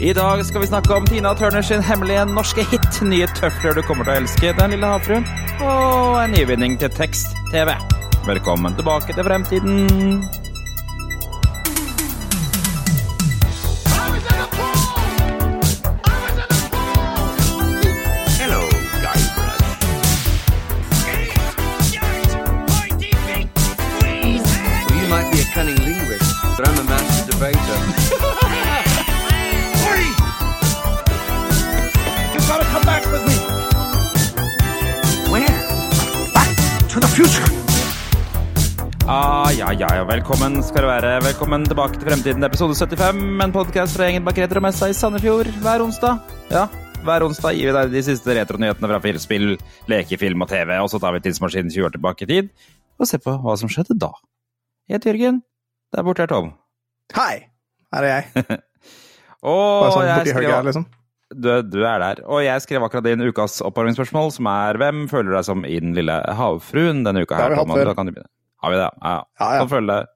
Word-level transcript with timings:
I 0.00 0.12
dag 0.12 0.44
skal 0.46 0.60
vi 0.60 0.66
snakke 0.66 0.94
om 0.94 1.06
Tina 1.06 1.32
Turner 1.34 1.62
sin 1.62 1.82
hemmelige 1.82 2.22
norske 2.30 2.62
hit, 2.70 3.00
nye 3.02 3.26
tøfler 3.34 3.74
du 3.74 3.80
kommer 3.82 4.06
til 4.06 4.14
å 4.14 4.20
elske, 4.20 4.52
Den 4.54 4.70
lille 4.70 4.86
havfruen, 4.86 5.26
og 5.58 6.20
en 6.22 6.36
nyvinning 6.36 6.76
til 6.78 6.92
tekst-TV. 6.94 7.74
Velkommen 8.28 8.78
tilbake 8.78 9.16
til 9.16 9.26
fremtiden. 9.26 10.22
Velkommen 40.18 40.56
skal 40.66 40.82
det 40.82 40.88
være. 40.90 41.10
Velkommen 41.22 41.64
tilbake 41.68 41.94
til 41.94 42.08
Fremtiden, 42.08 42.42
episode 42.42 42.74
75. 42.74 43.18
En 43.44 43.52
podkast 43.54 43.94
fra 43.94 44.08
gjengen 44.08 44.24
bak 44.26 44.38
Retromessa 44.40 44.88
i 44.90 44.94
Sandefjord 44.96 45.46
hver 45.62 45.82
onsdag. 45.84 46.18
Ja, 46.50 46.64
hver 47.06 47.22
onsdag 47.22 47.54
gir 47.54 47.68
vi 47.68 47.74
deg 47.76 47.92
de 47.92 48.00
siste 48.02 48.34
retronyhetene 48.34 48.88
fra 48.90 49.12
spill, 49.22 49.52
lekefilm 49.86 50.42
og 50.42 50.48
TV, 50.50 50.72
og 50.82 50.88
så 50.90 50.98
tar 50.98 51.14
vi 51.14 51.20
tidsmaskinen 51.22 51.70
20 51.70 51.86
år 51.86 51.94
tilbake 51.94 52.26
i 52.26 52.30
tid 52.32 52.48
og 52.98 53.06
ser 53.06 53.22
på 53.22 53.36
hva 53.44 53.54
som 53.60 53.70
skjedde 53.70 53.94
da. 53.94 54.08
Jeg 54.90 54.98
heter 54.98 55.14
Jørgen. 55.14 55.38
Der 55.94 56.02
borte 56.08 56.24
er 56.26 56.32
Tom. 56.32 56.50
Hei! 57.14 57.46
Her 57.94 58.08
er 58.08 58.16
jeg. 58.16 58.58
Og 59.46 59.84
Bare 59.84 59.92
sånn 59.94 60.08
jeg 60.08 60.18
borti 60.18 60.34
høyre 60.34 60.56
her, 60.56 60.66
liksom. 60.66 60.86
du, 61.30 61.48
du 61.62 61.78
er 61.86 62.02
der. 62.02 62.24
Og 62.26 62.42
jeg 62.42 62.64
skrev 62.64 62.88
akkurat 62.88 63.06
inn 63.12 63.22
ukas 63.22 63.60
oppvarmingsspørsmål, 63.62 64.34
som 64.34 64.50
er 64.50 64.82
hvem 64.82 65.06
føler 65.12 65.38
deg 65.38 65.46
som 65.46 65.62
i 65.62 65.78
den 65.78 65.94
lille 65.94 66.18
havfruen 66.40 67.04
denne 67.06 67.22
uka 67.22 67.36
Det 67.36 67.44
har 67.44 67.54
her? 67.54 67.70
vi 67.70 67.86
hatt 67.94 68.12
før. 68.18 68.26
Har 68.62 68.74
vi 68.74 68.78
det? 68.80 68.90
Ja. 69.00 69.16
ja. 69.40 69.50
Ja, 69.60 69.66
føler 69.70 69.94
det. 70.00 70.14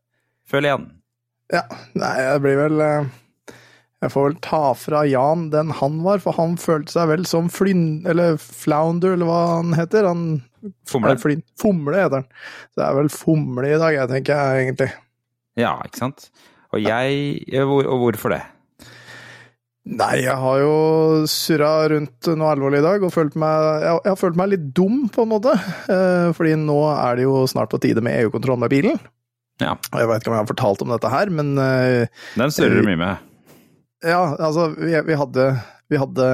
Igjen. 0.53 0.87
Ja. 1.53 1.62
Nei, 1.97 2.12
jeg 2.21 2.41
blir 2.45 2.59
vel 2.59 2.83
eh, 2.84 3.11
Jeg 4.03 4.12
får 4.12 4.27
vel 4.27 4.39
ta 4.45 4.62
fra 4.77 5.03
Jan 5.09 5.47
den 5.53 5.71
han 5.79 6.01
var, 6.05 6.21
for 6.25 6.37
han 6.37 6.59
følte 6.61 6.97
seg 6.97 7.11
vel 7.12 7.27
som 7.29 7.49
flyn... 7.53 8.03
Eller 8.09 8.37
flounder, 8.43 9.15
eller 9.17 9.31
hva 9.31 9.43
han 9.57 9.77
heter. 9.79 10.09
Han 10.11 10.25
Fomle. 10.91 11.15
Flin, 11.23 11.43
Fomle 11.59 12.03
heter 12.05 12.21
han. 12.21 12.29
Så 12.73 12.83
det 12.83 12.89
er 12.89 12.99
vel 12.99 13.12
Fomle 13.15 13.71
i 13.71 13.79
dag, 13.79 13.97
jeg 13.97 14.11
tenker 14.11 14.39
jeg 14.43 14.67
egentlig. 14.67 14.91
Ja, 15.61 15.77
ikke 15.87 16.03
sant? 16.05 16.29
Og 16.73 16.81
jeg 16.81 17.45
Og 17.61 18.06
hvorfor 18.06 18.33
det? 18.33 18.43
Nei, 19.83 20.20
jeg 20.22 20.34
har 20.38 20.61
jo 20.62 20.75
surra 21.27 21.70
rundt 21.91 22.28
noe 22.38 22.52
alvorlig 22.55 22.78
i 22.78 22.84
dag 22.84 23.02
og 23.02 23.11
følt 23.11 23.34
meg, 23.34 23.64
jeg, 23.83 23.97
jeg 24.05 24.12
har 24.12 24.20
følt 24.20 24.38
meg 24.38 24.52
litt 24.52 24.69
dum, 24.77 25.08
på 25.11 25.25
en 25.25 25.33
måte. 25.33 25.56
Eh, 25.91 26.28
fordi 26.36 26.55
nå 26.61 26.78
er 26.92 27.19
det 27.19 27.27
jo 27.27 27.41
snart 27.50 27.72
på 27.72 27.80
tide 27.83 28.05
med 28.05 28.14
EU-kontroll 28.20 28.60
med 28.62 28.70
bilen. 28.70 29.00
Ja. 29.62 29.75
Og 29.75 29.98
jeg 29.98 30.08
vet 30.10 30.22
ikke 30.22 30.30
om 30.30 30.36
jeg 30.36 30.44
har 30.44 30.53
fortalt 30.53 30.84
om 30.86 30.94
dette 30.94 31.10
her, 31.10 31.33
men 31.34 31.53
eh, 31.58 32.06
Den 32.38 32.55
surrer 32.55 32.78
du 32.78 32.86
mye 32.86 33.00
med. 33.00 33.28
Ja, 34.06 34.22
altså, 34.38 34.69
vi, 34.78 34.94
vi 35.06 35.19
hadde, 35.19 35.48
vi 35.91 35.98
hadde 35.98 36.28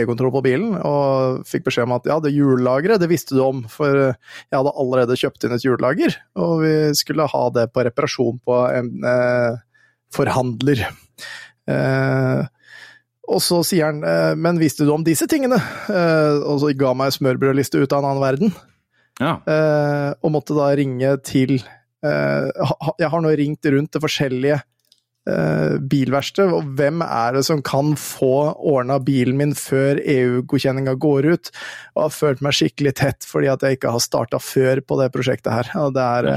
e-kontroll 0.00 0.32
på 0.32 0.44
bilen, 0.48 0.72
og 0.80 1.44
fikk 1.48 1.68
beskjed 1.68 1.88
om 1.88 1.96
at 1.98 2.08
ja, 2.08 2.18
det 2.24 2.32
hjullageret, 2.32 3.00
det 3.04 3.12
visste 3.12 3.36
du 3.36 3.44
om, 3.44 3.62
for 3.72 3.92
jeg 3.92 4.56
hadde 4.56 4.74
allerede 4.80 5.20
kjøpt 5.20 5.44
inn 5.44 5.56
et 5.56 5.64
hjullager, 5.64 6.18
og 6.40 6.64
vi 6.64 6.74
skulle 6.96 7.28
ha 7.28 7.44
det 7.56 7.68
på 7.72 7.84
reparasjon 7.84 8.40
på 8.44 8.58
en 8.72 8.90
eh, 9.12 9.62
forhandler. 10.12 10.86
Eh, 11.68 12.44
og 13.28 13.40
så 13.42 13.62
sier 13.64 13.88
han, 13.88 14.02
eh, 14.04 14.34
men 14.36 14.60
visste 14.60 14.84
du 14.84 14.92
om 14.94 15.04
disse 15.06 15.26
tingene? 15.30 15.56
Eh, 15.88 16.42
og 16.44 16.60
så 16.62 16.72
ga 16.76 16.92
meg 16.98 17.14
smørbrødliste 17.16 17.80
ut 17.80 17.92
av 17.92 18.02
en 18.02 18.10
annen 18.10 18.24
verden, 18.24 18.54
Ja. 19.20 19.38
eh, 19.46 20.12
og 20.22 20.32
måtte 20.34 20.56
da 20.56 20.74
ringe 20.74 21.16
til 21.22 21.60
Jeg 22.04 23.08
har 23.08 23.20
nå 23.24 23.30
ringt 23.32 23.64
rundt 23.64 23.90
til 23.94 24.02
forskjellige 24.02 24.58
bilverksted, 25.88 26.50
og 26.52 26.66
hvem 26.76 27.00
er 27.00 27.32
det 27.32 27.46
som 27.46 27.62
kan 27.64 27.94
få 27.96 28.52
ordna 28.60 28.98
bilen 29.00 29.38
min 29.38 29.54
før 29.56 29.96
EU-godkjenninga 30.04 30.98
går 31.00 31.30
ut? 31.32 31.48
Og 31.96 32.02
har 32.02 32.12
følt 32.12 32.42
meg 32.44 32.52
skikkelig 32.52 32.92
tett 33.00 33.24
fordi 33.24 33.48
at 33.48 33.64
jeg 33.64 33.78
ikke 33.78 33.94
har 33.94 34.04
starta 34.04 34.36
før 34.36 34.82
på 34.84 34.98
det 35.00 35.08
prosjektet 35.16 35.48
her. 35.56 35.70
Og 35.80 35.94
det 35.96 36.04
er, 36.04 36.28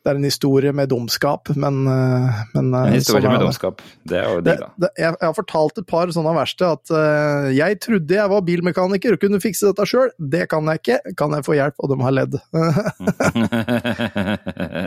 det 0.00 0.08
er 0.08 0.16
en 0.16 0.24
historie 0.24 0.70
med 0.72 0.88
dumskap, 0.88 1.50
men, 1.60 1.82
eh, 1.84 2.36
men 2.54 2.70
eh, 2.72 2.86
En 2.88 2.94
historie 2.94 3.20
sånn 3.20 3.34
med 3.34 3.42
dumskap. 3.44 3.82
Det 4.08 4.16
er 4.16 4.30
jo 4.30 4.38
digg, 4.46 4.62
da. 4.62 4.68
det, 4.80 4.88
jeg, 4.96 5.12
jeg 5.12 5.28
har 5.28 5.34
fortalt 5.36 5.80
et 5.82 5.88
par 5.90 6.08
sånne 6.14 6.32
verste 6.38 6.70
at 6.72 6.92
uh, 6.94 7.50
jeg 7.52 7.76
trodde 7.84 8.16
jeg 8.16 8.32
var 8.32 8.46
bilmekaniker 8.46 9.16
og 9.16 9.20
kunne 9.20 9.40
fikse 9.44 9.68
dette 9.68 9.84
sjøl. 9.90 10.08
Det 10.16 10.46
kan 10.48 10.64
jeg 10.72 10.80
ikke. 10.80 10.96
Kan 11.20 11.36
jeg 11.36 11.44
få 11.44 11.52
hjelp? 11.58 11.76
Og 11.84 11.92
de 11.92 11.98
har 12.00 12.16
ledd. 12.16 12.38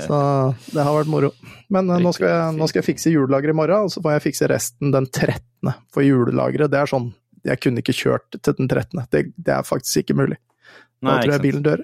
Så 0.08 0.18
det 0.74 0.82
har 0.82 0.98
vært 0.98 1.12
moro. 1.14 1.30
Men 1.74 1.94
uh, 1.94 2.00
nå, 2.02 2.10
skal 2.18 2.28
jeg, 2.32 2.58
nå 2.58 2.66
skal 2.72 2.82
jeg 2.82 2.90
fikse 2.90 3.14
julelageret 3.14 3.54
i 3.54 3.60
morgen, 3.62 3.86
og 3.86 3.94
så 3.94 4.02
får 4.02 4.18
jeg 4.18 4.26
fikse 4.32 4.50
resten 4.50 4.90
den 4.96 5.06
13. 5.12 5.70
For 5.94 6.02
julelageret, 6.06 6.74
det 6.74 6.80
er 6.82 6.90
sånn 6.90 7.12
Jeg 7.46 7.62
kunne 7.62 7.86
ikke 7.86 7.94
kjørt 7.96 8.30
til 8.40 8.58
den 8.58 8.66
13. 8.72 9.06
Det, 9.14 9.28
det 9.38 9.54
er 9.60 9.64
faktisk 9.68 10.08
ikke 10.08 10.18
mulig. 10.24 10.40
Nei, 11.04 11.12
Da 11.12 11.20
tror 11.22 11.36
jeg 11.36 11.44
bilen 11.46 11.64
dør. 11.66 11.82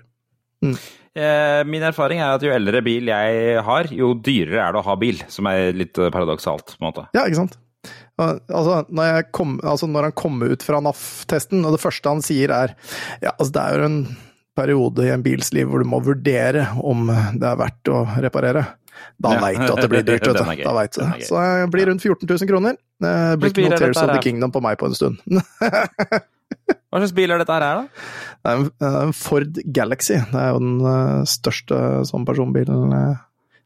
Eh, 0.66 0.82
Min 1.70 1.84
erfaring 1.88 2.20
er 2.22 2.36
at 2.38 2.44
jo 2.46 2.52
eldre 2.54 2.82
bil 2.86 3.10
jeg 3.12 3.64
har, 3.66 3.90
jo 3.94 4.14
dyrere 4.16 4.62
er 4.68 4.76
det 4.76 4.82
å 4.82 4.86
ha 4.90 4.96
bil. 5.02 5.20
Som 5.32 5.50
er 5.52 5.74
litt 5.78 5.98
eh, 6.00 6.12
paradoksalt, 6.14 6.76
på 6.78 6.82
en 6.84 6.90
måte. 6.92 7.08
Ja, 7.18 7.26
ikke 7.28 7.42
sant? 7.44 7.58
Altså 8.20 8.82
når, 8.92 9.30
kom, 9.32 9.54
altså, 9.64 9.88
når 9.88 10.10
han 10.10 10.16
kom 10.20 10.42
ut 10.44 10.64
fra 10.66 10.82
NAF-testen, 10.84 11.62
og 11.64 11.78
det 11.78 11.80
første 11.84 12.12
han 12.12 12.20
sier 12.26 12.52
er 12.52 12.74
Ja, 13.24 13.32
altså, 13.38 13.54
det 13.56 13.62
er 13.64 13.78
jo 13.80 13.86
en 13.88 14.00
periode 14.60 15.06
i 15.08 15.14
en 15.14 15.24
bils 15.24 15.54
liv 15.56 15.70
hvor 15.72 15.80
du 15.80 15.88
må 15.88 16.02
vurdere 16.04 16.66
om 16.84 17.08
det 17.40 17.48
er 17.48 17.62
verdt 17.62 17.92
å 17.96 18.02
reparere. 18.20 18.66
Da 19.24 19.38
Ja. 19.38 19.40
veit 19.46 19.62
du 19.64 19.72
at 19.72 19.80
det 19.86 19.90
blir 19.94 20.04
dyrt, 20.04 20.28
vet 20.28 20.60
du. 20.60 20.64
Da 20.66 20.74
vet 20.76 20.98
du. 21.00 21.06
Så 21.30 21.40
det 21.40 21.70
blir 21.72 21.88
rundt 21.88 22.04
14 22.04 22.28
000 22.28 22.50
kroner. 22.52 22.76
Det 23.00 23.14
blir 23.40 23.54
Hvilken 23.54 23.56
bil 23.56 23.70
ikke 23.70 23.78
noe 23.78 23.86
Tears 23.86 24.04
of 24.04 24.12
the? 24.12 24.20
Kingdom 24.28 24.52
på 24.52 24.62
meg 24.68 24.76
på 24.82 24.90
en 24.92 24.98
stund. 25.00 25.24
Hva 26.90 27.00
slags 27.04 27.14
bil 27.14 27.30
er 27.32 27.38
dette 27.42 27.54
her, 27.54 27.62
da? 27.62 28.06
Det 28.40 28.50
er 28.52 28.58
en, 28.58 28.70
en 29.06 29.14
Ford 29.14 29.60
Galaxy. 29.76 30.16
Det 30.32 30.40
er 30.42 30.50
jo 30.56 30.60
den 30.64 30.80
eh, 30.90 31.26
største 31.30 31.78
sånn 32.10 32.26
personbilen 32.26 32.90
siden 32.90 33.20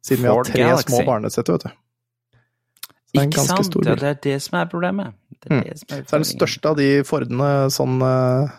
siden 0.03 0.25
vi 0.25 0.31
har 0.33 0.43
tre 0.49 0.59
Galaxy. 0.65 0.89
små 0.91 1.05
barnesett, 1.07 1.47
vet 1.53 1.63
du. 1.63 1.71
Så 1.71 3.13
det 3.13 3.19
er 3.19 3.23
en 3.23 3.29
Ikke 3.29 3.37
ganske 3.39 3.63
sant? 3.63 3.77
Ja, 3.87 3.95
det 4.01 4.09
er 4.09 4.17
det 4.25 4.35
som 4.43 4.57
er 4.59 4.65
problemet. 4.71 5.13
Det 5.39 5.51
er 5.51 5.55
Mm. 5.55 5.63
det 5.63 5.77
som 5.79 5.87
er 5.97 6.03
Så 6.03 6.15
er 6.15 6.19
den 6.23 6.29
største 6.31 6.69
av 6.69 6.75
de 6.77 6.87
Fordene 7.07 7.49
sånn, 7.71 7.95
eh, 8.03 8.51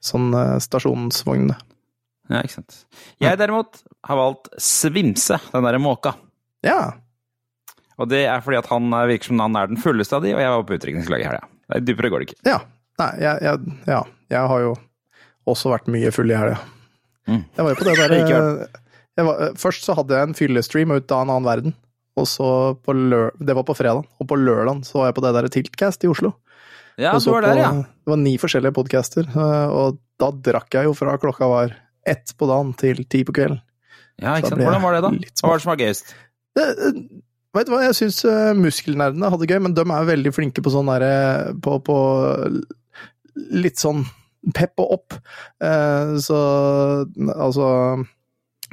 sånn 0.00 0.28
eh, 0.34 0.58
stasjonsvognene. 0.64 1.56
Ja, 2.30 2.40
ikke 2.42 2.56
sant. 2.56 2.78
Jeg 3.22 3.38
derimot 3.38 3.82
har 4.04 4.16
valgt 4.16 4.48
Svimse, 4.58 5.38
den 5.52 5.62
derre 5.68 5.78
måka. 5.82 6.14
Ja. 6.64 6.92
Og 7.98 8.08
det 8.10 8.24
er 8.26 8.40
fordi 8.44 8.58
at 8.58 8.66
han 8.72 8.88
er- 8.92 9.06
virker 9.08 9.24
som 9.30 9.38
han 9.40 9.56
er 9.56 9.66
den 9.68 9.76
fulleste 9.76 10.12
av 10.16 10.22
de, 10.22 10.32
og 10.34 10.40
jeg 10.40 10.50
var 10.50 10.64
på 10.64 10.74
utdrikningslaget 10.78 11.20
i 11.20 11.28
helga. 11.28 11.48
Ja. 11.70 11.80
Dypere 11.80 12.10
går 12.10 12.18
det 12.24 12.28
ikke. 12.30 12.40
Ja. 12.46 12.58
Nei, 13.00 13.10
jeg, 13.20 13.42
jeg, 13.44 13.76
ja. 13.90 14.00
jeg 14.32 14.50
har 14.52 14.60
jo 14.64 14.74
også 15.46 15.70
vært 15.74 15.90
mye 15.92 16.10
full 16.14 16.30
i 16.32 16.36
helga. 16.38 16.58
Mm. 17.28 17.42
Jeg 17.56 17.64
var 17.66 17.72
jo 17.72 17.78
på 17.80 17.86
det 17.88 17.96
der 17.98 18.14
derre 18.14 18.68
jeg 19.16 19.24
var- 19.26 19.54
Først 19.56 19.84
så 19.86 19.94
hadde 19.96 20.14
jeg 20.14 20.28
en 20.28 20.34
fyllestream 20.36 20.92
ut 20.94 21.12
av 21.12 21.22
en 21.24 21.30
annen 21.34 21.46
verden. 21.48 21.74
Og 22.16 22.26
så 22.28 22.48
på 22.80 22.94
lør, 22.96 23.30
Det 23.38 23.54
var 23.56 23.64
på 23.64 23.76
fredag. 23.76 24.04
Og 24.20 24.28
på 24.28 24.36
lørdag 24.40 24.84
så 24.88 25.00
var 25.00 25.08
jeg 25.10 25.16
på 25.18 25.24
det 25.24 25.32
derre 25.36 25.52
Tiltcast 25.52 26.04
i 26.04 26.08
Oslo. 26.08 26.34
Ja, 26.96 27.12
du 27.12 27.20
så 27.20 27.32
var 27.34 27.42
der, 27.44 27.56
ja. 27.60 27.70
Det 27.82 28.08
var 28.08 28.16
ni 28.16 28.36
forskjellige 28.40 28.72
podcaster, 28.72 29.26
eh, 29.28 29.68
og 29.68 29.98
da 30.18 30.30
drakk 30.32 30.72
jeg 30.72 30.84
jo 30.88 30.94
fra 30.96 31.18
klokka 31.20 31.44
var 31.50 31.74
ett 32.06 32.32
på 32.38 32.46
dagen 32.48 32.72
til 32.72 33.02
ti 33.04 33.20
på 33.22 33.34
kvelden. 33.36 33.60
Ja, 34.16 34.38
ikke 34.38 34.48
sant. 34.54 34.62
Hvordan 34.62 34.80
var 34.80 34.94
det, 34.96 35.02
da? 35.04 35.10
Hva 35.10 35.50
var 35.50 35.58
det 35.58 35.62
som 35.66 35.70
var 35.74 35.82
gøyest? 35.82 36.14
Det, 36.56 36.64
eh, 36.64 37.02
vet 37.52 37.66
du 37.66 37.72
hva, 37.74 37.82
jeg 37.84 37.98
syns 37.98 38.22
muskelnerdene 38.56 39.28
hadde 39.28 39.46
gøy, 39.50 39.60
men 39.60 39.74
de 39.76 39.84
er 39.84 40.08
veldig 40.08 40.32
flinke 40.32 40.64
på 40.64 40.72
sånn 40.72 40.88
derre 40.88 41.52
på, 41.60 41.76
på 41.84 41.96
litt 43.36 43.78
sånn 43.82 44.04
pep 44.54 44.78
og 44.82 44.92
opp. 45.00 45.16
Eh, 45.62 46.16
så 46.22 46.36
altså 47.34 47.70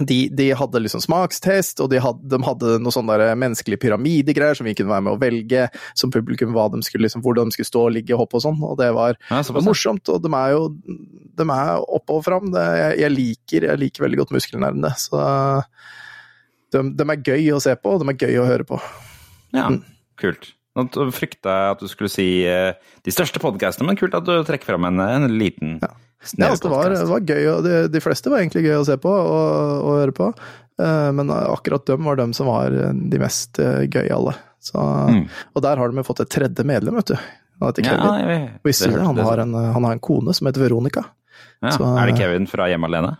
de, 0.02 0.16
de 0.34 0.48
hadde 0.58 0.80
liksom 0.82 1.04
smakstest, 1.04 1.78
og 1.84 1.92
de 1.92 2.00
hadde, 2.02 2.26
de 2.32 2.40
hadde 2.42 2.78
noe 2.82 2.94
sånn 2.94 3.10
der 3.12 3.36
menneskelige 3.38 3.82
pyramidegreier 3.84 4.58
som 4.58 4.66
vi 4.66 4.74
kunne 4.78 4.90
være 4.90 5.06
med 5.06 5.14
å 5.14 5.20
velge 5.22 5.68
som 5.98 6.10
publikum 6.14 6.54
hva 6.56 6.64
de 6.74 6.80
skulle, 6.86 7.06
liksom, 7.06 7.22
hvordan 7.26 7.52
de 7.52 7.54
skulle 7.58 7.70
stå, 7.70 7.84
ligge, 7.94 8.18
hoppe 8.18 8.40
og 8.40 8.46
sånn. 8.48 8.58
Og 8.66 8.74
det 8.82 8.90
var, 8.98 9.20
Ja, 9.30 9.44
det 9.46 9.54
var 9.54 9.66
morsomt, 9.68 10.10
og 10.10 10.24
de 10.26 10.32
er 10.40 10.56
jo 10.56 10.64
de 10.82 11.46
er 11.46 11.86
oppe 11.86 12.18
og 12.18 12.24
fram. 12.26 12.50
Det, 12.54 12.64
jeg, 12.80 12.98
jeg, 13.04 13.14
liker, 13.20 13.68
jeg 13.70 13.82
liker 13.84 14.06
veldig 14.08 14.22
godt 14.24 14.34
muskelnervene. 14.34 14.94
Så 14.98 15.22
de, 16.74 16.82
de 16.98 17.08
er 17.14 17.24
gøy 17.30 17.52
å 17.54 17.62
se 17.62 17.76
på, 17.78 17.94
og 17.94 18.02
de 18.02 18.10
er 18.14 18.22
gøy 18.26 18.42
å 18.42 18.50
høre 18.50 18.66
på. 18.70 18.82
Ja, 19.54 19.68
Mm. 19.70 19.84
kult. 20.18 20.54
Nå 20.76 20.88
frykta 21.14 21.52
jeg 21.54 21.72
at 21.76 21.80
du 21.84 21.88
skulle 21.92 22.10
si 22.10 22.26
eh, 22.50 22.74
de 23.06 23.12
største 23.14 23.38
podkastene, 23.44 23.86
men 23.92 23.98
kult 24.00 24.16
at 24.18 24.26
du 24.26 24.32
trekker 24.48 24.72
fram 24.74 24.86
en, 24.90 25.00
en 25.06 25.28
liten 25.38 25.80
Ja. 25.84 25.92
Ja, 26.40 26.48
altså, 26.54 26.70
det, 26.70 26.72
var, 26.72 26.90
det 26.96 27.08
var 27.10 27.20
gøy, 27.28 27.48
og 27.52 27.64
de, 27.66 27.72
de 27.92 28.00
fleste 28.00 28.32
var 28.32 28.40
egentlig 28.40 28.62
gøy 28.64 28.78
å 28.80 28.86
se 28.88 28.96
på 28.96 29.12
og, 29.12 29.82
og 29.84 29.98
høre 30.00 30.14
på. 30.16 30.30
Eh, 30.80 31.10
Men 31.12 31.28
akkurat 31.36 31.84
dem 31.90 32.06
var 32.08 32.16
dem 32.16 32.32
som 32.34 32.48
var 32.48 32.72
de 32.72 33.20
mest 33.20 33.60
gøyale. 33.92 34.32
Så, 34.64 34.80
Mm. 34.80 35.26
Og 35.54 35.62
der 35.66 35.76
har 35.82 35.92
de 35.92 36.04
fått 36.08 36.22
et 36.24 36.30
tredje 36.32 36.64
medlem, 36.64 36.96
vet 36.96 37.12
du. 37.12 37.18
Ja, 37.60 38.14
jeg, 38.24 38.46
Visste 38.64 38.88
du 38.88 38.96
det? 38.96 39.04
Han 39.06 39.20
har, 39.20 39.38
en, 39.44 39.54
han 39.76 39.84
har 39.84 39.92
en 39.98 40.00
kone 40.00 40.34
som 40.34 40.48
heter 40.48 40.64
Veronica. 40.64 41.04
ja. 41.62 41.70
så- 41.76 41.92
Er 42.00 42.08
det 42.08 42.18
Kevin 42.18 42.48
fra 42.48 42.70
Hjemme 42.72 42.88
alene? 42.88 43.18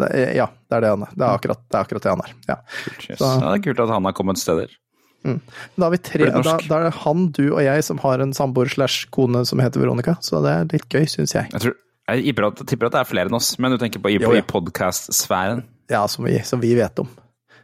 Det 0.00 0.08
ja, 0.34 0.46
det 0.48 0.76
er 0.78 0.80
det 0.80 0.88
han 0.96 1.02
er. 1.04 1.12
Det 1.14 1.26
er 1.28 1.36
akkurat 1.36 1.60
det, 1.68 1.76
er 1.76 1.84
akkurat 1.84 2.02
det 2.02 2.10
han 2.16 2.22
er. 2.24 2.32
Ja. 2.48 2.56
Kult. 2.96 3.18
Så- 3.20 3.28
ja, 3.28 3.52
det 3.52 3.60
er 3.60 3.64
kult 3.68 3.80
at 3.84 3.92
han 3.92 4.04
har 4.08 4.12
kommet 4.16 4.40
steder. 4.40 4.72
Da, 5.22 5.84
har 5.86 5.92
vi 5.94 5.98
tre, 6.02 6.26
da, 6.34 6.56
da 6.68 6.78
er 6.80 6.88
det 6.88 6.94
han, 7.04 7.28
du 7.36 7.44
og 7.52 7.60
jeg 7.62 7.84
som 7.86 8.00
har 8.02 8.22
en 8.24 8.32
samboer 8.36 8.70
slash 8.72 9.06
kone 9.14 9.44
som 9.48 9.62
heter 9.62 9.80
Veronica, 9.84 10.16
så 10.24 10.40
det 10.44 10.50
er 10.56 10.66
litt 10.72 10.86
gøy, 10.90 11.06
syns 11.10 11.34
jeg. 11.36 11.46
Jeg, 11.52 11.62
tror, 11.62 11.76
jeg 12.10 12.24
tipper 12.26 12.48
at, 12.48 12.62
tipper 12.72 12.88
at 12.90 12.96
det 12.96 13.02
er 13.04 13.10
flere 13.12 13.30
enn 13.30 13.38
oss, 13.38 13.52
men 13.62 13.70
du 13.74 13.78
tenker 13.78 14.02
på 14.02 14.10
i, 14.10 14.18
Jo, 14.22 14.32
ja. 14.34 14.42
podkast-sfæren? 14.50 15.62
Ja, 15.92 16.02
som 16.10 16.26
vi, 16.26 16.40
som 16.48 16.60
vi 16.62 16.74
vet 16.78 16.98
om. 17.02 17.08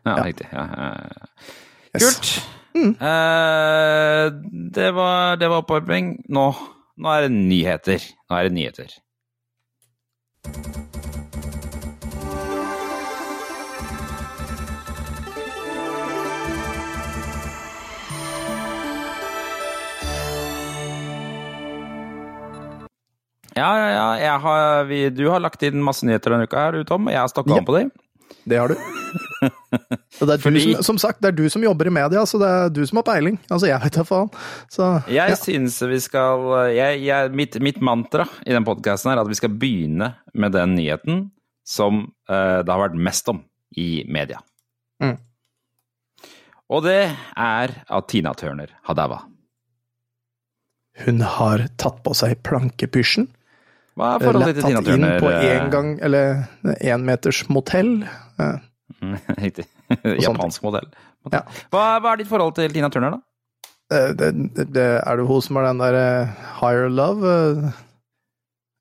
Ja, 0.06 0.14
Ja. 0.16 0.22
riktig. 0.28 0.46
Ja, 0.52 0.64
ja. 0.70 0.92
Yes. 1.98 2.04
Kult. 2.04 2.30
Eh, 2.78 4.24
det 4.78 4.90
var, 4.94 5.36
det 5.40 5.48
var 5.50 5.64
oppvarming. 5.64 6.12
Nå, 6.30 6.44
nå 7.02 7.10
er 7.16 7.26
det 7.26 7.32
nyheter. 7.34 8.04
Nå 8.30 8.38
er 8.38 8.46
det 8.48 8.54
nyheter. 8.54 8.94
Ja, 23.58 23.70
ja, 23.78 23.88
ja. 23.94 24.08
Jeg 24.22 24.40
har, 24.44 24.84
vi, 24.88 25.00
du 25.14 25.24
har 25.32 25.42
lagt 25.42 25.62
inn 25.66 25.82
masse 25.84 26.06
nyheter 26.06 26.34
denne 26.36 26.46
uka, 26.48 26.68
her, 26.68 26.78
Tom. 26.88 27.08
og 27.10 27.14
Jeg 27.14 27.20
har 27.24 27.32
stokka 27.32 27.54
Ja. 27.56 27.62
om 27.62 27.66
på 27.68 27.74
dem. 27.78 27.90
Det 28.48 28.58
har 28.60 28.68
du. 28.72 28.76
Det 30.18 30.34
er 30.34 30.40
Fordi- 30.42 30.60
du 30.64 30.72
som, 30.74 30.82
som 30.82 30.98
sagt, 30.98 31.20
det 31.22 31.28
er 31.30 31.36
du 31.36 31.48
som 31.52 31.62
jobber 31.62 31.86
i 31.88 31.92
media, 31.94 32.24
så 32.26 32.38
det 32.40 32.48
er 32.48 32.70
du 32.74 32.80
som 32.88 32.98
har 32.98 33.04
peiling. 33.06 33.36
Altså, 33.50 33.68
jeg 33.68 33.80
vet 33.84 33.94
da 34.00 34.04
faen. 34.08 34.30
Så 34.72 34.88
Jeg 35.08 35.30
ja. 35.32 35.36
syns 35.38 35.76
vi 35.88 35.98
skal 36.02 36.42
jeg, 36.74 37.02
jeg, 37.06 37.30
mitt, 37.38 37.58
mitt 37.62 37.78
mantra 37.84 38.26
i 38.44 38.52
den 38.56 38.66
podkasten 38.66 39.12
er 39.12 39.20
at 39.22 39.28
vi 39.30 39.38
skal 39.38 39.52
begynne 39.54 40.10
med 40.34 40.52
den 40.56 40.74
nyheten 40.76 41.22
som 41.68 42.02
uh, 42.28 42.60
det 42.64 42.72
har 42.72 42.82
vært 42.88 42.98
mest 42.98 43.28
om 43.30 43.42
i 43.76 44.02
media. 44.08 44.40
Mm. 45.04 45.16
Og 46.68 46.82
det 46.84 46.98
er 47.36 47.76
at 47.88 48.08
Tina 48.10 48.34
Turner 48.36 48.74
har 48.88 48.94
daua. 48.98 49.22
hun 51.06 51.20
har 51.22 51.68
tatt 51.78 52.02
på 52.02 52.12
seg 52.16 52.40
plankepysjen. 52.42 53.28
Hva 53.98 54.12
er 54.14 54.22
forholdet 54.22 54.54
til 54.58 54.64
Tina 54.68 54.80
Turner? 54.86 55.14
Tatt 55.18 55.18
inn 55.18 55.24
på 55.24 55.30
eh, 55.34 55.56
én 55.58 55.70
gang, 55.72 55.88
eller 56.06 56.44
én 56.86 57.04
meters 57.08 57.40
motell. 57.50 57.92
Eh, 58.38 58.58
Riktig. 59.44 59.66
Japansk 60.22 60.62
modell. 60.66 60.86
Ja. 61.32 61.42
Hva, 61.74 61.82
hva 62.02 62.12
er 62.14 62.22
ditt 62.22 62.30
forhold 62.30 62.54
til 62.56 62.72
Tina 62.72 62.88
Turner, 62.94 63.16
da? 63.18 63.20
eh, 63.92 64.12
Det, 64.16 64.30
det, 64.74 64.86
er 65.02 65.18
det 65.20 65.26
hun 65.28 65.42
som 65.44 65.58
har 65.60 65.68
den 65.72 65.82
der 65.82 65.98
eh, 65.98 66.46
Higher 66.60 66.88
Love? 66.92 67.34
eh, 67.66 67.76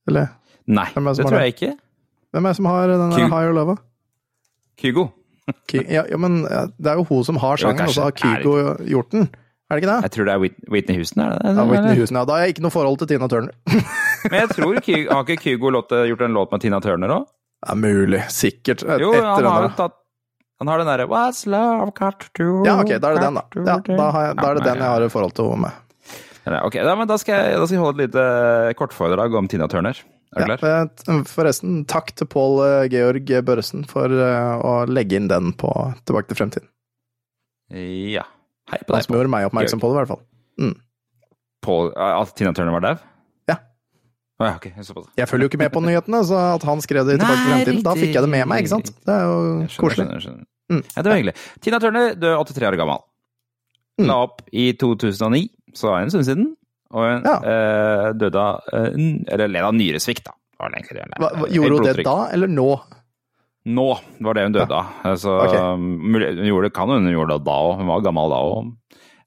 Eller 0.07 0.29
Nei, 0.67 0.85
det 0.93 1.03
det 1.17 1.25
tror 1.25 1.39
jeg 1.41 1.53
ikke. 1.55 1.73
hvem 2.35 2.45
er 2.45 2.49
det 2.53 2.57
som 2.59 2.65
har 2.69 2.87
den 2.91 3.11
der 3.15 3.27
Higher 3.31 3.53
Love? 3.55 3.77
Kygo. 4.77 5.07
Ky 5.71 5.79
ja, 5.87 6.03
ja, 6.11 6.17
men 6.19 6.41
eh, 6.45 6.65
det 6.77 6.91
er 6.91 6.99
jo 6.99 7.05
hun 7.07 7.23
som 7.23 7.37
har 7.39 7.55
sangen, 7.57 7.87
og 7.87 7.93
så 7.95 8.09
har. 8.09 8.15
Kygo 8.19 8.55
gjort 8.83 9.11
den. 9.15 9.29
Er 9.67 9.75
det 9.75 9.83
ikke 9.83 9.91
det? 9.91 10.01
Jeg 10.07 10.11
tror 10.15 10.27
det 10.29 10.33
er 10.33 10.71
Whitney 10.71 10.95
Houston, 11.01 11.21
er 11.25 11.29
det 11.33 11.39
det? 11.43 11.51
Ja, 11.57 11.63
Whitney? 11.67 11.95
Houston, 11.99 12.17
ja. 12.17 12.25
Da 12.25 12.35
har 12.37 12.45
jeg 12.45 12.53
ikke 12.55 12.63
noe 12.63 12.71
forhold 12.71 12.99
til 13.01 13.07
Tina 13.11 13.27
Turner. 13.27 13.51
Men 14.31 14.37
jeg 14.39 14.49
tror 14.55 14.77
Har 14.79 15.23
ikke 15.27 15.41
Kygo 15.43 15.71
gjort 15.75 16.21
en 16.23 16.37
låt 16.37 16.51
med 16.55 16.61
Tina 16.63 16.79
Turner 16.83 17.13
òg? 17.17 17.25
Det 17.57 17.73
er 17.73 17.79
mulig. 17.81 18.21
Sikkert. 18.31 18.83
Et- 18.87 19.01
Jo, 19.03 19.11
han 19.17 19.43
har 19.49 19.65
jo 19.67 19.71
tatt 19.75 19.95
Han 20.61 20.67
har 20.71 20.77
den 20.81 20.87
derre 20.87 21.07
What's 21.11 21.43
love 21.45 21.91
got 21.97 22.19
to 22.19 22.29
do 22.37 22.63
Ja, 22.65 22.77
ok, 22.81 22.95
da 22.97 23.11
er 23.11 23.17
det 23.19 23.25
den, 23.27 23.35
da. 23.35 23.43
Ja, 23.57 23.75
da, 23.97 24.07
har 24.15 24.23
jeg, 24.29 24.37
da 24.39 24.47
er 24.49 24.55
det 24.57 24.63
den 24.69 24.77
jeg 24.81 24.87
har 24.93 25.01
et 25.05 25.11
forhold 25.13 25.33
til 25.37 25.49
henne 25.51 25.67
med. 25.67 25.83
Ok, 26.63 26.77
da, 26.87 26.95
men 26.95 27.07
da 27.11 27.17
skal, 27.19 27.35
jeg, 27.43 27.57
da 27.59 27.65
skal 27.67 27.75
jeg 27.75 27.83
holde 27.83 27.99
et 27.99 28.07
lite 28.07 28.77
kortforedrag 28.79 29.35
om 29.35 29.49
Tina 29.51 29.67
Turner. 29.67 29.99
Er 30.37 30.45
du 30.47 30.51
Ja, 30.53 30.57
klar? 30.61 30.87
eh, 31.11 31.19
forresten, 31.27 31.81
takk 31.91 32.13
til 32.15 32.27
Pål 32.31 32.57
eh, 32.65 32.87
Georg 32.93 33.29
Børresen 33.45 33.83
for 33.89 34.07
eh, 34.07 34.55
å 34.63 34.73
legge 34.87 35.19
inn 35.19 35.27
den 35.27 35.51
på 35.59 35.69
Tilbake 36.07 36.31
til 36.31 36.39
fremtiden. 36.39 36.69
Ja. 38.15 38.23
Hei 38.71 38.79
på 38.83 38.91
Han 38.93 38.99
deg, 38.99 39.05
som 39.07 39.15
gjorde 39.15 39.31
meg 39.31 39.47
oppmerksom 39.47 39.79
på 39.81 39.89
det, 39.91 39.95
i 39.95 39.99
hvert 40.01 40.11
fall. 40.11 40.23
Pål. 41.67 41.91
At 41.97 42.33
Tina 42.37 42.51
Turner 42.55 42.75
var 42.75 42.83
dau? 42.85 42.95
Ja. 43.49 43.57
Å 44.39 44.45
ja, 44.49 44.53
ok. 44.59 44.67
Såpass. 44.85 45.07
Jeg 45.17 45.27
følger 45.31 45.47
jo 45.47 45.51
ikke 45.51 45.61
med 45.63 45.71
på 45.73 45.81
nyhetene, 45.83 46.21
så 46.27 46.37
at 46.57 46.65
han 46.67 46.83
skrev 46.83 47.07
det 47.07 47.15
i 47.17 47.19
Tilbake 47.21 47.39
til 47.39 47.49
fremtiden, 47.51 47.81
da 47.87 47.95
fikk 47.97 48.13
jeg 48.13 48.25
det 48.27 48.31
med 48.35 48.47
meg, 48.51 48.63
ikke 48.65 48.73
sant? 48.75 48.91
Det 49.07 49.15
er 49.15 49.23
jo 49.25 49.37
skjønner, 49.41 49.75
koselig. 49.81 50.05
skjønner, 50.05 50.23
skjønner. 50.27 50.45
Mm. 50.67 50.81
Ja, 50.83 51.01
det 51.01 51.09
var 51.11 51.17
hyggelig. 51.17 51.35
Tina 51.63 51.79
Turner 51.83 52.15
død 52.19 52.35
83 52.51 52.69
år 52.69 52.77
gammel. 52.83 53.03
Mm. 53.97 54.07
La 54.11 54.17
opp 54.27 54.43
i 54.51 54.67
2009, 54.77 55.43
så 55.73 55.93
er 55.93 55.97
det 55.97 56.07
en 56.09 56.13
stund 56.13 56.27
siden. 56.27 56.47
Og 56.93 57.03
hun 57.03 57.25
Ja. 57.27 57.37
øh, 57.43 58.13
døde 58.15 58.39
av 58.39 58.61
øh, 58.73 58.93
Eller 59.27 59.47
led 59.51 59.63
av 59.67 59.73
nyresvikt, 59.75 60.23
da. 60.27 60.35
Hva, 60.57 61.47
gjorde 61.51 61.73
hun 61.75 61.83
det 61.85 62.05
da, 62.05 62.15
eller 62.33 62.47
nå? 62.49 62.69
Nå 63.67 63.85
var 64.23 64.37
det 64.37 64.43
hun 64.47 64.53
døde 64.55 64.71
av. 64.77 64.91
Altså, 65.03 65.33
Ok. 65.43 65.55
mulig- 65.81 66.29
hun 66.37 66.47
gjorde, 66.47 66.69
kan 66.73 66.87
hun 66.89 67.09
gjorde 67.11 67.35
det 67.35 67.43
da 67.49 67.55
òg. 67.67 67.77
Hun 67.81 67.87
var 67.89 68.01
gammel 68.05 68.29
da 68.31 68.37
òg. 68.47 68.69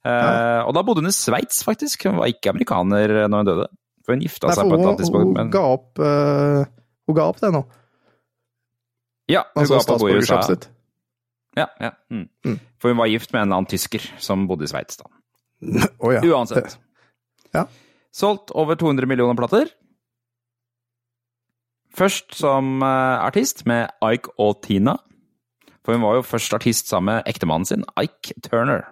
Eh, 0.05 0.63
Og 0.65 0.73
da 0.75 0.83
bodde 0.83 1.03
hun 1.03 1.11
i 1.11 1.13
Sveits, 1.13 1.63
faktisk. 1.67 2.07
Hun 2.09 2.17
var 2.17 2.27
ikke 2.33 2.51
amerikaner 2.55 3.29
når 3.29 3.37
hun 3.45 3.47
døde. 3.51 3.67
For 4.07 4.15
hun 4.15 4.23
gifta 4.25 4.49
Nei, 4.49 4.55
seg 4.57 4.65
på 4.65 4.73
et 4.73 4.81
hun, 4.81 4.87
annet 4.89 4.99
tidspunkt. 5.03 5.27
hun, 5.29 5.33
Men... 5.35 5.51
ga 5.53 5.61
opp, 5.75 5.99
uh, 6.01 6.65
hun 7.07 7.15
ga 7.19 7.27
opp 7.29 7.41
det 7.43 7.53
nå, 7.53 7.65
Ja, 9.29 9.45
hun 9.55 9.63
altså 9.63 9.77
ga 9.77 9.85
på 9.85 9.95
å 9.95 10.01
bo 10.01 10.09
i 10.09 10.17
USA. 10.19 10.57
Ja, 11.57 11.67
ja. 11.81 11.91
Mm. 12.11 12.29
Mm. 12.47 12.57
For 12.81 12.89
hun 12.89 12.97
var 12.99 13.07
gift 13.13 13.33
med 13.33 13.43
en 13.43 13.49
eller 13.49 13.57
annen 13.61 13.71
tysker 13.71 14.01
som 14.19 14.47
bodde 14.49 14.65
i 14.65 14.71
Sveits, 14.73 14.97
da. 14.97 15.05
oh, 16.01 16.11
ja. 16.15 16.21
Uansett. 16.25 16.79
Ja. 17.53 17.67
Solgt 18.15 18.51
over 18.57 18.75
200 18.81 19.07
millioner 19.07 19.37
plater. 19.39 19.69
Først 21.97 22.35
som 22.39 22.83
eh, 22.83 23.25
artist 23.27 23.65
med 23.67 23.91
Ike 24.05 24.31
og 24.39 24.61
Tina. 24.63 24.97
For 25.85 25.97
hun 25.97 26.03
var 26.05 26.19
jo 26.19 26.27
først 26.29 26.53
artist 26.55 26.91
sammen 26.93 27.15
med 27.17 27.29
ektemannen 27.31 27.67
sin, 27.67 27.85
Ike 27.99 28.37
Turner. 28.45 28.85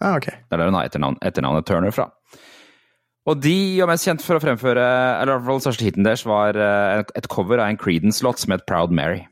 Ah, 0.00 0.14
ok. 0.20 0.26
Det 0.30 0.54
er 0.54 0.60
der 0.60 0.68
hun 0.70 0.76
har 0.78 0.86
etternavn, 0.86 1.16
etternavnet 1.24 1.66
Turner 1.66 1.90
fra. 1.94 2.10
Og 3.28 3.40
de 3.44 3.54
var 3.80 3.90
mest 3.90 4.06
kjent 4.06 4.22
for 4.24 4.38
å 4.38 4.40
fremføre, 4.40 4.84
eller 5.20 5.34
i 5.34 5.36
hvert 5.40 5.48
fall 5.50 5.64
største 5.66 5.84
hiten 5.84 6.06
deres, 6.06 6.22
var 6.28 6.56
eh, 6.56 7.02
et 7.18 7.26
cover 7.32 7.58
av 7.60 7.68
en 7.72 7.80
Creedence-låt 7.80 8.38
som 8.44 8.54
het 8.54 8.64
Proud 8.68 8.94
Mary. 8.94 9.24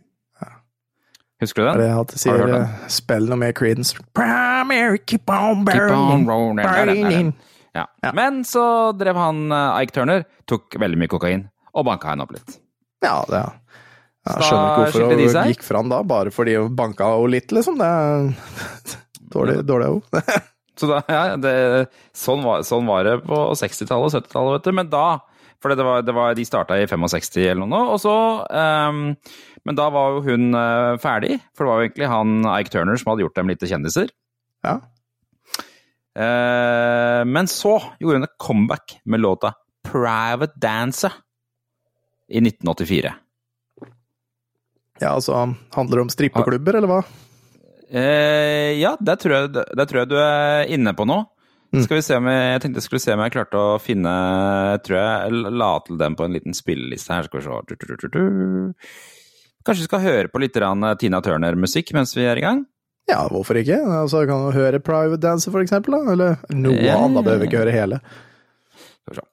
Husker 1.36 1.62
du 1.62 1.68
Er 1.68 1.72
den? 1.76 1.82
det 1.84 1.88
at 2.00 2.12
sier, 2.16 2.32
Har 2.32 2.38
du 2.38 2.52
hørt 2.52 2.54
den? 2.54 2.62
eh, 2.82 2.88
spill 2.88 3.26
noe 3.28 3.36
mer 3.36 3.52
Creedence? 3.52 3.96
Proud 4.16 4.66
Mary, 4.70 4.98
Keep 5.04 5.28
on 5.30 5.64
burning, 5.68 6.58
er 6.64 6.88
er. 6.88 7.32
Ja. 7.76 8.12
Men 8.16 8.40
så 8.48 8.92
drev 8.96 9.16
han 9.20 9.50
Ike 9.52 9.92
Turner, 9.92 10.24
tok 10.48 10.78
veldig 10.80 10.96
mye 11.02 11.12
kokain, 11.12 11.42
og 11.76 11.84
banka 11.84 12.08
henne 12.08 12.24
opp 12.24 12.32
litt. 12.32 12.56
Ja, 13.04 13.20
det 13.28 13.40
ja. 13.42 13.52
Jeg 14.26 14.42
skjønner 14.42 14.66
ikke 14.66 14.82
hvorfor 14.82 15.04
hun 15.06 15.50
gikk 15.52 15.62
fram 15.62 15.90
da, 15.92 16.02
bare 16.02 16.32
fordi 16.34 16.56
hun 16.58 16.74
banka 16.78 17.12
henne 17.12 17.30
litt, 17.36 17.52
liksom. 17.54 17.78
Det 17.78 17.86
er 17.86 18.30
dårlig, 19.34 19.60
dårlig 19.68 19.90
henne. 19.92 20.36
Så 20.80 20.88
da, 20.90 20.98
ja, 21.08 21.22
det, 21.40 21.52
sånn, 22.16 22.42
var, 22.44 22.64
sånn 22.66 22.88
var 22.88 23.06
det 23.06 23.14
på 23.24 23.38
60-tallet 23.56 24.10
og 24.10 24.16
70-tallet, 24.18 24.56
vet 24.58 24.66
du. 24.66 24.76
Men 24.76 24.90
da 24.92 25.06
For 25.62 25.72
det 25.72 25.86
var, 25.86 26.02
det 26.04 26.12
var, 26.12 26.34
de 26.36 26.44
starta 26.44 26.76
i 26.76 26.88
65 26.90 27.38
eller 27.46 27.70
noe, 27.70 27.94
og 27.94 28.02
så 28.02 28.12
um, 28.44 28.98
Men 29.64 29.78
da 29.78 29.86
var 29.94 30.18
jo 30.18 30.26
hun 30.26 30.50
uh, 30.52 30.98
ferdig, 31.00 31.38
for 31.56 31.64
det 31.64 31.70
var 31.70 31.80
jo 31.80 31.86
egentlig 31.88 32.10
han 32.12 32.50
Ike 32.58 32.74
Turner 32.74 33.00
som 33.00 33.14
hadde 33.14 33.24
gjort 33.24 33.40
dem 33.40 33.48
litt 33.50 33.62
til 33.62 33.72
kjendiser. 33.72 34.12
Ja. 34.66 34.76
Uh, 36.16 37.22
men 37.28 37.48
så 37.48 37.78
gjorde 38.02 38.20
hun 38.20 38.28
et 38.28 38.36
comeback 38.42 38.98
med 39.08 39.24
låta 39.24 39.54
'Private 39.86 40.60
Dancer' 40.60 41.22
i 42.28 42.42
1984. 42.42 43.14
ja, 45.00 45.12
altså 45.12 45.46
Handler 45.76 46.00
det 46.00 46.04
om 46.06 46.12
strippeklubber, 46.12 46.80
eller 46.80 46.90
hva? 46.90 47.00
Eh, 47.86 48.74
ja, 48.80 48.96
der 48.98 49.18
tror, 49.20 49.34
jeg, 49.36 49.52
der 49.54 49.86
tror 49.86 50.02
jeg 50.02 50.10
du 50.10 50.16
er 50.18 50.70
inne 50.74 50.94
på 50.96 51.06
noe. 51.06 51.28
Mm. 51.74 51.82
Skal 51.82 51.98
vi 51.98 52.04
se 52.06 52.16
om 52.18 52.28
jeg, 52.30 52.46
jeg 52.52 52.62
tenkte 52.62 52.80
jeg 52.80 52.86
skulle 52.86 53.02
se 53.02 53.14
om 53.14 53.22
jeg 53.24 53.34
klarte 53.34 53.58
å 53.58 53.78
finne 53.82 54.12
tror 54.86 54.96
jeg 54.96 55.54
la 55.58 55.70
til 55.84 55.98
den 56.00 56.14
på 56.18 56.26
en 56.26 56.36
liten 56.38 56.56
spilleliste 56.56 57.14
her. 57.14 57.26
Skal 57.26 57.42
vi 57.42 57.46
se. 57.46 58.22
Kanskje 59.66 59.82
vi 59.82 59.90
skal 59.90 60.04
høre 60.04 60.30
på 60.30 60.42
litt 60.42 60.56
Tina 61.00 61.20
Turner-musikk 61.22 61.92
mens 61.96 62.14
vi 62.16 62.26
er 62.26 62.38
i 62.38 62.44
gang? 62.44 62.64
Ja, 63.06 63.20
hvorfor 63.30 63.58
ikke? 63.58 63.78
Altså, 64.00 64.24
kan 64.26 64.48
du 64.48 64.56
høre 64.56 64.82
Private 64.82 65.20
Dancer, 65.22 65.52
for 65.54 65.62
eksempel? 65.62 65.94
Da? 65.94 66.12
Eller 66.12 66.40
noe 66.50 66.78
eh. 66.80 66.90
annet, 66.90 67.22
behøver 67.22 67.44
vi 67.44 67.50
ikke 67.50 67.62
høre 67.62 67.74
hele. 67.74 68.00
Skal 68.74 69.14
vi 69.14 69.18
se. 69.20 69.26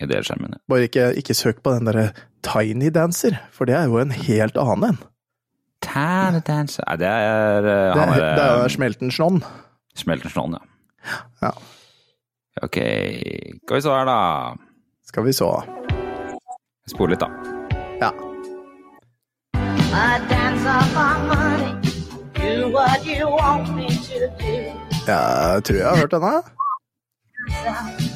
I 0.00 0.06
delskjermene. 0.06 0.60
Bare 0.70 0.86
ikke, 0.86 1.08
ikke 1.18 1.34
søk 1.34 1.62
på 1.62 1.72
den 1.74 1.88
derre 1.90 2.10
Tiny 2.46 2.90
Dancer, 2.94 3.38
for 3.52 3.64
det 3.66 3.74
er 3.74 3.88
jo 3.90 3.98
en 3.98 4.10
helt 4.14 4.56
annen 4.60 4.84
en. 4.92 4.98
Tiny 5.82 6.40
Dancer 6.46 6.82
Nei, 6.88 6.96
det 7.00 7.06
er 7.08 7.58
uh, 7.58 7.70
Det, 7.94 8.00
han 8.00 8.08
er- 8.08 8.14
det 8.14 8.44
er 8.44 8.46
Smelten 8.46 8.62
der 8.62 8.68
Smeltensnån. 8.76 9.42
Smeltersnålen, 9.98 10.54
ja. 10.58 10.64
Ja. 11.42 11.50
Ok, 12.62 12.76
skal 13.64 13.76
vi 13.76 13.80
så 13.82 13.94
her, 13.94 14.04
da. 14.04 14.54
Skal 15.06 15.24
vi 15.24 15.32
så. 15.32 15.50
Spole 16.90 17.14
litt, 17.14 17.20
da. 17.20 17.28
Ja. 18.02 18.10
Do. 22.38 22.78
Jeg 25.08 25.62
tror 25.64 25.76
jeg 25.76 25.88
har 25.88 25.96
hørt 25.96 26.10
denne. 26.12 28.07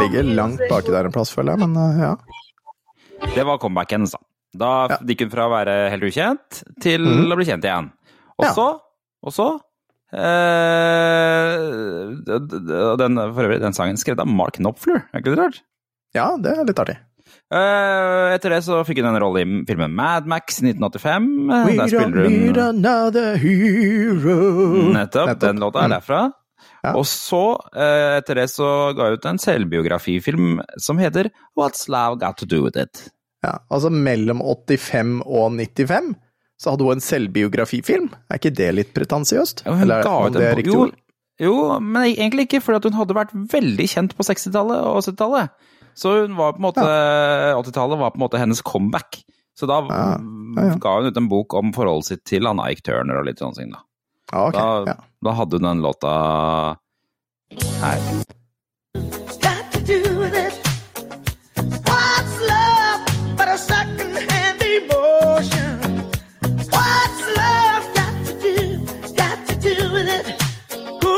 Ligger 0.00 0.22
langt 0.36 0.62
baki 0.70 0.90
der 0.94 1.08
en 1.08 1.14
plass, 1.14 1.30
føler 1.34 1.54
jeg, 1.54 1.62
men 1.66 1.76
uh, 1.78 2.00
ja. 2.00 2.14
Det 3.34 3.44
var 3.46 3.60
comebacken 3.62 4.02
hennes, 4.02 4.14
da. 4.16 4.20
Da 4.56 4.70
Ja. 4.90 4.98
gikk 5.04 5.26
hun 5.26 5.32
fra 5.32 5.46
å 5.46 5.52
være 5.52 5.74
helt 5.92 6.06
ukjent 6.08 6.62
til 6.82 7.04
mm. 7.04 7.32
å 7.32 7.36
bli 7.38 7.46
kjent 7.48 7.64
igjen. 7.66 7.90
Og 8.40 8.46
så, 8.56 8.66
og 9.24 9.32
så 9.34 9.48
eh, 10.12 11.56
den, 13.00 13.18
For 13.34 13.42
øvrig, 13.46 13.60
den 13.62 13.76
sangen 13.76 14.00
skrevet 14.00 14.22
av 14.24 14.30
Mark 14.30 14.56
Knopfler, 14.60 15.04
er 15.12 15.22
ikke 15.22 15.34
det 15.34 15.40
rart? 15.42 15.60
Ja, 16.16 16.30
det 16.40 16.54
er 16.54 16.68
litt 16.68 16.80
artig. 16.80 16.96
Eh, 17.46 18.34
etter 18.34 18.56
det 18.56 18.62
så 18.66 18.80
fikk 18.86 19.02
hun 19.02 19.10
en 19.12 19.20
rolle 19.22 19.42
i 19.44 19.46
filmen 19.68 19.92
Mad 19.94 20.26
Max 20.30 20.60
1985. 20.62 21.28
Eh, 21.50 21.68
We 21.68 21.76
Der 21.78 21.92
spiller 21.92 22.28
need 22.30 22.56
hun 22.56 22.64
another 22.64 23.36
hero. 23.42 24.38
Nettopp. 24.96 25.36
Den 25.42 25.60
låta 25.62 25.84
er 25.84 25.96
derfra. 25.98 26.20
Ja. 26.86 26.92
Og 26.94 27.06
så, 27.10 27.42
eh, 27.74 28.18
etter 28.20 28.38
det, 28.38 28.46
så 28.52 28.68
ga 28.94 29.08
hun 29.08 29.18
ut 29.18 29.26
en 29.26 29.40
selvbiografifilm 29.42 30.60
som 30.82 31.00
heter 31.02 31.32
What's 31.58 31.88
Love 31.90 32.20
Got 32.22 32.38
To 32.42 32.46
Do 32.46 32.62
With 32.62 32.78
It? 32.78 33.08
Ja, 33.44 33.58
altså 33.70 33.90
mellom 33.92 34.40
85 34.42 35.18
og 35.26 35.50
95 35.58 36.14
så 36.56 36.72
hadde 36.72 36.86
hun 36.86 36.96
en 36.96 37.04
selvbiografifilm. 37.04 38.08
Er 38.30 38.40
ikke 38.40 38.54
det 38.56 38.70
litt 38.78 38.94
pretensiøst? 38.96 39.66
Ja, 39.66 39.74
hun 39.76 39.84
Eller 39.84 40.06
ga 40.06 40.14
ut 40.24 40.36
det 40.38 40.46
en 40.46 40.56
riktig 40.60 40.72
jo, 40.72 40.86
jo, 41.42 41.54
men 41.84 42.14
egentlig 42.14 42.46
ikke, 42.46 42.62
for 42.64 42.80
hun 42.80 42.96
hadde 42.96 43.16
vært 43.16 43.34
veldig 43.52 43.86
kjent 43.92 44.14
på 44.16 44.24
60-tallet 44.24 44.86
og 44.88 45.02
70-tallet. 45.02 45.72
Så 45.96 46.12
hun 46.22 46.36
var 46.36 46.54
på 46.54 46.60
en 46.62 46.68
måte 46.68 46.86
80-tallet 46.86 48.00
var 48.00 48.14
på 48.14 48.20
en 48.20 48.24
måte 48.24 48.40
hennes 48.40 48.62
comeback. 48.64 49.20
Så 49.56 49.68
da 49.68 49.82
Ja, 49.88 50.06
ja, 50.16 50.64
ja. 50.70 50.78
ga 50.80 50.94
hun 50.98 51.08
ut 51.08 51.20
en 51.20 51.28
bok 51.28 51.54
om 51.56 51.72
forholdet 51.76 52.08
sitt 52.08 52.24
til 52.28 52.48
Anna 52.48 52.68
Eik 52.70 52.82
Turner 52.84 53.20
og 53.20 53.28
litt 53.28 53.40
sånne 53.40 53.56
ting, 53.56 53.70
da. 53.72 53.82
Ja, 54.32 54.46
okay. 54.48 54.60
Da, 54.60 54.84
Ja. 54.86 54.96
da 55.24 55.30
hadde 55.38 55.56
hun 55.56 55.62
den 55.68 55.82
låta 55.82 56.12
her. 57.82 57.98
got 59.42 59.64
to 59.72 59.80
do 59.86 60.00
with 60.18 60.34
it. 60.34 60.54
What's 61.86 62.34
love 62.50 63.00
but 63.38 63.48
a 63.48 63.56
second-hand 63.58 64.60
emotion? 64.62 65.78
What's 66.74 67.22
love 67.38 67.84
got 67.94 68.14
to 68.26 68.32
do, 68.42 68.56
got 69.14 69.38
to 69.48 69.54
do 69.62 69.74
with 69.94 70.08
it? 70.08 70.26
Who 71.02 71.16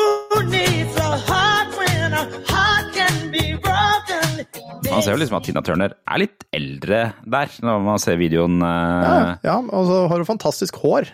needs 0.51 0.97
a 0.97 1.17
heart 1.29 1.69
when 1.79 2.13
a 2.13 2.25
heart 2.53 2.87
can 2.95 3.31
be 3.33 3.57
broken? 3.57 4.45
Man 4.91 5.03
ser 5.03 5.13
jo 5.17 5.21
liksom 5.23 5.37
at 5.41 5.45
Tina 5.49 5.63
Turner 5.65 5.95
er 6.07 6.19
litt 6.19 6.45
eldre 6.53 7.01
der, 7.25 7.49
når 7.65 7.81
man 7.89 7.99
ser 8.03 8.17
videoen. 8.21 8.61
Ja, 8.61 9.33
eh, 9.33 9.37
ja, 9.49 9.57
og 9.59 9.87
så 9.89 10.03
har 10.09 10.17
hun 10.21 10.29
fantastisk 10.29 10.77
hår. 10.85 11.09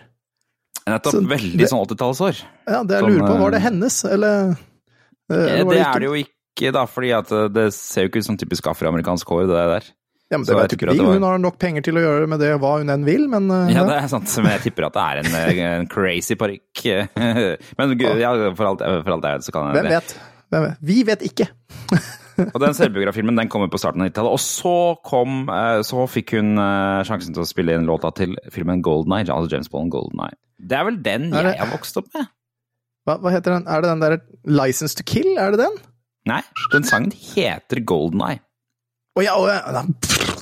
Nettopp. 0.87 1.13
så 1.17 1.21
Veldig 1.25 1.57
det- 1.57 1.69
sånn 1.71 1.81
80-tallsår. 1.87 2.43
Ja, 2.67 2.83
det 2.83 2.93
jeg 2.99 3.03
Sånn, 3.03 3.11
lurer 3.11 3.27
på, 3.27 3.39
var 3.39 3.51
det 3.51 3.57
eh, 3.57 3.65
hennes, 3.69 4.05
eller? 4.05 4.49
eh, 4.51 5.35
eller 5.35 5.63
var 5.65 5.73
Det 5.73 5.79
ikke? 5.81 5.95
er 5.95 5.99
det 5.99 6.09
jo 6.09 6.17
ikke, 6.23 6.71
da, 6.73 6.85
fordi 6.85 7.11
eh, 7.11 7.47
det 7.49 7.73
ser 7.73 8.01
jo 8.05 8.09
ikke 8.09 8.21
ut 8.21 8.25
som 8.25 8.37
typisk 8.37 8.67
afroamerikansk 8.69 9.25
hår, 9.27 9.47
det 9.49 9.63
der. 9.73 9.87
Ja, 10.31 10.37
men 10.39 10.45
det 10.45 10.55
vet 10.57 10.71
ikke 10.73 10.89
vi. 10.91 10.97
var- 10.99 11.13
Hun 11.13 11.21
har 11.23 11.37
nok 11.37 11.57
penger 11.59 11.81
til 11.85 11.95
å 11.95 12.01
gjøre 12.01 12.27
med 12.27 12.39
det 12.39 12.51
hva 12.59 12.77
hun 12.79 12.89
enn 12.89 13.03
vil, 13.05 13.27
men 13.29 13.49
eh, 13.51 13.73
Ja, 13.75 13.83
det 13.85 13.97
er 14.03 14.07
sant, 14.07 14.29
men 14.41 14.51
jeg 14.53 14.61
tipper 14.71 14.85
at 14.87 14.93
det 14.93 15.01
er 15.01 15.17
en, 15.21 15.35
eh, 15.57 15.79
en 15.81 15.87
crazy 15.87 16.35
parykk. 16.35 17.07
Men 17.77 17.97
ja, 17.99 18.53
for 18.55 18.65
alt, 18.65 18.79
for 18.81 19.11
alt 19.13 19.23
jeg 19.23 19.37
vet, 19.37 19.43
så 19.45 19.51
kan 19.53 19.73
jeg 19.73 19.83
hvem 19.83 19.91
vet? 19.93 20.15
Hvem 20.51 20.63
vet? 20.69 20.77
Vi 20.81 21.03
vet 21.03 21.21
ikke. 21.21 21.47
Og 22.43 22.57
den 22.59 22.73
selvbiografilmen 22.75 23.37
den 23.39 23.49
kom 23.51 23.63
jo 23.63 23.69
på 23.71 23.79
starten 23.79 24.01
av 24.03 24.09
90-tallet, 24.09 24.33
og 24.35 24.41
så 24.43 24.73
kom 25.07 25.45
eh, 25.51 25.79
Så 25.87 26.03
fikk 26.11 26.33
hun 26.35 26.55
eh, 26.59 27.03
sjansen 27.07 27.35
til 27.35 27.43
å 27.45 27.47
spille 27.47 27.75
inn 27.77 27.87
låta 27.87 28.11
til 28.17 28.35
filmen 28.51 28.81
Golden 28.85 29.15
Eye, 29.17 29.27
altså 29.29 29.53
James 29.55 29.69
Bond 29.71 29.93
Golden 29.95 30.19
Eye. 30.27 30.35
Det 30.59 30.77
er 30.79 30.87
vel 30.89 30.97
den 31.05 31.29
Er 31.33 31.43
det- 31.49 31.55
jeg 31.57 31.63
har 31.65 31.71
vokst 31.77 31.97
opp 32.01 32.09
med? 32.15 32.27
Hva, 33.05 33.19
hva 33.21 33.31
heter 33.35 33.53
den? 33.55 33.67
Er 33.69 33.81
det 33.85 33.89
den 33.93 34.01
der 34.03 34.17
License 34.63 34.97
to 34.97 35.03
Kill? 35.05 35.37
Er 35.37 35.51
det 35.53 35.59
den? 35.61 35.75
Nei, 36.25 36.41
den 36.73 36.83
sangen 36.87 37.11
heter 37.13 37.83
Golden 37.85 38.23
Eye. 38.25 38.39
Å 39.15 39.23
ja, 39.23 39.35
oh, 39.39 39.45
ja, 39.47 39.61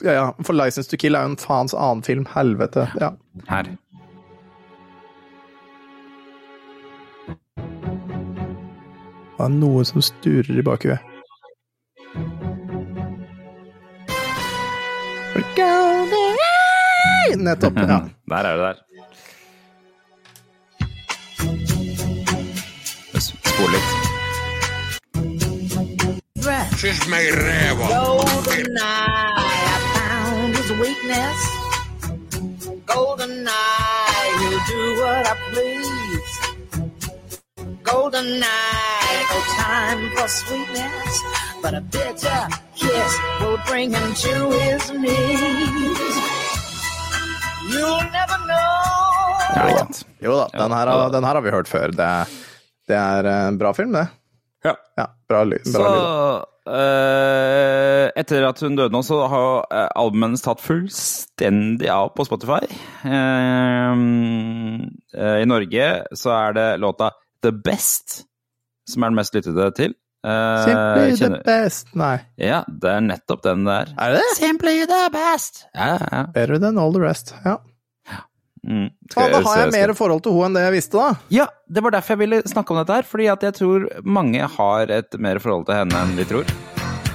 ja, 0.01 0.13
ja. 0.15 0.27
For 0.41 0.55
License 0.57 0.89
to 0.89 0.97
Kill 0.97 1.13
er 1.19 1.27
jo 1.27 1.33
en 1.35 1.37
faens 1.37 1.75
annen 1.77 2.01
film. 2.07 2.23
Helvete. 2.33 2.87
Ja. 2.97 3.11
Her. 3.51 3.67
Det 9.33 9.47
er 9.49 9.53
noe 9.59 9.83
som 9.87 10.01
sturer 10.05 10.59
i 10.59 10.63
bakhuet. 10.65 11.12
Nettopp. 17.37 17.77
Ja. 17.77 18.09
Der 18.29 18.37
er 18.37 18.55
det 18.57 18.63
der. 18.65 18.75
Spol 23.19 23.69
litt. 23.71 23.89
She's 26.79 27.07
my 27.07 27.23
revo. 27.31 27.85
Golden 27.87 28.77
eye, 28.77 29.63
I 29.73 29.79
found 29.95 30.55
his 30.57 30.69
weakness. 30.83 31.39
Golden 32.85 33.47
eye, 33.47 34.29
he'll 34.39 34.61
do 34.73 34.81
what 35.01 35.23
I 35.27 35.35
please. 35.51 36.33
Golden 37.83 38.43
eye, 38.43 39.25
no 39.31 39.39
time 39.63 40.01
for 40.15 40.27
sweetness, 40.27 41.13
but 41.61 41.73
a 41.73 41.81
bitter 41.81 42.47
kiss 42.75 43.13
will 43.41 43.57
bring 43.67 43.93
him 43.93 44.13
to 44.13 44.33
his 44.59 44.89
knees. 44.91 46.15
You'll 47.73 48.05
never 48.13 48.37
know. 48.47 49.35
Ja, 49.55 49.67
ikke 49.69 49.77
sant. 49.83 50.01
Jo 50.23 50.37
da, 50.39 50.47
den 50.57 50.71
her, 50.77 50.87
har- 50.93 51.11
den 51.13 51.23
her 51.27 51.35
har 51.39 51.41
vi 51.45 51.51
hørt 51.53 51.67
før. 51.71 51.91
Det, 51.93 52.09
det 52.89 52.97
er 52.97 53.29
en 53.49 53.57
bra 53.61 53.73
film, 53.77 53.93
det. 53.97 54.07
Ja. 54.63 54.75
Ja, 54.97 55.05
bra 55.29 55.43
lyd. 55.43 55.65
Så 55.67 55.77
Bra 55.79 55.93
lyd. 55.93 56.49
Uh, 56.63 58.05
etter 58.15 58.45
at 58.47 58.61
hun 58.63 58.77
døde 58.79 58.93
nå, 58.95 59.01
så 59.03 59.17
har 59.27 59.65
eh, 59.67 59.89
albumet 59.99 60.29
hennes 60.29 60.43
tatt 60.45 60.61
fullstendig 60.63 61.89
av 61.91 62.13
på 62.15 62.23
Spotify. 62.23 62.61
Uh, 63.03 63.91
uh, 65.11 65.37
I 65.43 65.47
Norge 65.49 65.89
så 66.15 66.31
er 66.37 66.55
det 66.55 66.67
låta 66.79 67.09
The 67.43 67.51
Best 67.51 68.21
som 68.87 69.03
er 69.03 69.11
den 69.11 69.19
mest 69.19 69.35
lyttede 69.35 69.67
til. 69.75 69.97
Eh, 70.23 70.63
Simply 70.63 71.09
the 71.11 71.17
kjenner- 71.25 71.43
best. 71.43 71.87
Nei. 71.99 72.13
Ja, 72.39 72.63
det 72.67 72.89
er 72.89 73.01
nettopp 73.03 73.41
den 73.43 73.65
der. 73.67 73.89
Er 73.99 74.13
det 74.15 74.21
det? 74.23 74.37
Simply 74.39 74.85
the 74.87 75.01
best! 75.11 75.65
Ja, 75.75 75.97
ja. 75.99 76.23
Better 76.33 76.59
than 76.63 76.77
all 76.79 76.93
the 76.95 77.01
rest. 77.03 77.33
Ja. 77.43 77.57
Mm. 78.63 78.85
Ja, 78.87 78.89
Skal 79.11 79.31
da 79.33 79.37
jeg 79.41 79.43
har 79.45 79.57
jeg 79.65 79.71
mer 79.73 79.93
forhold 79.99 80.21
til 80.23 80.31
henne 80.31 80.45
enn 80.47 80.53
det 80.55 80.61
jeg 80.63 80.71
visste, 80.77 80.95
da. 80.95 81.15
Ja, 81.35 81.47
det 81.67 81.83
var 81.83 81.91
derfor 81.91 82.15
jeg 82.15 82.21
ville 82.23 82.39
snakke 82.47 82.71
om 82.71 82.77
dette 82.79 82.95
her. 82.95 83.03
Fordi 83.03 83.27
at 83.33 83.41
jeg 83.43 83.53
tror 83.59 83.87
mange 84.07 84.39
har 84.55 84.91
et 85.01 85.19
mer 85.19 85.39
forhold 85.43 85.65
til 85.67 85.75
henne 85.81 85.91
enn 86.05 86.15
de 86.15 86.23
tror. 86.31 86.47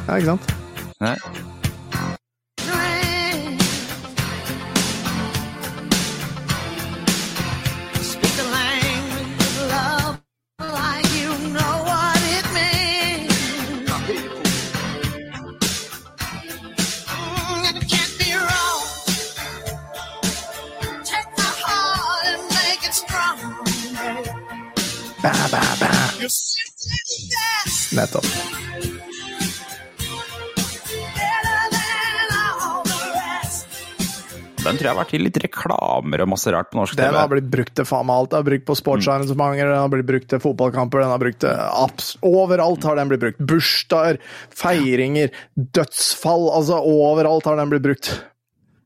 Ja, 0.04 0.18
ikke 0.20 0.34
sant? 0.34 0.52
Nei. 1.00 1.16
Ba, 25.22 25.32
ba, 25.50 25.60
ba. 25.80 25.88
Nettopp. 27.92 28.26
Den 34.58 34.74
tror 34.76 34.84
jeg 34.84 34.90
har 34.90 34.98
vært 34.98 35.12
i 35.14 35.18
litt 35.22 35.36
reklamer 35.40 36.22
og 36.24 36.28
masse 36.32 36.50
rart 36.52 36.68
på 36.72 36.76
norsk 36.80 36.96
TV. 36.98 37.04
Den 37.06 37.16
har 37.16 37.28
blitt 37.30 37.46
brukt 37.52 37.72
til 37.78 37.86
faen 37.88 38.08
meg 38.08 38.18
alt. 38.20 38.32
Den 38.32 38.40
har 38.42 38.46
brukt 38.50 38.64
på 38.68 38.74
sportsarrangementer, 38.76 39.70
den 39.70 39.78
har 39.80 39.92
blitt 39.92 40.08
brukt 40.10 40.26
til 40.32 40.42
fotballkamper, 40.42 41.04
den 41.04 41.12
har 41.14 41.22
brukt 41.22 41.38
til 41.44 41.62
apps. 41.84 42.08
Overalt 42.26 42.84
har 42.84 42.98
den 42.98 43.12
blitt 43.12 43.22
brukt. 43.22 43.40
Bursdager, 43.48 44.18
feiringer, 44.58 45.30
dødsfall. 45.78 46.48
Altså, 46.58 46.80
overalt 46.82 47.48
har 47.48 47.56
den 47.62 47.72
blitt 47.72 47.86
brukt. 47.86 48.10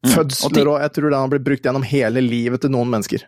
Ti- 0.02 0.12
Fødsler 0.12 0.66
og 0.68 0.80
Jeg 0.82 0.92
tror 0.96 1.10
den 1.14 1.18
har 1.24 1.28
blitt 1.32 1.44
brukt 1.46 1.66
gjennom 1.66 1.84
hele 1.88 2.20
livet 2.26 2.60
til 2.64 2.70
noen 2.74 2.90
mennesker. 2.92 3.24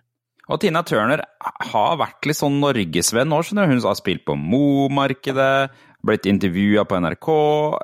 Og 0.52 0.60
Tina 0.60 0.82
Turner 0.84 1.22
har 1.70 1.96
vært 2.00 2.28
litt 2.28 2.38
sånn 2.38 2.58
norgesvenn 2.60 3.30
nå, 3.32 3.40
skjønner 3.40 3.68
du. 3.68 3.74
Hun 3.74 3.82
har 3.86 3.96
spilt 3.96 4.26
på 4.28 4.36
Mo-markedet, 4.36 5.72
blitt 6.04 6.28
intervjua 6.28 6.84
på 6.84 7.00
NRK. 7.00 7.28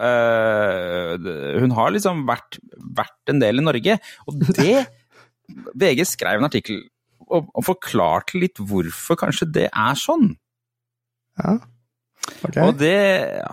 eh, 0.04 1.28
hun 1.62 1.72
har 1.78 1.94
liksom 1.94 2.26
vært, 2.28 2.60
vært 2.76 3.32
en 3.32 3.40
del 3.40 3.62
i 3.62 3.64
Norge. 3.64 3.96
Og 4.28 4.42
det 4.52 4.84
VG 5.80 6.04
skrev 6.08 6.40
en 6.40 6.50
artikkel 6.50 6.82
og, 7.30 7.48
og 7.54 7.64
forklarte 7.64 8.40
litt 8.42 8.60
hvorfor 8.60 9.18
kanskje 9.18 9.48
det 9.54 9.68
er 9.70 9.98
sånn. 9.98 10.34
Ja. 11.40 11.56
Ok. 12.44 12.56
Og 12.60 12.74
det 12.78 12.96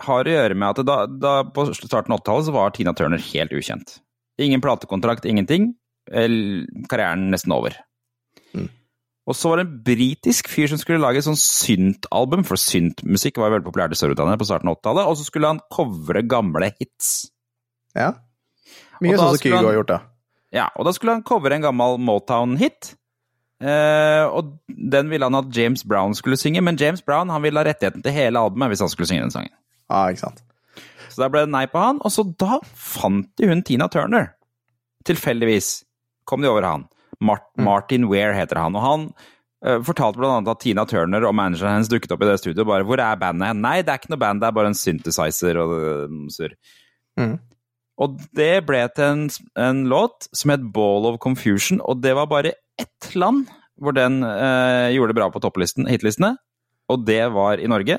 har 0.04 0.28
å 0.28 0.34
gjøre 0.34 0.56
med 0.58 0.68
at 0.68 0.84
da, 0.86 0.98
da 1.08 1.34
på 1.48 1.64
starten 1.72 2.12
av 2.12 2.20
80-tallet 2.20 2.48
så 2.50 2.54
var 2.54 2.74
Tina 2.76 2.92
Turner 2.96 3.22
helt 3.30 3.54
ukjent. 3.56 3.98
Ingen 4.38 4.62
platekontrakt, 4.62 5.26
ingenting. 5.26 5.72
Karrieren 6.08 7.28
nesten 7.32 7.54
over. 7.56 7.78
Mm. 8.52 8.68
Og 9.28 9.36
så 9.36 9.50
var 9.50 9.60
det 9.60 9.66
en 9.66 9.80
britisk 9.84 10.48
fyr 10.48 10.70
som 10.72 10.80
skulle 10.80 11.02
lage 11.02 11.20
et 11.20 11.26
sånn 11.26 11.36
syntalbum, 11.36 12.46
for 12.48 12.56
synt-musikk 12.60 13.36
var 13.42 13.52
veldig 13.52 13.66
populært 13.66 13.92
i 13.92 13.98
Storbritannia 14.00 14.38
på 14.40 14.46
starten 14.48 14.70
av 14.70 14.78
80-tallet, 14.78 15.10
og 15.10 15.18
så 15.20 15.26
skulle 15.26 15.50
han 15.52 15.60
covre 15.74 16.22
gamle 16.24 16.70
hits. 16.78 17.10
Ja. 17.92 18.14
Mye 19.04 19.18
sånn 19.18 19.34
som 19.36 19.42
Kygo 19.42 19.58
han- 19.58 19.68
har 19.68 19.76
gjort, 19.76 19.92
da. 19.92 19.98
Ja, 20.56 20.70
og 20.76 20.88
da 20.88 20.94
skulle 20.96 21.12
han 21.18 21.22
covre 21.28 21.52
en 21.52 21.66
gammel 21.66 21.98
Motown-hit. 22.00 22.94
Eh, 23.60 24.24
og 24.24 24.54
den 24.70 25.10
ville 25.10 25.26
han 25.26 25.34
at 25.34 25.52
James 25.54 25.82
Brown 25.84 26.14
skulle 26.14 26.38
synge, 26.40 26.62
men 26.62 26.76
James 26.78 27.02
Brown 27.02 27.28
han 27.28 27.42
ville 27.42 27.58
ha 27.58 27.66
rettigheten 27.66 28.02
til 28.02 28.12
hele 28.14 28.38
albumet 28.38 28.70
hvis 28.72 28.80
han 28.80 28.88
skulle 28.88 29.10
synge 29.10 29.26
den 29.26 29.34
sangen. 29.34 29.52
Ja, 29.90 30.06
ikke 30.08 30.24
sant. 30.24 30.40
Så 31.10 31.20
da 31.20 31.28
ble 31.28 31.40
det 31.44 31.50
nei 31.52 31.66
på 31.66 31.80
han, 31.82 31.98
og 32.00 32.12
så 32.14 32.24
da 32.38 32.60
fant 32.78 33.28
de 33.36 33.48
hun 33.50 33.62
Tina 33.66 33.88
Turner. 33.88 34.32
Tilfeldigvis 35.04 35.84
kom 36.24 36.40
de 36.40 36.48
over 36.48 36.62
han. 36.62 36.88
Mart 37.24 37.48
Martin 37.58 38.06
Ware 38.10 38.36
heter 38.36 38.60
han, 38.62 38.76
og 38.78 38.84
han 38.84 39.06
eh, 39.66 39.80
fortalte 39.86 40.20
blant 40.20 40.36
annet 40.36 40.52
at 40.52 40.62
Tina 40.62 40.84
Turner 40.88 41.26
og 41.26 41.34
manageren 41.34 41.78
hennes 41.78 41.90
dukket 41.90 42.14
opp 42.14 42.22
i 42.22 42.30
det 42.30 42.38
studioet 42.42 42.68
bare 42.68 42.86
'Hvor 42.86 43.02
er 43.02 43.18
bandet?' 43.18 43.58
Nei, 43.58 43.82
det 43.82 43.92
er 43.92 44.00
ikke 44.02 44.12
noe 44.14 44.22
band, 44.22 44.42
det 44.42 44.48
er 44.48 44.58
bare 44.58 44.72
en 44.72 44.78
synthesizer 44.78 45.58
og 45.58 45.74
øh, 45.78 46.18
surr. 46.34 46.54
Mm. 47.18 47.38
Og 47.98 48.20
det 48.38 48.66
ble 48.66 48.84
til 48.94 49.04
en, 49.04 49.24
en 49.58 49.84
låt 49.90 50.28
som 50.32 50.54
het 50.54 50.62
'Ball 50.62 51.10
of 51.10 51.18
Confusion', 51.18 51.82
og 51.82 52.02
det 52.02 52.14
var 52.14 52.26
bare 52.26 52.54
ett 52.78 53.14
land 53.14 53.48
hvor 53.78 53.94
den 53.94 54.22
eh, 54.22 54.94
gjorde 54.94 55.12
det 55.14 55.18
bra 55.18 55.30
på 55.30 55.40
topplisten, 55.42 55.86
hitlistene, 55.86 56.36
og 56.90 57.06
det 57.06 57.32
var 57.34 57.58
i 57.58 57.66
Norge. 57.70 57.98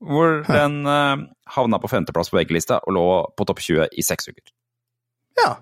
Hvor 0.00 0.42
den 0.46 0.86
eh, 0.86 1.26
havna 1.54 1.78
på 1.78 1.90
femteplass 1.90 2.30
på 2.30 2.38
VG-lista 2.38 2.80
og 2.86 2.94
lå 2.96 3.04
på 3.36 3.44
topp 3.46 3.60
20 3.60 3.90
i 3.92 4.02
seks 4.02 4.30
uker. 4.30 4.50
Ja. 5.38 5.54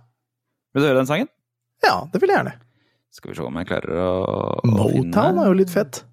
Vil 0.73 0.85
du 0.85 0.89
høre 0.89 1.03
den 1.03 1.11
sangen? 1.11 1.29
ja, 1.83 2.09
det 2.13 2.21
vil 2.21 2.33
jeg 2.33 2.41
gjerne. 2.41 2.68
Skal 3.19 3.33
vi 3.33 3.35
se 3.35 3.43
om 3.43 3.57
jeg 3.59 3.67
klarer 3.67 3.99
å, 3.99 4.11
å 4.63 4.69
Motown 4.71 5.41
er 5.43 5.49
jo 5.51 5.57
litt 5.59 5.73
fett. 5.75 6.05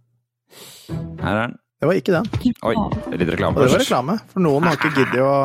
Her 1.21 1.29
er 1.29 1.41
den. 1.43 1.53
Det 1.75 1.89
var 1.89 1.99
ikke 1.99 2.15
den. 2.15 2.29
Oi, 2.65 2.73
litt 3.13 3.29
reklame 3.35 3.61
det 3.61 3.69
var 3.75 3.81
reklame, 3.83 4.15
for 4.31 4.41
noen 4.41 4.65
har 4.65 4.79
ikke 4.79 4.93
giddet 4.95 5.21
å 5.21 5.35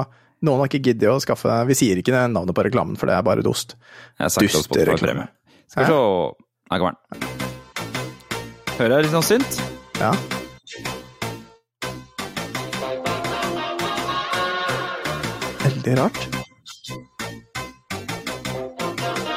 noen 0.41 0.63
har 0.63 0.71
ikke 0.71 0.81
giddet 0.81 1.11
å 1.13 1.19
skaffe 1.21 1.53
Vi 1.69 1.77
sier 1.77 2.01
ikke 2.01 2.17
navnet 2.33 2.57
på 2.57 2.65
reklamen, 2.65 2.97
for 2.97 3.11
det 3.11 3.19
er 3.19 3.27
bare 3.27 3.45
dost. 3.45 3.77
Dystereklame. 4.17 5.29
Skal 5.69 5.85
vi 5.85 5.93
se 5.93 6.01
Her 6.71 6.81
kommer 6.81 6.97
den. 6.97 7.29
Hører 8.79 8.97
jeg 8.97 9.11
litt 9.11 9.17
sånn 9.19 9.27
synt? 9.27 9.61
Ja. 10.01 10.15
Veldig 15.67 15.99
rart. 16.01 16.40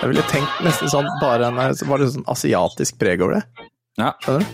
Jeg 0.04 0.10
ville 0.12 0.24
tenkt 0.28 0.58
nesten 0.60 0.90
sånn 0.92 1.06
bare 1.22 1.48
en, 1.48 1.56
var 1.88 2.02
det 2.02 2.10
sånn 2.12 2.26
asiatisk 2.28 2.98
preg 3.00 3.22
over 3.24 3.38
det. 3.38 3.68
Ja. 3.96 4.10
Skjønner 4.20 4.44
du? 4.44 4.46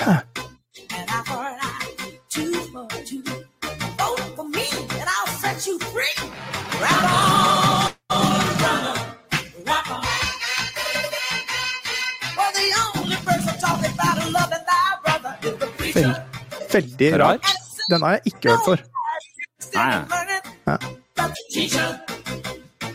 Huh. 0.00 0.18
two 2.34 2.52
for 2.72 2.88
two. 3.06 3.22
Vote 3.22 4.26
for 4.34 4.48
me, 4.48 4.66
and 4.74 5.08
I'll 5.14 5.32
set 5.38 5.66
you 5.68 5.78
free. 5.78 6.14
Grab 6.78 7.04
on, 7.04 7.19
veldig 16.72 17.10
Rar. 17.20 17.38
Den 17.90 18.02
har 18.06 18.18
jeg 18.18 18.32
ikke 18.32 18.54
hørt 18.54 18.66
før. 18.66 18.84
Nei. 19.74 19.88
Ja. 20.66 20.76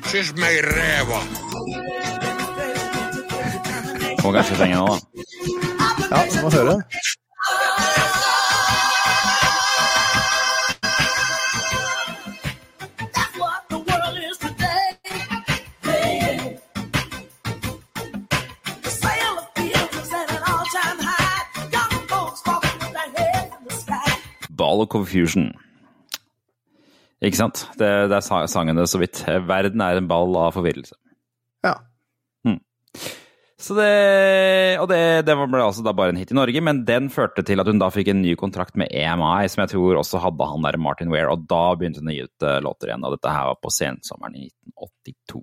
Kyss 0.05 0.31
meg 0.39 0.59
i 0.59 0.61
ræva. 0.65 1.19
Må 4.23 4.31
kanskje 4.33 4.57
trenge 4.57 4.79
nå, 4.79 4.87
da. 4.89 4.97
Ja, 6.09 6.23
du 6.31 6.37
må 6.41 6.49
høre. 6.53 6.79
Of 24.83 24.91
Confusion. 24.91 25.51
Ikke 27.23 27.39
sant? 27.39 27.65
Det, 27.79 27.89
det 28.11 28.19
er 28.19 28.47
sangene 28.51 28.85
så 28.89 28.99
vidt. 29.01 29.23
Verden 29.47 29.81
er 29.81 30.01
en 30.01 30.09
ball 30.09 30.35
av 30.37 30.55
forvirrelse. 30.57 30.97
Ja. 31.65 31.79
Så 33.65 33.73
det, 33.73 34.77
og 34.77 34.89
det, 34.91 34.99
det 35.25 35.33
ble 35.39 35.61
altså 35.63 35.81
da 35.85 35.93
bare 35.95 36.11
en 36.11 36.19
hit 36.19 36.33
i 36.33 36.35
Norge, 36.37 36.61
men 36.61 36.83
den 36.85 37.07
førte 37.13 37.41
til 37.45 37.61
at 37.61 37.69
hun 37.71 37.79
da 37.79 37.87
fikk 37.93 38.11
en 38.11 38.19
ny 38.21 38.35
kontrakt 38.37 38.75
med 38.77 38.91
EMI, 38.91 39.47
som 39.49 39.63
jeg 39.63 39.71
tror 39.71 40.01
også 40.01 40.19
hadde 40.21 40.47
han 40.51 40.67
der 40.67 40.77
Martin 40.81 41.09
Ware, 41.13 41.31
og 41.31 41.47
da 41.49 41.63
begynte 41.73 42.03
hun 42.03 42.11
å 42.11 42.15
gi 42.17 42.25
ut 42.27 42.45
eh, 42.45 42.59
låter 42.65 42.91
igjen, 42.91 43.05
og 43.07 43.15
dette 43.15 43.31
her 43.31 43.47
var 43.49 43.61
på 43.63 43.71
sensommeren 43.73 44.35
i 44.37 44.45
1982. 44.51 45.41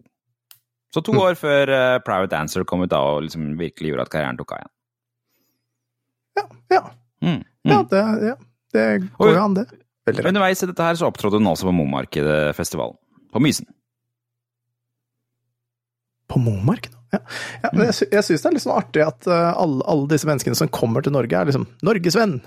Så 0.93 1.01
to 1.07 1.17
år 1.17 1.39
før 1.41 1.73
uh, 1.73 1.99
Private 2.05 2.35
Dancer 2.35 2.67
kom 2.69 2.85
ut 2.85 2.93
da, 2.93 3.01
og 3.01 3.25
liksom 3.25 3.55
virkelig 3.57 3.95
gjorde 3.95 4.05
at 4.05 4.13
karrieren 4.13 4.39
tok 4.39 4.53
av 4.53 4.61
igjen. 4.61 4.73
Ja, 6.37 6.45
ja. 6.77 6.83
Mm, 7.25 7.39
ja, 7.41 7.79
mm. 7.79 7.87
det, 7.89 8.03
ja. 8.29 8.37
Det 8.77 8.87
går 9.19 9.33
jo 9.35 9.43
an, 9.43 9.55
det. 9.61 9.67
Veldig 10.09 10.25
rart. 10.25 10.33
Underveis 10.33 10.65
i 10.65 10.69
dette 10.71 10.89
her 10.89 10.99
så 10.99 11.09
opptrådte 11.09 11.39
hun 11.39 11.53
også 11.53 11.69
på 11.69 11.77
Momarkedfestivalen, 11.77 12.99
på 13.33 13.43
Mysen. 13.45 13.69
På 16.33 16.41
Momarkedet? 16.43 16.99
Ja. 17.13 17.19
ja, 17.61 17.71
men 17.75 17.91
jeg, 17.91 17.97
sy 17.99 18.07
jeg 18.09 18.25
syns 18.25 18.41
det 18.41 18.49
er 18.49 18.55
litt 18.57 18.65
sånn 18.65 18.79
artig 18.79 19.03
at 19.05 19.27
uh, 19.29 19.51
alle, 19.61 19.85
alle 19.93 20.09
disse 20.09 20.25
menneskene 20.25 20.57
som 20.57 20.71
kommer 20.73 21.05
til 21.05 21.13
Norge, 21.13 21.37
er 21.37 21.51
liksom 21.51 21.69
norgesvenn. 21.85 22.39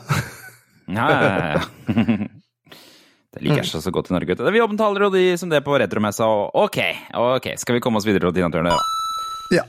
Ja, 0.90 1.06
ja, 1.12 1.30
ja. 1.54 2.18
Det 3.36 3.44
liker 3.44 3.66
jeg 3.66 3.84
så 3.84 3.92
godt 3.92 4.08
i 4.10 4.14
Norge. 4.16 4.32
vet 4.32 4.40
du. 4.40 4.48
Vi 4.56 4.62
omtaler 4.64 5.06
jo 5.06 5.10
de 5.12 5.24
som 5.38 5.50
det 5.52 5.60
på 5.66 5.76
retromessa, 5.76 6.28
og 6.32 6.56
ok, 6.56 6.78
ok, 7.20 7.50
skal 7.60 7.76
vi 7.76 7.82
komme 7.84 8.00
oss 8.00 8.08
videre 8.08 8.30
til 8.30 8.38
Tina 8.38 8.48
Turner, 8.54 8.78
da? 8.78 9.58
Ja. 9.58 9.66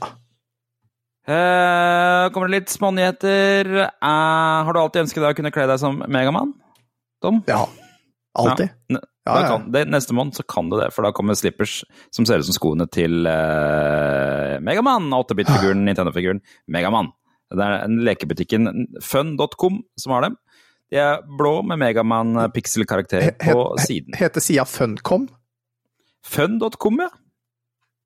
Eh, 1.27 2.29
kommer 2.31 2.47
det 2.47 2.61
litt 2.61 2.71
smånyheter. 2.71 3.67
Uh, 3.99 4.63
har 4.63 4.71
du 4.73 4.79
alltid 4.79 5.03
ønsket 5.03 5.19
deg 5.23 5.33
å 5.33 5.37
kunne 5.41 5.51
kle 5.51 5.65
deg 5.67 5.81
som 5.81 5.99
Megamann? 6.07 6.53
Tom? 7.23 7.43
ja. 7.49 7.65
Alltid. 8.37 8.69
Ja. 8.93 8.99
Ja, 9.27 9.37
ja. 9.41 9.55
Det, 9.73 9.81
neste 9.89 10.13
måned 10.15 10.37
så 10.37 10.43
kan 10.47 10.69
du 10.69 10.77
det, 10.79 10.91
for 10.95 11.03
da 11.03 11.09
kommer 11.11 11.35
slippers 11.35 11.79
som 12.15 12.23
ser 12.29 12.39
ut 12.39 12.45
som 12.47 12.55
skoene 12.55 12.85
til 12.93 13.25
uh, 13.27 14.55
Megamann. 14.63 15.09
8-bit-figuren, 15.17 15.81
Nintendo-figuren 15.87 16.39
Megamann. 16.71 17.09
Det 17.51 17.63
er 17.65 17.81
en 17.87 17.97
lekebutikken 18.05 18.69
fun.com 19.03 19.81
som 19.99 20.13
har 20.15 20.27
dem. 20.27 20.37
De 20.93 20.99
er 21.01 21.25
blå 21.39 21.57
med 21.67 21.81
Megamann-pikselkarakter 21.81 23.25
He- 23.25 23.35
på 23.41 23.65
siden. 23.83 24.15
Heter 24.15 24.43
sida 24.43 24.63
Funcom. 24.69 25.27
Fun.com, 26.23 27.01
ja. 27.03 27.09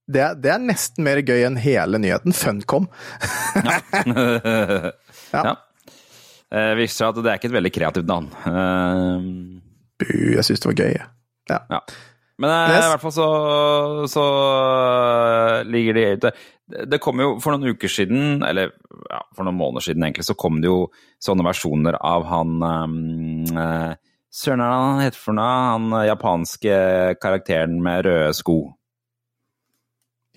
Det, 0.07 0.23
det 0.43 0.49
er 0.53 0.59
nesten 0.63 1.03
mer 1.05 1.21
gøy 1.23 1.43
enn 1.47 1.57
hele 1.61 1.99
nyheten. 2.01 2.33
Funcom. 2.35 2.87
ja. 5.31 5.53
Eh, 6.51 6.73
viser 6.79 6.95
seg 6.97 7.11
at 7.13 7.19
det 7.23 7.31
er 7.31 7.37
ikke 7.39 7.49
et 7.51 7.55
veldig 7.59 7.71
kreativt 7.75 8.09
navn. 8.09 8.27
Uh... 8.45 9.59
Bu, 10.01 10.07
jeg 10.35 10.43
syns 10.47 10.63
det 10.63 10.71
var 10.71 10.79
gøy. 10.81 10.95
Ja. 11.51 11.59
Ja. 11.71 11.79
Men 12.41 12.49
eh, 12.55 12.71
Yes. 12.73 12.85
i 12.87 12.89
hvert 12.91 13.03
fall 13.05 13.13
så, 13.15 13.27
så 14.09 14.23
eh, 14.81 15.57
ligger 15.69 15.93
de 15.99 16.05
ute. 16.17 16.31
Det- 16.71 16.87
Det 16.89 16.99
kom 17.03 17.19
jo 17.19 17.33
for 17.43 17.51
noen 17.53 17.73
uker 17.75 17.91
siden, 17.91 18.41
eller 18.47 18.69
ja, 19.11 19.17
for 19.35 19.43
noen 19.43 19.57
måneder 19.59 19.83
siden 19.89 20.03
egentlig, 20.07 20.23
så 20.25 20.35
kom 20.39 20.61
det 20.63 20.69
jo 20.71 20.85
sånne 21.21 21.43
versjoner 21.43 21.97
av 21.99 22.23
han 22.29 22.53
um, 22.63 22.93
eh, 23.51 23.91
Søren, 24.31 24.61
hva 24.63 24.67
er 24.71 24.85
han 24.87 25.01
heter 25.03 25.19
for 25.19 25.35
noe? 25.35 25.57
Han 25.73 25.89
eh, 25.99 26.05
japanske 26.07 26.75
karakteren 27.19 27.75
med 27.83 28.05
røde 28.07 28.31
sko. 28.37 28.55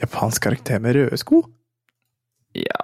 Japansk 0.02 0.42
karakter 0.42 0.80
med 0.82 0.96
røde 0.96 1.18
sko? 1.20 1.42
Ja, 2.54 2.80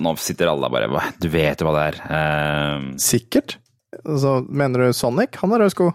nå 0.00 0.12
sitter 0.20 0.50
alle 0.52 0.68
bare 0.72 0.88
Du 1.20 1.28
vet 1.32 1.60
jo 1.60 1.68
hva 1.68 1.74
det 1.76 1.84
er. 1.90 1.98
Eh, 2.16 2.86
Sikkert. 3.00 3.58
Altså, 4.04 4.38
mener 4.48 4.86
du 4.86 4.92
Sonic? 4.96 5.36
Han 5.42 5.52
har 5.54 5.62
røde 5.64 5.72
sko. 5.74 5.90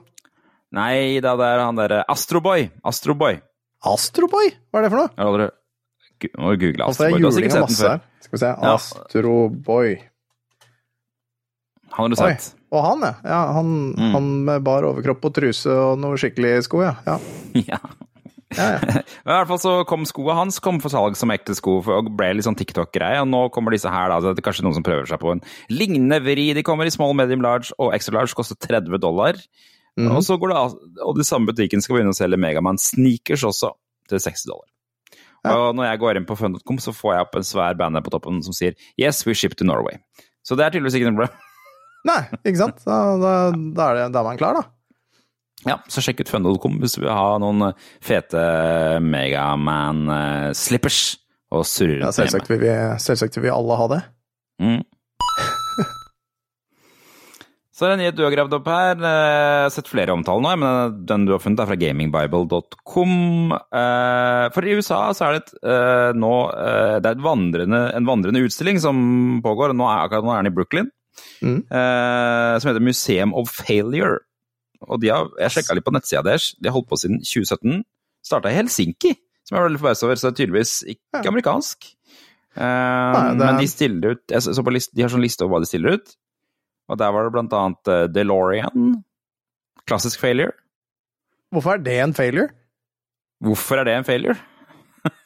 nei 0.72 1.20
da, 1.22 1.34
det 1.38 1.48
er 1.52 1.60
han 1.66 1.76
derre 1.80 2.04
Astroboy. 2.10 2.70
Astroboy. 2.88 3.42
Astroboy? 3.86 4.52
Hva 4.72 4.80
er 4.80 4.86
det 4.88 4.94
for 4.94 5.02
noe? 5.04 5.12
Har 5.18 5.28
aldri 5.32 5.50
Må 6.38 6.54
google 6.62 6.86
Altså, 6.86 7.04
det 7.04 7.10
er 7.10 7.18
Astroboy. 7.18 7.26
Juling 7.26 7.52
av 7.58 7.66
masse 7.66 7.90
her. 7.92 8.02
Skal 8.22 8.38
vi 8.38 8.42
se. 8.46 8.50
Ja. 8.54 8.74
Astroboy. 8.78 9.96
Han 11.92 12.06
har 12.06 12.14
du 12.14 12.22
Oi. 12.22 12.32
sett. 12.38 12.54
Og 12.72 12.86
han, 12.86 13.02
ja. 13.04 13.14
ja 13.28 13.40
han, 13.58 13.72
Mm. 13.98 14.12
han 14.14 14.28
med 14.48 14.64
bar 14.64 14.86
overkropp 14.88 15.26
og 15.28 15.34
truse 15.36 15.74
og 15.76 15.98
noe 16.00 16.16
skikkelig 16.22 16.62
sko, 16.70 16.86
ja. 16.86 16.94
ja. 17.04 17.18
ja. 18.58 18.68
ja. 18.76 19.02
I 19.26 19.32
hvert 19.32 19.50
fall 19.52 19.62
så 19.62 19.74
kom 19.90 20.06
skoa 20.10 20.36
hans 20.40 20.60
kom 20.64 20.80
for 20.84 20.94
salg 20.94 21.18
som 21.20 21.34
ekte 21.34 21.56
sko 21.58 21.80
og 21.82 22.12
ble 22.18 22.32
litt 22.36 22.48
sånn 22.48 22.58
TikTok-greie. 22.60 23.22
Og 23.24 23.30
nå 23.32 23.44
kommer 23.56 23.76
disse 23.76 23.92
her, 23.92 24.12
da. 24.12 24.20
Så 24.22 24.34
det 24.34 24.44
er 24.44 24.48
kanskje 24.48 24.66
noen 24.68 24.78
som 24.80 24.86
prøver 24.88 25.10
seg 25.10 25.22
på 25.22 25.36
en 25.36 25.44
lignende 25.72 26.22
vri. 26.26 26.52
De 26.58 26.66
kommer 26.68 26.90
i 26.90 26.94
small, 26.94 27.16
medium, 27.18 27.44
large 27.46 27.76
og 27.78 27.96
extra 27.98 28.20
large. 28.20 28.36
Koster 28.38 28.60
30 28.60 29.02
dollar. 29.02 29.40
Mm. 30.00 30.12
Og 30.16 30.24
så 30.24 30.38
går 30.40 30.54
det 30.54 30.58
av, 30.58 30.76
og 31.04 31.18
de 31.18 31.28
samme 31.28 31.52
butikken 31.52 31.84
skal 31.84 31.98
begynne 31.98 32.14
å 32.14 32.18
selge 32.18 32.40
Megaman 32.40 32.80
sneakers 32.80 33.44
også, 33.48 33.74
til 34.10 34.22
60 34.24 34.48
dollar. 34.48 34.68
Ja. 35.42 35.56
Og 35.58 35.76
når 35.76 35.90
jeg 35.90 36.02
går 36.04 36.20
inn 36.20 36.28
på 36.30 36.38
fun.com, 36.38 36.78
så 36.82 36.94
får 36.96 37.16
jeg 37.16 37.26
opp 37.26 37.40
en 37.40 37.48
svær 37.48 37.78
banner 37.78 38.04
på 38.06 38.14
toppen 38.14 38.44
som 38.46 38.56
sier 38.56 38.76
'Yes, 38.98 39.26
we 39.26 39.34
ship 39.34 39.56
to 39.58 39.66
Norway'. 39.66 40.00
Så 40.46 40.56
det 40.56 40.66
er 40.66 40.70
tydeligvis 40.70 40.96
ikke 40.96 41.10
noe 41.10 41.18
problem. 41.18 41.38
Nei, 42.06 42.22
ikke 42.46 42.58
sant? 42.58 42.86
Da, 42.86 43.18
da, 43.22 43.34
da, 43.52 43.90
er, 43.90 43.96
det, 43.98 44.06
da 44.14 44.22
er 44.22 44.24
man 44.26 44.38
klar, 44.38 44.58
da. 44.58 44.64
Ja, 45.68 45.76
så 45.92 46.02
sjekk 46.02 46.24
ut 46.24 46.30
fun.com 46.32 46.80
hvis 46.82 46.96
du 46.98 47.04
vil 47.04 47.12
ha 47.14 47.36
noen 47.42 47.62
eh, 47.70 47.76
fete 48.02 48.42
Megaman-slippers 49.06 51.02
og 51.52 51.66
surre 51.68 52.00
Ja, 52.00 52.08
rundt 52.08 52.16
hjemme. 52.18 52.30
selvsagt, 52.32 52.50
vil 52.50 52.62
vi, 52.64 52.72
selvsagt 53.04 53.36
vil 53.38 53.46
vi 53.50 53.52
alle 53.54 53.76
ha 53.78 53.88
det. 53.92 54.02
Mm. 54.64 54.82
Så 57.82 57.86
er 57.88 57.90
det 57.90 57.96
en 57.96 58.02
nyhet 58.04 58.18
du 58.18 58.24
har 58.26 58.34
gravd 58.36 58.54
opp 58.60 58.68
her. 58.70 58.92
Eh, 59.00 59.06
Jeg 59.10 59.64
har 59.66 59.72
sett 59.74 59.88
flere 59.90 60.14
omtaler 60.14 60.44
nå, 60.44 60.52
men 60.62 60.98
den 61.10 61.24
du 61.26 61.32
har 61.34 61.42
funnet 61.42 61.62
er 61.64 61.70
fra 61.72 61.78
gamingbible.com. 61.82 63.14
Eh, 63.58 64.46
For 64.54 64.62
i 64.68 64.76
USA 64.78 65.00
så 65.18 65.22
er 65.28 65.32
det 65.38 65.42
et, 65.42 65.54
eh, 65.66 66.12
nå 66.20 66.34
eh, 66.52 66.98
det 67.02 67.10
er 67.16 67.24
vandrende, 67.26 67.80
en 67.98 68.06
vandrende 68.10 68.44
utstilling 68.46 68.78
som 68.84 68.96
pågår. 69.46 69.74
Nå 69.74 69.86
er, 69.90 70.04
akkurat 70.06 70.28
nå 70.28 70.34
er 70.36 70.44
den 70.44 70.52
i 70.52 70.56
Brooklyn. 70.60 70.92
Mm. 71.42 71.58
eh, 71.74 72.54
Som 72.62 72.70
heter 72.70 72.86
Museum 72.86 73.34
of 73.34 73.50
Failure. 73.50 74.20
Og 74.88 75.00
de 75.02 75.10
har, 75.14 75.28
Jeg 75.40 75.52
sjekka 75.58 75.76
litt 75.78 75.86
på 75.86 75.94
nettsida 75.94 76.24
deres. 76.26 76.56
De 76.60 76.70
har 76.70 76.74
holdt 76.78 76.90
på 76.90 76.98
siden 76.98 77.20
2017. 77.22 77.84
Starta 78.26 78.50
i 78.52 78.56
Helsinki, 78.58 79.16
som 79.46 79.56
jeg 79.56 79.62
var 79.62 79.70
veldig 79.70 79.82
forbauset 79.82 80.04
over. 80.08 80.16
Så 80.16 80.28
det 80.30 80.32
er 80.34 80.40
tydeligvis 80.46 80.74
ikke 80.96 81.24
Ja. 81.24 81.30
amerikansk. 81.32 81.90
Eh, 82.56 82.62
Nei, 82.62 83.30
er- 83.32 83.36
Men 83.36 83.58
de 83.62 83.68
stiller 83.68 84.12
ut 84.12 84.28
jeg 84.28 84.42
så 84.42 84.64
på 84.64 84.72
list, 84.74 84.94
De 84.94 85.02
har 85.04 85.10
sånn 85.10 85.22
liste 85.24 85.42
over 85.46 85.56
hva 85.58 85.62
de 85.62 85.70
stiller 85.70 85.94
ut. 85.94 86.16
Og 86.90 86.98
der 86.98 87.12
var 87.12 87.24
det 87.24 87.32
blant 87.34 87.54
annet 87.54 87.88
eh, 87.88 88.08
DeLorean. 88.08 89.04
Klassisk 89.88 90.20
failure. 90.20 90.52
Hvorfor 91.54 91.74
er 91.76 91.84
det 91.84 92.00
en 92.00 92.14
failure? 92.14 92.50
Hvorfor 93.44 93.80
er 93.80 93.86
det 93.86 93.94
en 93.98 94.04
failure? 94.04 94.38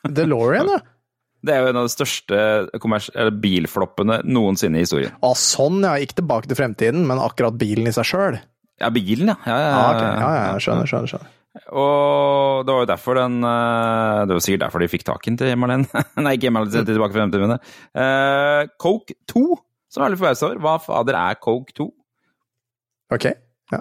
DeLorean, 0.08 0.68
ja. 0.68 0.80
Det 1.46 1.54
er 1.54 1.62
jo 1.62 1.68
en 1.70 1.78
av 1.78 1.86
de 1.86 1.94
største 1.94 2.38
eller 2.74 3.36
bilfloppene 3.38 4.24
noensinne 4.26 4.80
i 4.80 4.82
historien. 4.82 5.12
Å, 5.22 5.36
sånn, 5.38 5.84
ja. 5.86 5.92
Ikke 6.02 6.16
tilbake 6.18 6.48
til 6.50 6.58
fremtiden, 6.58 7.04
men 7.06 7.20
akkurat 7.22 7.54
bilen 7.62 7.86
i 7.86 7.92
seg 7.94 8.08
sjøl. 8.10 8.40
Ja, 8.82 8.90
bilen, 8.92 9.32
ja. 9.32 9.38
ja, 9.48 9.58
ja, 9.60 9.72
Ja, 9.72 9.84
ok. 9.96 10.02
ja, 10.04 10.30
ja, 10.36 10.56
skjønner, 10.60 10.90
skjønner. 10.90 11.12
skjønner. 11.14 11.32
Og 11.72 12.66
det 12.68 12.74
var 12.76 12.82
jo 12.84 12.88
derfor 12.90 13.16
den 13.16 13.38
eh, 13.48 14.26
Det 14.28 14.36
var 14.36 14.42
sikkert 14.44 14.64
derfor 14.66 14.84
de 14.84 14.90
fikk 14.92 15.06
tak 15.08 15.24
i 15.24 15.32
den 15.32 15.38
til 15.40 15.54
Marlene. 15.62 15.88
Nei, 16.26 16.34
ikke 16.36 16.52
Marlene, 16.52 16.74
til 16.84 16.90
Tilbake 16.90 17.16
til 17.16 17.22
fremtiden. 17.22 17.56
Eh, 17.96 18.64
Coke 18.84 19.16
2, 19.32 19.44
som 19.96 20.04
er 20.04 20.12
litt 20.12 20.20
forbauset 20.20 20.50
over. 20.50 20.60
Hva 20.66 20.74
fader 20.84 21.20
er 21.22 21.40
Coke 21.40 21.72
2? 21.80 21.88
Ok, 23.16 23.30
ja. 23.72 23.80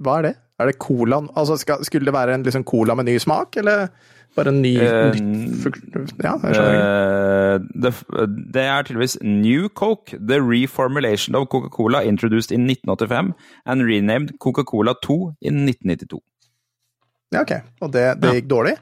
Hva 0.00 0.16
er 0.22 0.26
det? 0.30 0.34
Er 0.60 0.68
det 0.70 0.76
cola 0.78 1.18
Altså, 1.34 1.56
skal, 1.58 1.84
skulle 1.84 2.06
det 2.06 2.14
være 2.14 2.34
en 2.36 2.44
liksom 2.46 2.64
cola 2.64 2.94
med 2.94 3.08
ny 3.08 3.16
smak, 3.18 3.56
eller 3.58 3.88
bare 4.36 4.50
en 4.50 4.60
ny 4.62 4.72
uh, 4.78 5.14
nytt 5.14 5.66
Ja, 6.22 6.34
jeg 6.42 6.54
skjønner 6.54 6.74
ikke. 6.74 6.86
Eh, 6.90 7.66
det, 7.84 7.92
det 8.54 8.62
er 8.66 8.86
tydeligvis 8.86 9.16
New 9.22 9.68
Coke, 9.68 10.16
the 10.18 10.38
reformulation 10.42 11.34
of 11.38 11.46
Coca-Cola 11.52 12.02
introduced 12.06 12.50
in 12.54 12.66
1985 12.70 13.32
and 13.66 13.86
renamed 13.86 14.32
Coca-Cola 14.42 14.94
2 15.02 15.18
in 15.42 15.60
1992. 15.68 16.18
Ja, 17.34 17.42
ok. 17.42 17.54
Og 17.82 17.92
det, 17.94 18.04
det 18.22 18.30
Ja. 18.30 18.34
gikk 18.40 18.50
dårlig? 18.50 18.74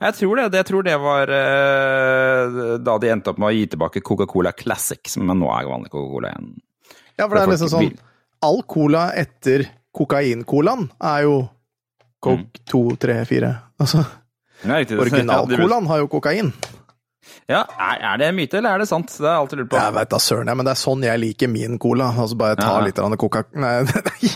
Jeg 0.00 0.14
tror 0.16 0.36
det. 0.38 0.44
Jeg 0.56 0.66
tror 0.70 0.82
det 0.86 0.94
var 1.02 1.30
uh, 1.30 2.78
da 2.80 2.94
de 3.02 3.10
endte 3.12 3.30
opp 3.34 3.38
med 3.42 3.50
å 3.50 3.54
gi 3.56 3.66
tilbake 3.74 4.00
Coca-Cola 4.02 4.52
Classic, 4.56 5.02
som 5.10 5.26
nå 5.28 5.50
er 5.58 5.66
vanlig 5.68 5.90
Coca-Cola 5.92 6.30
igjen. 6.32 6.54
Ja, 7.18 7.26
for 7.26 7.34
det 7.34 7.42
er 7.42 7.52
liksom 7.54 7.72
sånn 7.74 7.90
All 8.46 8.60
cola 8.70 9.08
etter 9.18 9.66
kokain-colaen 9.96 10.88
er 11.00 11.22
jo 11.26 11.36
Coke 12.22 12.62
2, 12.66 12.82
3, 12.98 13.20
4. 13.30 13.52
Altså, 13.78 14.02
original-colaen 14.66 15.86
har 15.86 16.00
jo 16.02 16.08
kokain. 16.10 16.52
Ja, 17.48 17.60
er, 17.78 18.00
er 18.02 18.18
det 18.20 18.26
en 18.30 18.36
myte, 18.38 18.58
eller 18.58 18.74
er 18.74 18.82
det 18.82 18.88
sant? 18.90 19.12
Det 19.12 19.22
har 19.24 19.36
jeg 19.36 19.42
alltid 19.44 19.60
lurt 19.62 19.70
på. 19.72 19.78
Jeg 19.80 19.94
veit 19.94 20.10
da 20.10 20.18
søren, 20.22 20.50
jeg, 20.50 20.58
men 20.58 20.66
det 20.68 20.72
er 20.74 20.80
sånn 20.80 21.04
jeg 21.06 21.20
liker 21.22 21.50
min 21.52 21.78
cola. 21.82 22.10
Altså 22.16 22.38
bare 22.40 22.58
ta 22.58 22.72
Ja. 22.74 22.82
litt 22.84 22.98
av 22.98 23.14
coca... 23.20 23.44
Nei, 23.54 23.72
nei. 24.10 24.32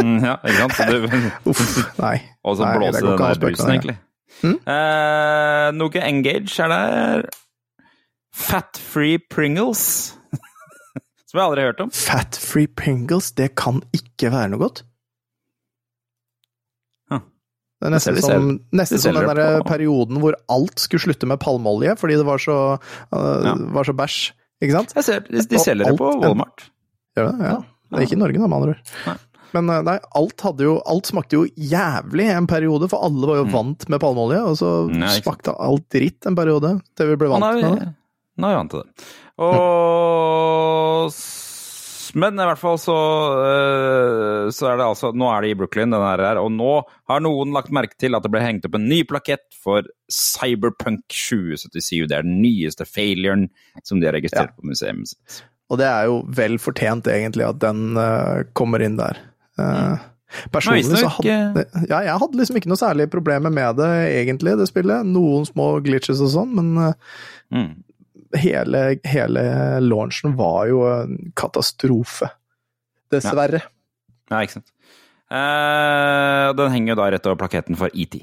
Mm, 0.00 0.18
ja, 0.24 0.36
ikke 0.44 0.68
sant? 0.68 0.92
Du, 0.92 1.18
Uff, 1.52 1.64
nei. 2.00 2.14
og 2.46 2.56
så 2.60 2.70
blåse 2.76 3.00
den 3.02 3.12
av 3.14 3.20
der 3.24 3.42
brusen, 3.42 3.72
egentlig. 3.74 3.96
Mm? 4.40 4.56
Eh, 4.72 5.66
noe 5.76 6.04
Engage 6.06 6.60
er 6.64 6.72
der. 6.72 7.26
Fat-free 8.36 9.18
Pringles. 9.30 10.14
Som 11.30 11.38
jeg 11.38 11.46
aldri 11.46 11.62
har 11.62 11.70
hørt 11.72 11.82
om. 11.84 11.90
Fat 11.94 12.34
free 12.42 12.66
Pringles, 12.66 13.30
det 13.38 13.52
kan 13.60 13.78
ikke 13.94 14.32
være 14.34 14.50
noe 14.50 14.62
godt. 14.64 14.82
Huh. 17.10 17.22
Det 17.80 17.88
er 17.88 17.94
nesten 17.94 18.18
De 18.18 18.24
som, 18.24 18.50
nesten 18.76 19.02
som 19.02 19.14
den 19.16 19.30
der 19.38 19.62
perioden 19.68 20.20
hvor 20.22 20.36
alt 20.52 20.82
skulle 20.82 21.04
slutte 21.06 21.28
med 21.30 21.40
palmeolje 21.42 21.94
fordi 22.00 22.18
det 22.20 22.26
var 22.28 22.42
så, 22.42 22.58
uh, 23.14 23.40
Ja. 23.46 23.54
var 23.78 23.86
så 23.88 23.94
bæsj. 23.96 24.20
Ikke 24.60 24.74
sant? 24.76 24.92
Jeg 24.98 25.06
ser, 25.06 25.20
de, 25.24 25.40
de 25.48 25.58
selger 25.62 25.88
det 25.88 25.96
på 25.96 26.10
Walmart. 26.20 26.66
Gjør 27.16 27.30
det? 27.30 27.46
Ja. 27.48 27.54
Det 27.90 27.96
er 27.98 28.04
ikke 28.06 28.18
i 28.18 28.20
Norge, 28.20 28.38
da, 28.42 28.46
med 28.50 28.58
andre 28.58 28.74
ord. 28.74 29.22
Men 29.56 29.70
øh, 29.72 29.80
nei, 29.82 29.96
alt, 30.14 30.42
jo, 30.62 30.74
alt 30.86 31.08
smakte 31.10 31.38
jo 31.38 31.46
jævlig 31.58 32.26
en 32.30 32.46
periode, 32.46 32.86
for 32.92 33.02
alle 33.02 33.26
var 33.26 33.40
jo 33.40 33.46
vant 33.50 33.88
med 33.90 33.98
palmeolje, 34.02 34.42
og 34.46 34.58
så 34.60 34.68
Mm. 34.86 35.00
Sant. 35.08 35.24
smakte 35.24 35.54
alt 35.58 35.88
dritt 35.90 36.28
en 36.28 36.36
periode, 36.38 36.70
til 36.94 37.08
vi 37.10 37.16
ble 37.18 37.28
vant 37.32 37.42
med 37.48 37.64
det. 37.80 37.88
nå 38.38 38.46
er 38.46 38.52
vi 38.52 38.58
vant 38.60 38.70
til 38.70 38.84
det. 38.84 39.08
Og 39.40 41.12
Men 42.18 42.40
i 42.42 42.46
hvert 42.48 42.60
fall 42.60 42.78
så, 42.82 42.96
øh, 43.46 44.48
så 44.52 44.66
er 44.72 44.80
det 44.80 44.86
altså 44.88 45.12
Nå 45.16 45.28
er 45.30 45.44
det 45.44 45.52
i 45.52 45.58
Brooklyn, 45.60 45.94
den 45.94 46.02
her, 46.02 46.40
og 46.42 46.50
nå 46.52 46.72
har 47.10 47.22
noen 47.22 47.54
lagt 47.54 47.70
merke 47.74 47.96
til 48.00 48.18
at 48.18 48.24
det 48.26 48.32
ble 48.34 48.42
hengt 48.42 48.66
opp 48.66 48.74
en 48.76 48.88
ny 48.90 49.04
plakett 49.08 49.46
for 49.54 49.86
Cyberpunk 50.10 51.06
2077. 51.14 52.08
Det 52.10 52.18
er 52.18 52.26
den 52.26 52.40
nyeste 52.42 52.86
failuren 52.88 53.48
som 53.86 54.02
de 54.02 54.08
har 54.10 54.16
registrert 54.18 54.56
på 54.56 54.66
museet 54.66 55.12
sitt. 55.12 55.42
Og 55.70 55.78
det 55.78 55.86
er 55.86 56.08
jo 56.10 56.16
vel 56.34 56.56
fortjent, 56.58 57.06
egentlig, 57.06 57.46
at 57.46 57.60
den 57.62 57.94
øh, 57.94 58.42
kommer 58.58 58.82
inn 58.82 58.96
der. 58.98 59.20
Uh, 59.54 60.02
Personlig 60.50 60.98
så 60.98 61.08
hadde 61.14 61.62
ja, 61.90 62.00
jeg 62.06 62.16
hadde 62.22 62.38
liksom 62.38 62.58
ikke 62.58 62.70
noe 62.70 62.78
særlig 62.78 63.06
problemer 63.10 63.54
med 63.54 63.78
det, 63.78 63.90
egentlig, 64.18 64.56
det 64.58 64.66
spillet. 64.70 65.06
Noen 65.06 65.46
små 65.46 65.76
glitches 65.84 66.22
og 66.26 66.34
sånn, 66.34 66.58
men 66.58 66.96
Mm. 67.50 67.82
Hele, 68.38 68.98
hele 69.08 69.42
launchen 69.82 70.36
var 70.38 70.66
jo 70.70 70.82
en 70.88 71.32
katastrofe. 71.38 72.28
Dessverre. 73.10 73.62
Ja, 74.30 74.42
ikke 74.44 74.58
sant. 74.60 74.70
Eh, 75.30 76.46
den 76.58 76.72
henger 76.74 76.94
jo 76.94 76.98
da 77.00 77.08
rett 77.14 77.26
over 77.30 77.38
plaketten 77.42 77.78
for 77.78 77.90
ET. 77.94 78.16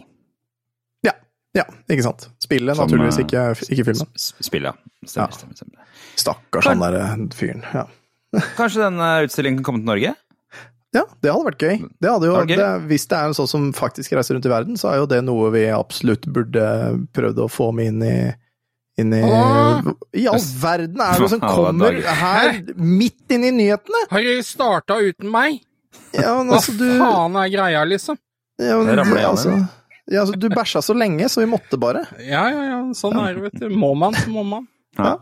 Ja. 1.07 1.13
ja, 1.55 1.65
ikke 1.91 2.03
sant. 2.05 2.27
Spillet, 2.43 2.75
Som, 2.75 2.87
naturligvis, 2.87 3.19
eh, 3.19 3.25
ikke, 3.27 3.43
ikke 3.75 3.87
filmen. 3.91 4.13
Spillet, 4.19 4.71
ja. 4.75 5.07
Stemmer, 5.07 5.27
Ja. 5.27 5.37
stemmer, 5.39 5.55
stemmer. 5.59 5.83
Stakkars 6.17 6.67
han 6.67 6.81
derre 6.83 7.03
fyren. 7.37 7.63
Ja. 7.73 7.85
Kanskje 8.59 8.83
denne 8.83 9.11
utstillingen 9.27 9.61
kan 9.61 9.69
komme 9.71 9.83
til 9.83 9.91
Norge? 9.91 10.15
ja, 10.95 11.03
det 11.21 11.29
hadde 11.29 11.45
vært 11.45 11.61
gøy. 11.63 11.75
Det 12.01 12.09
hadde 12.09 12.27
jo, 12.29 12.35
Det 12.47 12.55
det, 12.57 12.67
hvis 12.89 13.05
det 13.11 13.17
er 13.19 13.27
en 13.29 13.35
sånn 13.37 13.47
som 13.51 13.65
faktisk 13.75 14.15
reiser 14.17 14.33
rundt 14.35 14.47
i 14.47 14.51
verden, 14.51 14.77
så 14.79 14.89
er 14.91 15.01
jo 15.03 15.09
det 15.11 15.19
noe 15.27 15.51
vi 15.53 15.65
absolutt 15.69 16.25
burde 16.33 16.63
prøvd 17.13 17.43
å 17.43 17.47
få 17.51 17.67
med 17.75 17.91
inn 17.91 18.03
i 18.07 18.15
inn 19.01 19.13
i, 19.13 19.21
Åh! 19.23 19.89
I 20.17 20.27
all 20.31 20.43
verden 20.61 21.01
er 21.03 21.15
det 21.15 21.23
noe 21.23 21.31
som 21.31 21.43
kommer 21.57 21.99
her 22.21 22.61
midt 22.75 23.35
inn 23.35 23.45
i 23.47 23.53
nyhetene! 23.55 24.05
Har 24.11 24.25
dere 24.25 24.45
starta 24.45 24.99
uten 25.03 25.31
meg? 25.33 25.61
Ja, 26.15 26.37
men 26.39 26.51
Hva 26.51 26.59
altså, 26.59 26.75
du 26.77 26.87
faen 27.01 27.37
er 27.41 27.51
greia, 27.53 27.85
liksom? 27.87 28.19
ja, 28.61 28.77
men, 28.81 28.97
du, 28.97 29.13
altså, 29.21 29.55
ja, 30.07 30.23
altså, 30.23 30.37
du 30.39 30.49
bæsja 30.49 30.81
så 30.81 30.95
lenge, 30.97 31.29
så 31.29 31.43
vi 31.43 31.49
måtte 31.51 31.79
bare. 31.81 32.07
Ja, 32.23 32.47
ja, 32.49 32.67
ja, 32.71 32.81
sånn 32.97 33.17
er 33.21 33.37
det, 33.37 33.49
vet 33.49 33.65
du. 33.65 33.71
Må 33.77 33.93
man, 33.99 34.17
så 34.17 34.31
må 34.33 34.45
man. 34.47 34.69
Ja. 34.97 35.17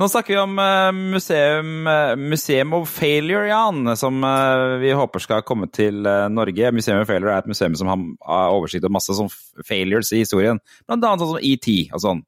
Nå 0.00 0.06
snakker 0.08 0.32
vi 0.32 0.38
om 0.40 0.58
eh, 0.58 0.90
museum, 1.12 1.86
eh, 1.86 2.14
Museum 2.16 2.72
of 2.72 2.88
Failure, 2.88 3.44
Jan, 3.50 3.96
som 4.00 4.24
eh, 4.24 4.78
vi 4.80 4.94
håper 4.96 5.20
skal 5.20 5.42
komme 5.44 5.68
til 5.68 6.06
Norge. 6.32 6.70
Museum 6.72 7.02
of 7.02 7.10
Failure 7.10 7.34
er 7.34 7.42
et 7.42 7.50
museum 7.50 7.76
som 7.76 7.90
har, 7.90 8.06
har 8.24 8.54
oversikt 8.56 8.86
over 8.86 8.96
masse 8.96 9.16
sånn 9.18 9.28
failures 9.66 10.14
i 10.16 10.22
historien. 10.22 10.62
Blant 10.88 11.04
annet 11.04 11.20
sånn 11.20 11.34
som 11.34 11.44
ET 11.44 11.68
og 11.92 12.04
sånn. 12.06 12.24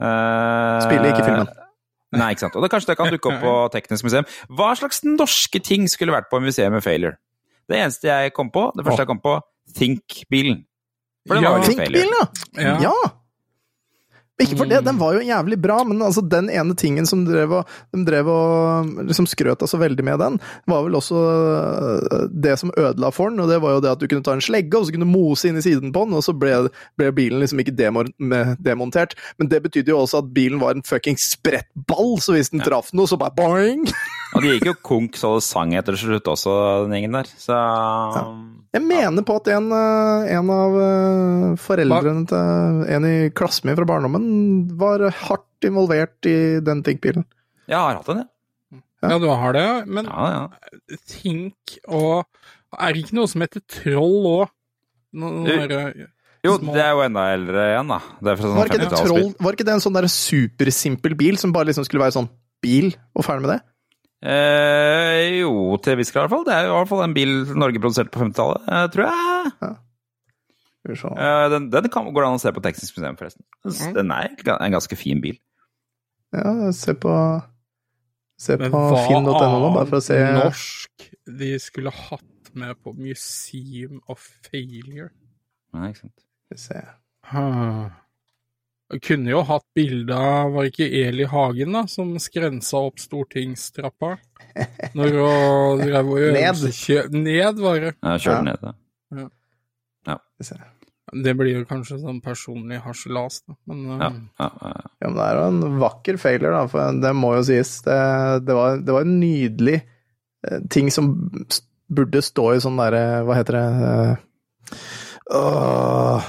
Uh, 0.00 0.80
Spillet, 0.86 1.10
ikke 1.12 1.26
filmen. 1.26 1.50
Nei, 2.16 2.30
ikke 2.34 2.42
sant. 2.46 2.56
Og 2.58 2.64
det, 2.64 2.70
kanskje 2.72 2.90
det 2.90 2.96
kan 2.98 3.12
dukke 3.12 3.30
opp 3.30 3.42
på 3.44 3.52
Teknisk 3.76 4.06
museum. 4.08 4.26
Hva 4.58 4.72
slags 4.80 5.02
norske 5.06 5.60
ting 5.62 5.84
skulle 5.92 6.14
vært 6.16 6.30
på 6.32 6.40
Museum 6.42 6.72
med 6.74 6.82
Failure? 6.82 7.18
Det 7.70 7.78
eneste 7.78 8.08
jeg 8.10 8.32
kom 8.34 8.48
på, 8.50 8.64
det 8.74 8.82
første 8.86 9.04
jeg 9.04 9.10
kom 9.12 9.20
på, 9.22 9.36
Think-bilen. 9.76 10.64
For 11.28 11.36
den 11.38 11.44
Ja. 11.44 11.50
var 11.52 11.60
jo 11.60 11.68
litt 11.68 11.78
failure. 11.78 12.26
Ja! 12.58 12.72
Ja. 12.82 12.94
Ja! 14.40 14.46
Ikke 14.46 14.56
for 14.62 14.70
det, 14.70 14.80
den 14.86 14.98
var 15.00 15.14
jo 15.16 15.24
jævlig 15.24 15.58
bra, 15.60 15.82
men 15.84 16.00
altså 16.02 16.22
den 16.24 16.48
ene 16.48 16.74
tingen 16.78 17.08
som 17.08 17.26
drev 17.26 17.52
og, 17.60 17.72
de 17.92 18.04
drev 18.06 18.28
og 18.32 18.92
liksom 19.04 19.28
skrøt 19.28 19.60
av 19.60 19.68
så 19.68 19.80
veldig 19.80 20.06
med 20.06 20.20
den, 20.22 20.38
var 20.70 20.86
vel 20.86 20.96
også 20.96 21.20
øh, 21.20 22.22
det 22.32 22.56
som 22.60 22.72
ødela 22.72 23.12
for 23.12 23.32
den, 23.32 23.42
og 23.44 23.50
det 23.52 23.60
var 23.60 23.76
jo 23.76 23.82
det 23.84 23.92
at 23.92 24.00
du 24.00 24.08
kunne 24.08 24.24
ta 24.24 24.36
en 24.36 24.44
slegge, 24.44 24.78
og 24.78 24.88
så 24.88 24.96
kunne 24.96 25.10
mose 25.10 25.50
inn 25.50 25.60
i 25.60 25.64
siden 25.64 25.92
på 25.92 26.06
den, 26.06 26.16
og 26.16 26.24
så 26.24 26.32
ble, 26.36 26.54
ble 27.00 27.10
bilen 27.16 27.44
liksom 27.44 27.60
ikke 27.60 27.76
demontert. 27.76 29.16
Men 29.38 29.52
det 29.52 29.62
betydde 29.66 29.92
jo 29.92 30.00
også 30.00 30.24
at 30.24 30.32
bilen 30.36 30.62
var 30.62 30.76
en 30.76 30.86
fucking 30.86 31.20
sprettball, 31.20 32.16
så 32.24 32.36
hvis 32.36 32.52
den 32.54 32.64
traff 32.64 32.94
noe, 32.96 33.10
så 33.10 33.20
bare 33.20 33.36
boing! 33.36 33.84
Og 34.34 34.42
de 34.44 34.52
gikk 34.54 34.68
jo 34.68 34.74
konk 34.86 35.16
så 35.18 35.32
det 35.38 35.42
sang 35.46 35.72
etter 35.74 35.96
slutt 35.98 36.28
også, 36.30 36.52
den 36.86 36.94
gjengen 36.94 37.16
der. 37.18 37.30
Så 37.40 37.56
Jeg 38.76 38.82
mener 38.86 39.24
på 39.26 39.36
at 39.40 39.48
en, 39.50 39.66
eh, 39.74 40.28
en 40.36 40.50
av 40.54 40.76
eh, 40.78 41.46
foreldrene 41.58 42.28
til 42.30 42.84
en 42.94 43.08
i 43.08 43.16
klassen 43.34 43.66
min 43.66 43.78
fra 43.80 43.88
barndommen 43.90 44.28
var 44.78 45.02
hardt 45.24 45.66
involvert 45.66 46.28
i 46.30 46.36
den 46.62 46.84
Think-bilen. 46.86 47.24
jeg 47.66 47.76
har 47.78 47.98
hatt 47.98 48.06
den, 48.06 48.22
jeg. 48.22 48.28
Ja, 49.02 49.16
du 49.18 49.26
har 49.32 49.52
det, 49.56 49.66
men 49.88 50.04
Ja, 50.06 50.24
ja. 50.30 50.48
Think 51.08 51.78
og 51.88 52.26
Er 52.78 52.92
det 52.92 53.02
ikke 53.06 53.16
noe 53.16 53.26
som 53.32 53.40
heter 53.40 53.62
Troll 53.66 54.26
òg? 54.28 54.50
Jo, 56.44 56.54
Små- 56.56 56.72
det 56.72 56.80
er 56.84 56.92
jo 56.94 57.00
enda 57.04 57.24
eldre 57.34 57.64
igjen, 57.72 57.88
da. 57.88 57.98
Det 58.22 58.30
er 58.32 58.36
fra 58.36 58.48
Var 58.54 58.54
sånn 58.54 58.70
ikke, 58.70 58.78
det 58.80 59.00
troll, 59.04 59.34
var 59.40 59.52
ikke 59.56 59.66
det 59.66 59.74
en 59.74 59.82
sånn 59.84 59.96
der 59.98 60.06
supersimpel 60.08 61.16
bil 61.18 61.36
som 61.36 61.52
bare 61.52 61.66
liksom 61.68 61.84
skulle 61.84 62.04
være 62.06 62.14
sånn 62.16 62.28
bil, 62.62 62.94
og 63.16 63.24
ferdig 63.26 63.42
med 63.44 63.50
det? 63.56 63.60
Eh, 64.20 65.40
jo, 65.40 65.52
til 65.80 65.94
en 65.94 66.00
viss 66.00 66.12
grad 66.12 66.26
i 66.26 66.28
hvert 66.28 66.34
fall. 66.34 66.48
Det 66.48 66.56
er 66.56 66.66
jo 66.66 66.74
i 66.74 66.78
hvert 66.78 66.90
fall 66.92 67.04
en 67.06 67.14
bil 67.16 67.36
Norge 67.56 67.80
produserte 67.80 68.12
på 68.12 68.20
50-tallet, 68.20 68.66
eh, 68.68 68.88
tror 68.94 69.06
jeg. 69.08 69.52
Ja. 69.64 69.70
Eh, 70.90 71.46
den 71.52 71.70
den 71.72 71.88
kan, 71.92 72.08
går 72.08 72.24
det 72.24 72.28
an 72.28 72.40
å 72.40 72.42
se 72.42 72.52
på 72.56 72.62
Teknisk 72.64 72.98
museum, 72.98 73.16
forresten. 73.20 73.44
Den 73.96 74.12
er 74.16 74.32
en 74.56 74.76
ganske 74.76 74.96
fin 74.96 75.20
bil. 75.24 75.38
Ja, 76.36 76.70
se 76.76 76.94
på 76.94 77.14
Se 78.40 78.56
Men 78.56 78.70
på 78.72 78.80
finn.no 79.04 79.72
bare 79.74 79.84
for 79.84 79.98
å 79.98 80.04
se 80.04 80.16
norsk 80.16 81.02
de 81.28 81.50
skulle 81.60 81.92
hatt 81.92 82.54
med 82.56 82.78
på 82.82 82.94
Museum 82.96 84.00
of 84.08 84.22
Failure? 84.46 85.10
Nei, 85.76 85.90
ikke 85.92 86.06
sant. 86.06 86.24
Skal 86.48 86.56
vi 86.56 86.62
se. 86.64 86.80
Kunne 88.98 89.30
jo 89.30 89.44
hatt 89.46 89.66
bilde 89.76 90.16
av 90.16 90.50
var 90.56 90.66
ikke 90.66 90.88
Eli 91.02 91.26
Hagen 91.30 91.76
da, 91.76 91.84
som 91.90 92.16
skrensa 92.18 92.80
opp 92.88 92.98
stortingstrappa? 92.98 94.16
Når 94.98 95.14
hun 95.14 95.84
drev 95.84 96.10
og 96.10 96.24
Ned. 96.34 96.64
Ned, 97.14 97.62
var 97.62 97.80
det. 97.84 97.94
Ja. 98.02 98.16
den 98.26 98.50
ned. 98.50 98.64
Da. 98.64 98.74
Ja. 100.08 100.18
se. 100.42 100.58
Det 101.10 101.34
blir 101.34 101.60
jo 101.60 101.66
kanskje 101.66 101.98
sånn 102.02 102.20
personlig 102.22 102.80
harselas, 102.84 103.40
da. 103.46 103.56
Men 103.70 103.86
Ja, 103.90 104.10
uh, 104.10 104.18
ja, 104.42 104.50
ja. 104.62 104.82
Ja, 105.00 105.08
men 105.08 105.16
det 105.16 105.24
er 105.26 105.38
jo 105.38 105.46
en 105.46 105.78
vakker 105.80 106.18
failure, 106.22 106.52
da, 106.54 106.66
for 106.70 107.00
det 107.02 107.12
må 107.18 107.32
jo 107.38 107.46
sies. 107.46 107.72
Det, 107.86 107.96
det, 108.46 108.56
var, 108.58 108.82
det 108.84 108.94
var 108.94 109.06
en 109.06 109.16
nydelig 109.22 109.78
eh, 109.80 110.60
ting 110.70 110.90
som 110.94 111.12
burde 111.90 112.22
stå 112.22 112.44
i 112.54 112.60
sånn 112.62 112.78
derre 112.78 113.24
Hva 113.26 113.38
heter 113.40 113.56
det 113.58 113.64
eh, 113.88 114.12
åh, 115.34 116.28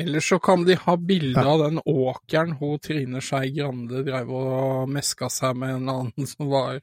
Ellers 0.00 0.28
så 0.28 0.38
kan 0.42 0.64
de 0.64 0.76
ha 0.84 0.96
bilde 0.96 1.44
av 1.44 1.64
den 1.64 1.80
åkeren 1.84 2.56
hun 2.60 2.78
Trine 2.82 3.22
Skei 3.24 3.50
Grande 3.56 4.04
drev 4.06 4.30
og 4.34 4.90
meska 4.92 5.30
seg 5.32 5.58
med 5.60 5.76
en 5.76 5.92
annen 5.92 6.28
som 6.28 6.48
var 6.50 6.80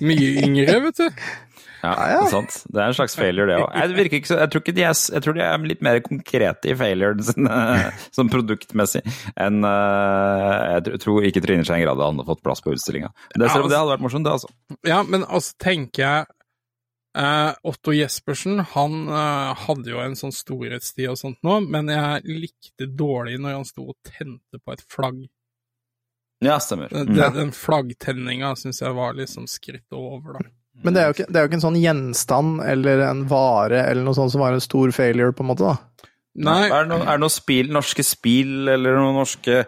mye 0.00 0.30
yngre, 0.44 0.80
vet 0.88 1.02
du. 1.02 1.26
Ja, 1.84 1.92
det 1.92 2.14
er 2.16 2.30
sant. 2.32 2.54
Det 2.72 2.80
er 2.80 2.90
en 2.90 2.96
slags 2.96 3.16
failure, 3.18 3.46
det 3.50 3.56
òg. 3.60 3.68
Jeg, 3.76 4.08
jeg, 4.32 4.50
tror 4.52 4.64
de 4.66 4.84
er 4.84 4.94
jeg 4.96 5.24
tror 5.24 5.36
de 5.36 5.44
er 5.44 5.66
litt 5.70 5.84
mer 5.84 6.00
konkrete 6.04 6.72
i 6.72 6.76
failuren 6.78 7.22
sin, 7.26 7.48
eh, 7.50 8.06
sånn 8.16 8.32
produktmessig 8.32 9.02
enn 9.34 9.66
eh, 9.66 10.62
Jeg 10.76 11.02
tror 11.04 11.26
ikke 11.28 11.44
Trine 11.44 11.66
Skei 11.68 11.82
Grande 11.84 12.08
hadde 12.08 12.26
fått 12.28 12.42
plass 12.46 12.64
på 12.64 12.74
utstillinga. 12.74 13.12
Det, 13.34 13.50
om 13.50 13.68
det 13.68 13.76
hadde 13.76 13.92
vært 13.92 14.06
morsomt, 14.06 14.26
det, 14.26 14.38
altså. 14.38 14.50
Ja, 14.88 15.02
men 15.06 15.26
altså 15.26 15.54
tenker 15.62 16.02
jeg 16.02 16.35
Otto 17.16 17.94
Jespersen, 17.96 18.60
han 18.74 18.96
eh, 19.08 19.54
hadde 19.66 19.88
jo 19.94 20.02
en 20.04 20.16
sånn 20.18 20.34
storhetstid 20.36 21.08
og 21.08 21.16
sånt 21.20 21.38
nå, 21.46 21.60
men 21.64 21.88
jeg 21.88 22.26
likte 22.42 22.88
dårlig 22.92 23.38
når 23.40 23.56
han 23.60 23.64
sto 23.68 23.86
og 23.88 23.96
tente 24.04 24.60
på 24.60 24.74
et 24.74 24.84
flagg. 24.92 25.22
Ja, 26.44 26.58
stemmer. 26.60 26.90
Den, 26.92 27.08
Mm. 27.16 27.32
den 27.34 27.52
flaggtenninga 27.56 28.50
syns 28.60 28.82
jeg 28.82 28.92
var 28.94 29.14
liksom 29.16 29.46
skrittet 29.48 29.96
over, 29.96 30.36
da. 30.36 30.50
Men 30.84 30.92
det 30.92 31.00
er, 31.00 31.06
jo 31.08 31.14
ikke, 31.16 31.26
det 31.32 31.38
er 31.40 31.44
jo 31.46 31.48
ikke 31.48 31.56
en 31.56 31.64
sånn 31.64 31.80
gjenstand 31.80 32.58
eller 32.68 33.00
en 33.06 33.22
vare 33.30 33.78
eller 33.88 34.04
noe 34.04 34.12
sånt 34.18 34.34
som 34.34 34.42
var 34.42 34.52
en 34.52 34.60
stor 34.60 34.92
failure, 34.92 35.32
på 35.32 35.40
en 35.40 35.48
måte, 35.54 35.64
da. 35.64 36.10
Nei, 36.36 36.66
Er 36.68 36.84
det 36.84 36.90
noen, 36.90 37.06
er 37.08 37.16
det 37.16 37.22
noen 37.24 37.32
spil, 37.32 37.70
norske 37.72 38.04
spill 38.04 38.68
eller 38.68 38.98
noen 39.00 39.16
norske 39.16 39.62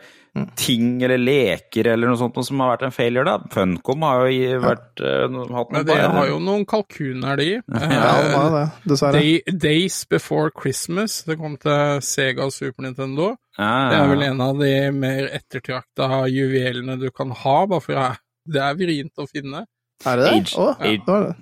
ting 0.59 1.03
eller 1.03 1.19
leker 1.19 1.87
eller 1.93 2.09
noe 2.11 2.19
sånt 2.21 2.37
noe 2.39 2.45
som 2.47 2.61
har 2.61 2.71
vært 2.77 2.85
en 2.89 2.95
failure, 2.95 3.25
da? 3.25 3.39
Funcom 3.55 4.05
har 4.07 4.27
jo 4.31 4.61
vært, 4.63 5.03
ja. 5.03 5.15
uh, 5.29 5.39
hatt 5.57 5.73
noen 5.75 5.87
det 5.89 5.97
par- 5.97 6.15
har 6.19 6.29
jo 6.31 6.39
noen 6.45 6.65
kalkuner, 6.69 7.37
de. 7.41 7.49
Ja, 7.59 7.89
de 7.89 8.35
har 8.35 8.51
det, 8.57 8.63
dessverre. 8.93 9.21
Day, 9.23 9.43
Days 9.67 9.99
Before 10.11 10.51
Christmas, 10.55 11.23
det 11.29 11.39
kom 11.41 11.57
til 11.63 12.01
Sega 12.07 12.47
og 12.49 12.53
Super 12.55 12.83
Nintendo. 12.89 13.33
Ja, 13.59 13.73
Det 13.91 13.97
ja, 13.99 14.05
er 14.05 14.13
vel 14.15 14.23
en 14.29 14.41
av 14.41 14.59
de 14.63 14.73
mer 14.95 15.29
ettertrakta 15.41 16.09
juvelene 16.31 16.99
du 17.01 17.11
kan 17.11 17.31
ha, 17.31 17.57
bare 17.67 17.81
for 17.85 17.93
det 17.95 18.07
er- 18.07 18.23
det 18.49 18.63
vrient 18.79 19.19
å 19.21 19.27
finne. 19.29 19.67
Er 20.07 20.17
det 20.17 20.25
det? 20.25 20.33
Age- 20.41 20.59
oh, 20.59 20.75
ja. 20.79 20.91
det 20.97 21.07
var 21.07 21.25
det. 21.27 21.37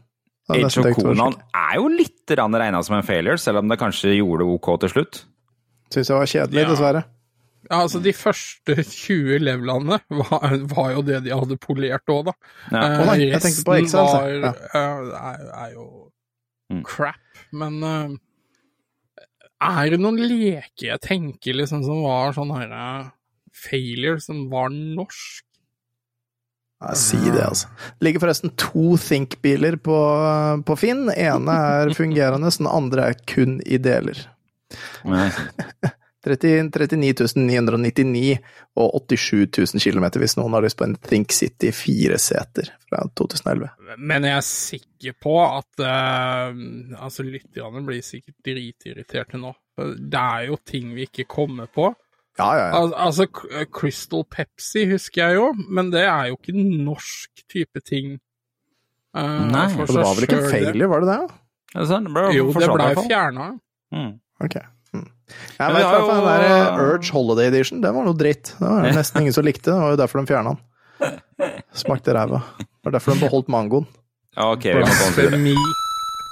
Det 0.49 0.65
Age 0.65 0.79
of 0.79 0.95
Conan 0.97 1.35
er 1.55 1.75
jo 1.81 1.89
litt 1.91 2.31
regna 2.31 2.81
som 2.87 2.95
en 2.97 3.03
failure, 3.03 3.37
selv 3.39 3.59
om 3.59 3.69
det 3.69 3.79
kanskje 3.79 4.13
gjorde 4.17 4.45
det 4.45 4.55
ok 4.55 4.69
til 4.81 4.89
slutt. 4.95 5.25
Syns 5.93 6.09
jeg 6.11 6.17
var 6.19 6.27
kjedelig, 6.27 6.63
Ja. 6.63 6.69
dessverre. 6.71 7.05
Ja, 7.71 7.81
altså, 7.83 8.01
de 8.03 8.13
første 8.15 8.77
20 8.85 9.39
levelene 9.43 9.99
var, 10.23 10.57
var 10.71 10.93
jo 10.95 11.03
det 11.07 11.23
de 11.27 11.33
hadde 11.35 11.57
polert 11.63 12.07
òg, 12.13 12.29
da. 12.29 12.35
Ja. 12.71 12.83
Eh, 12.85 13.07
nei, 13.09 13.17
jeg 13.31 13.43
tenkte 13.43 13.65
på 13.67 13.79
Excel, 13.81 14.07
så. 14.07 14.21
var 14.21 14.31
Ja. 14.31 14.53
eh, 14.75 15.11
er, 15.33 15.49
er 15.67 15.73
jo 15.75 15.87
Mm. 16.67 16.81
crap. 16.83 17.15
Men 17.55 17.77
eh, 17.87 18.15
er 19.63 19.91
det 19.93 20.01
noen 20.03 20.17
leker 20.19 20.89
jeg 20.89 21.01
tenker 21.05 21.55
liksom 21.55 21.85
som 21.87 22.01
var 22.03 22.33
sånn 22.35 22.51
her 22.57 23.13
failure, 23.55 24.19
som 24.21 24.49
var 24.51 24.69
norsk? 24.75 25.45
Ja, 26.83 26.91
si 26.99 27.17
det, 27.31 27.41
altså. 27.47 27.71
Det 27.97 28.05
ligger 28.09 28.21
forresten 28.27 28.51
to 28.61 28.99
Think-biler 29.01 29.79
på, 29.81 29.95
på 30.67 30.77
Finn. 30.77 31.07
Ene 31.15 31.55
er 31.81 31.95
fungerende, 32.03 32.51
den 32.59 32.67
andre 32.69 33.13
er 33.13 33.21
kun 33.31 33.61
i 33.65 33.79
deler. 33.79 34.27
Nei. 36.27 36.35
30, 36.35 36.99
39 36.99 37.37
999 37.39 38.39
og 38.83 38.97
87 39.15 39.59
000 39.75 39.83
km 39.83 40.07
hvis 40.21 40.37
noen 40.39 40.57
har 40.57 40.65
lyst 40.65 40.79
på 40.79 40.87
en 40.89 40.97
Think 40.99 41.35
City 41.35 41.71
fire 41.75 42.19
seter 42.23 42.73
fra 42.89 43.05
2011. 43.19 43.71
Men 43.99 44.27
jeg 44.27 44.37
er 44.37 44.47
sikker 44.47 45.17
på 45.23 45.37
at 45.45 45.85
uh, 45.85 46.51
altså 46.99 47.27
lytterne 47.27 47.85
blir 47.87 48.03
sikkert 48.05 48.37
dritirriterte 48.47 49.41
nå. 49.41 49.55
Det 49.77 50.21
er 50.23 50.49
jo 50.51 50.59
ting 50.67 50.93
vi 50.97 51.07
ikke 51.07 51.29
kommer 51.31 51.71
på. 51.71 51.93
Ja, 52.37 52.51
ja, 52.59 52.67
ja. 52.69 52.77
Al 52.77 52.93
altså, 53.07 53.27
Crystal 53.73 54.27
Pepsi 54.29 54.85
husker 54.91 55.23
jeg 55.25 55.39
jo, 55.39 55.51
men 55.73 55.89
det 55.95 56.05
er 56.05 56.31
jo 56.33 56.37
ikke 56.37 56.57
norsk 56.59 57.47
type 57.49 57.81
ting. 57.81 58.19
Uh, 59.17 59.47
Nei, 59.49 59.69
for 59.73 59.89
det 59.89 60.03
var 60.03 60.17
vel 60.19 60.29
ikke 60.29 60.41
en 60.43 60.51
failure, 60.53 60.89
var 60.93 61.05
det 61.05 61.15
det? 61.15 61.21
Det 61.77 62.37
Jo, 62.37 62.51
det 62.53 62.69
blei 62.73 62.93
fjerna. 63.07 63.53
Mm. 63.95 64.13
Ok. 64.45 64.57
Jeg 65.27 65.75
vet 65.75 65.87
fall 65.89 66.11
den 66.13 66.27
der 66.29 66.45
eh, 66.47 66.83
Urge 66.85 67.13
Holiday 67.15 67.51
Edition, 67.51 67.81
det 67.83 67.93
var 67.97 68.07
noe 68.07 68.17
dritt. 68.19 68.53
Det 68.59 68.67
var 68.67 68.87
nesten 68.95 69.25
ingen 69.25 69.35
som 69.35 69.47
likte, 69.47 69.73
det 69.73 69.81
var 69.83 69.97
jo 69.97 70.01
derfor 70.03 70.23
de 70.23 70.31
fjerna 70.31 70.55
den. 70.55 71.57
Smakte 71.77 72.15
ræva. 72.17 72.43
Det 72.61 72.87
var 72.87 72.95
derfor 72.99 73.17
de 73.17 73.27
beholdt 73.27 73.51
mangoen. 73.53 73.89
Ja, 74.37 74.53
ok, 74.53 74.71
vi 74.71 74.85
kan 74.85 74.97
komme 75.01 75.17
til. 75.17 75.59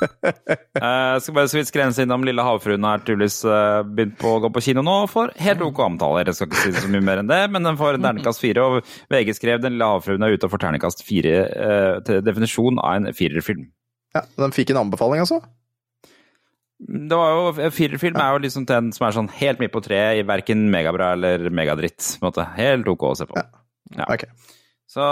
Eh, 0.05 1.17
skal 1.23 1.35
bare 1.37 1.49
så 1.49 1.57
vidt 1.57 1.71
skrense 1.71 2.05
innom 2.05 2.25
Lille 2.27 2.43
havfruen 2.45 2.85
har 2.85 3.03
tydeligvis 3.05 3.39
eh, 3.49 3.81
begynt 3.89 4.17
på 4.21 4.35
å 4.37 4.41
gå 4.45 4.51
på 4.53 4.63
kino 4.67 4.83
nå, 4.85 4.97
for 5.11 5.33
helt 5.41 5.63
ok 5.65 5.81
omtaler. 5.87 6.29
Jeg 6.29 6.39
skal 6.39 6.51
ikke 6.51 6.63
si 6.65 6.85
så 6.85 6.91
mye 6.93 7.05
mer 7.07 7.23
enn 7.23 7.31
det, 7.31 7.41
men 7.55 7.65
den 7.67 7.79
får 7.81 7.97
en 7.99 8.05
terningkast 8.09 8.43
fire. 8.43 8.65
Og 8.67 8.95
VG 9.13 9.33
skrev 9.39 9.63
Den 9.65 9.77
lille 9.77 9.89
havfruen 9.95 10.27
er 10.27 10.35
ute 10.35 10.49
og 10.49 10.55
får 10.55 10.65
terningkast 10.67 11.05
fire 11.07 11.35
eh, 11.49 11.93
til 12.07 12.23
definisjon 12.27 12.81
av 12.83 12.99
en 13.01 13.13
firerfilm. 13.17 13.69
Ja, 14.15 14.27
Den 14.41 14.55
fikk 14.55 14.75
en 14.75 14.83
anbefaling, 14.85 15.25
altså? 15.25 15.41
Det 16.85 17.17
var 17.17 17.31
jo, 17.33 17.71
Firerfilm 17.73 18.17
er 18.21 18.35
jo 18.35 18.43
liksom 18.45 18.67
den 18.69 18.91
som 18.93 19.07
er 19.07 19.15
sånn 19.17 19.31
helt 19.39 19.61
midt 19.63 19.73
på 19.73 19.81
treet, 19.85 20.19
i 20.21 20.27
verken 20.29 20.67
megabra 20.73 21.13
eller 21.17 21.47
megadritt. 21.49 21.97
på 22.19 22.27
en 22.27 22.29
måte. 22.29 22.45
Helt 22.59 22.89
ok 22.93 23.07
å 23.09 23.15
se 23.17 23.27
på. 23.31 23.41
Ja. 23.97 24.05
Ok. 24.13 24.27
Så 24.95 25.05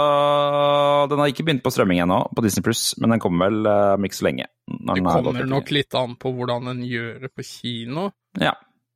den 1.09 1.19
har 1.19 1.31
ikke 1.31 1.43
begynt 1.47 1.63
på 1.65 1.71
strømming 1.73 1.99
ennå, 2.03 2.19
på 2.35 2.43
Disney 2.45 2.63
Pluss, 2.63 2.93
men 3.01 3.15
den 3.15 3.19
kommer 3.23 3.49
vel 3.49 3.65
eh, 3.67 3.93
om 3.97 4.05
ikke 4.05 4.19
så 4.19 4.27
lenge. 4.29 4.45
når 4.69 4.93
Det 4.93 5.01
den 5.01 5.09
kommer 5.09 5.49
nok 5.49 5.73
litt 5.75 5.97
an 5.99 6.13
på 6.21 6.31
hvordan 6.37 6.69
en 6.71 6.83
gjør 6.87 7.17
det 7.25 7.31
på 7.35 7.43
kino. 7.47 8.11
Ja. 8.39 8.53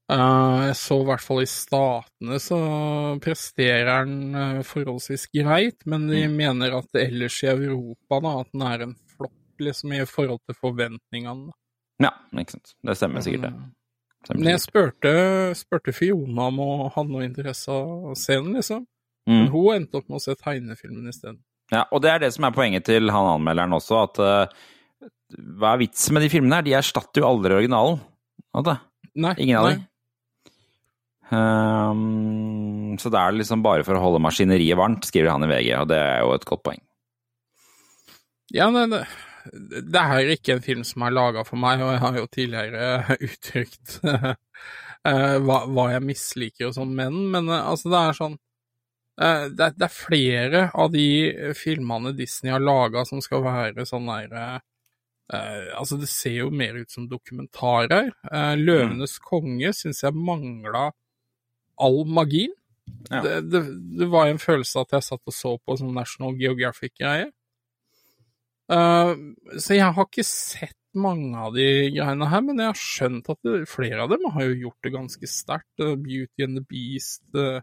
Uh, 0.08 0.70
jeg 0.70 0.78
så 0.80 1.02
i 1.02 1.08
hvert 1.10 1.20
fall 1.26 1.42
i 1.44 1.50
Statene 1.52 2.38
så 2.40 2.58
presterer 3.20 4.06
den 4.06 4.36
eh, 4.40 4.62
forholdsvis 4.64 5.26
greit, 5.36 5.82
men 5.86 6.06
de 6.08 6.22
Mm. 6.30 6.38
mener 6.38 6.78
at 6.78 6.96
ellers 6.96 7.42
i 7.44 7.50
Europa 7.52 8.22
da, 8.24 8.40
at 8.40 8.54
den 8.54 8.62
er 8.70 8.86
en 8.86 8.96
flopp 9.18 9.60
liksom 9.60 9.92
i 9.98 10.06
forhold 10.08 10.40
til 10.48 10.56
forventningene. 10.62 11.52
Ja, 12.04 12.12
ikke 12.38 12.56
sant. 12.58 12.74
Det 12.86 12.96
stemmer 13.00 13.26
sikkert, 13.26 13.48
det. 13.48 13.52
Stemmer 14.28 14.44
Men 14.44 14.52
jeg 14.54 14.62
spurte, 14.64 15.12
spurte 15.58 15.94
Fiona 15.96 16.48
om 16.52 16.60
hun 16.62 16.90
hadde 16.96 17.14
noe 17.14 17.26
interesse 17.28 17.72
av 17.74 18.16
scenen, 18.20 18.54
liksom. 18.60 18.86
Mm. 19.28 19.34
Men 19.34 19.46
Mm. 19.48 19.52
hun 19.52 19.76
endte 19.76 19.98
opp 20.00 20.08
med 20.10 20.18
å 20.20 20.24
se 20.24 20.36
tegnefilmen 20.40 21.10
isteden. 21.12 21.40
Ja, 21.72 21.84
og 21.92 22.02
det 22.02 22.12
er 22.14 22.20
det 22.24 22.30
som 22.34 22.46
er 22.48 22.54
poenget 22.56 22.86
til 22.88 23.10
han 23.12 23.28
anmelderen 23.34 23.74
også, 23.76 24.04
at 24.06 24.20
uh, 24.24 24.48
hva 25.60 25.74
er 25.74 25.82
vitsen 25.82 26.14
med 26.16 26.24
de 26.24 26.30
filmene 26.32 26.56
her? 26.62 26.64
De 26.64 26.76
erstatter 26.80 27.20
jo 27.22 27.28
aldri 27.28 27.58
originalen. 27.58 28.00
Du? 28.56 28.72
Nei, 29.20 29.34
Ingen 29.44 29.58
av 29.60 29.68
dem. 29.74 29.84
Um, 31.28 32.96
så 33.02 33.12
det 33.12 33.20
er 33.20 33.36
liksom 33.36 33.64
bare 33.66 33.84
for 33.84 33.98
å 33.98 34.04
holde 34.04 34.22
maskineriet 34.24 34.80
varmt, 34.80 35.04
skriver 35.08 35.34
han 35.34 35.44
i 35.44 35.50
VG, 35.52 35.74
og 35.82 35.90
det 35.92 35.98
er 36.00 36.22
jo 36.24 36.32
et 36.38 36.46
godt 36.48 36.64
poeng. 36.64 36.80
Ja, 38.56 38.70
det, 38.72 39.02
det, 39.54 40.02
her 40.02 40.20
er 40.24 40.34
ikke 40.36 40.56
en 40.58 40.64
film 40.66 40.84
som 40.88 41.04
er 41.08 41.14
laga 41.16 41.44
for 41.48 41.60
meg, 41.62 41.82
og 41.84 41.92
jeg 41.94 42.02
har 42.04 42.18
jo 42.20 42.28
tidligere 42.34 42.88
uttrykt 43.28 43.98
eh, 44.08 45.38
hva, 45.44 45.58
hva 45.72 45.86
jeg 45.94 46.06
misliker 46.08 46.70
og 46.70 46.76
sånn 46.78 46.94
med 46.98 47.12
den, 47.14 47.26
men 47.36 47.50
eh, 47.54 47.68
altså, 47.72 47.92
det 47.94 48.02
er 48.04 48.18
sånn 48.20 48.36
eh, 49.22 49.44
det, 49.54 49.68
er- 49.70 49.76
det 49.78 49.88
er 49.90 49.94
flere 49.98 50.64
av 50.74 50.92
de 50.96 51.08
filmene 51.58 52.16
Disney 52.18 52.54
har 52.56 52.64
laga 52.64 53.06
som 53.08 53.22
skal 53.26 53.46
være 53.46 53.86
sånn 53.90 54.10
der 54.14 54.60
Altså, 55.28 55.98
det 56.00 56.08
ser 56.08 56.38
jo 56.38 56.46
mer 56.56 56.78
ut 56.80 56.88
som 56.94 57.04
dokumentarer. 57.12 58.14
Eh, 58.32 58.54
'Løvenes 58.56 59.18
konge' 59.20 59.74
syns 59.76 60.00
jeg 60.06 60.16
mangla 60.16 60.86
all 61.84 61.98
magien. 62.08 62.54
Ja. 63.12 63.20
Det, 63.26 63.34
det, 63.52 63.62
det 64.00 64.08
var 64.08 64.30
en 64.32 64.40
følelse 64.40 64.86
at 64.86 64.96
jeg 64.96 65.04
satt 65.04 65.28
og 65.28 65.36
så 65.36 65.52
på 65.60 65.76
sånn 65.82 65.92
National 66.00 66.32
Geographic-greie. 66.40 67.28
Eh, 68.70 69.14
så 69.62 69.78
jeg 69.78 69.94
har 69.96 70.08
ikke 70.10 70.26
sett 70.28 70.74
mange 70.98 71.38
av 71.38 71.54
de 71.54 71.66
greiene 71.94 72.28
her, 72.32 72.42
men 72.42 72.58
jeg 72.64 72.72
har 72.72 72.80
skjønt 72.82 73.28
at 73.30 73.38
det, 73.46 73.68
flere 73.70 74.02
av 74.04 74.10
dem 74.14 74.24
har 74.34 74.48
jo 74.48 74.56
gjort 74.68 74.88
det 74.88 74.94
ganske 74.96 75.30
sterkt. 75.30 75.70
Eh, 75.84 75.96
Beauty 76.02 76.44
and 76.48 76.58
the 76.58 76.64
Beast, 76.68 77.24
uh, 77.38 77.60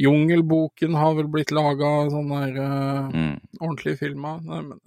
Jungelboken 0.00 0.94
har 0.96 1.14
vel 1.18 1.28
blitt 1.28 1.50
laga 1.52 1.90
sånne 2.12 2.40
der, 2.46 2.58
uh, 2.62 3.10
Mm. 3.12 3.40
ordentlige 3.60 3.98
filmer. 3.98 4.40
Nei, 4.46 4.60
men 4.62 4.80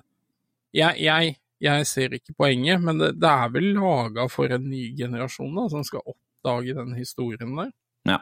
jeg, 0.73 0.97
jeg, 1.03 1.35
jeg 1.61 1.85
ser 1.85 2.15
ikke 2.17 2.33
poenget, 2.39 2.81
men 2.81 2.97
det, 2.97 3.11
det 3.21 3.29
er 3.29 3.49
vel 3.53 3.73
laga 3.77 4.27
for 4.31 4.49
en 4.49 4.69
ny 4.69 4.95
generasjon 4.97 5.53
da, 5.55 5.67
som 5.69 5.83
skal 5.83 6.01
oppdage 6.07 6.73
den 6.73 6.95
historien 6.97 7.55
der. 7.59 7.71
Ja, 8.07 8.19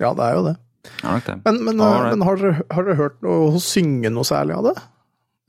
Ja, 0.00 0.10
det 0.18 0.24
er 0.24 0.34
jo 0.34 0.42
det. 0.48 0.56
Ja, 1.04 1.16
okay. 1.16 1.36
Men, 1.44 1.58
men, 1.64 1.80
Alright. 1.80 2.16
men 2.16 2.22
har, 2.26 2.36
dere, 2.40 2.62
har 2.72 2.82
dere 2.88 2.96
hørt 2.98 3.20
noe 3.22 3.60
synge 3.62 4.10
noe 4.10 4.24
særlig 4.26 4.56
av 4.56 4.64
det? 4.66 4.82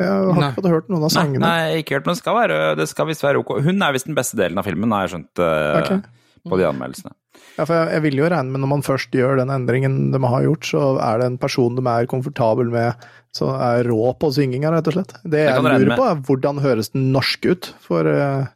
Jeg 0.02 0.10
har 0.10 0.32
Nei. 0.34 0.48
ikke 0.50 0.58
fått 0.58 0.72
hørt 0.72 0.88
noen 0.90 1.04
av 1.06 1.12
sangene. 1.14 1.44
nei, 1.46 1.82
ikke 1.84 1.98
hørt, 2.00 2.08
men 2.08 2.16
det 2.16 2.22
skal, 2.24 2.38
være, 2.40 2.62
det 2.80 2.88
skal 2.90 3.10
visst 3.12 3.24
være 3.26 3.42
ok. 3.44 3.52
Hun 3.66 3.84
er 3.86 3.94
visst 3.94 4.08
den 4.10 4.18
beste 4.18 4.40
delen 4.40 4.58
av 4.58 4.66
filmen, 4.66 4.92
har 4.96 5.06
jeg 5.06 5.14
skjønt 5.14 5.42
eh, 5.46 5.82
Ok. 5.84 6.08
på 6.50 6.60
de 6.60 6.66
anmeldelsene. 6.72 7.14
Ja, 7.58 7.66
for 7.68 7.76
jeg, 7.78 7.92
jeg 7.94 8.04
vil 8.08 8.18
jo 8.24 8.32
regne 8.34 8.50
med 8.54 8.64
når 8.64 8.72
man 8.72 8.84
først 8.86 9.14
gjør 9.14 9.38
den 9.44 9.54
endringen 9.54 10.00
de 10.14 10.22
har 10.26 10.48
gjort, 10.48 10.66
så 10.66 10.82
er 10.98 11.22
det 11.22 11.28
en 11.30 11.38
person 11.42 11.78
de 11.78 11.86
er 11.90 12.10
komfortabel 12.10 12.74
med, 12.74 13.06
som 13.38 13.54
er 13.54 13.86
rå 13.90 14.10
på 14.18 14.32
synginga, 14.34 14.74
rett 14.74 14.90
og 14.90 14.98
slett. 14.98 15.14
Det 15.30 15.46
jeg 15.46 15.62
lurer 15.62 15.94
på, 15.98 16.10
er 16.10 16.26
hvordan 16.26 16.62
høres 16.66 16.90
den 16.94 17.12
norsk 17.14 17.46
ut? 17.54 17.70
For 17.86 18.10
uh, 18.10 18.50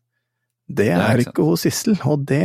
det 0.68 0.90
det 0.90 0.98
er 0.98 1.22
ikke 1.24 1.32
ikke 1.38 1.46
hos 1.48 1.64
Sissel, 1.64 1.96
og 2.10 2.26
det 2.28 2.44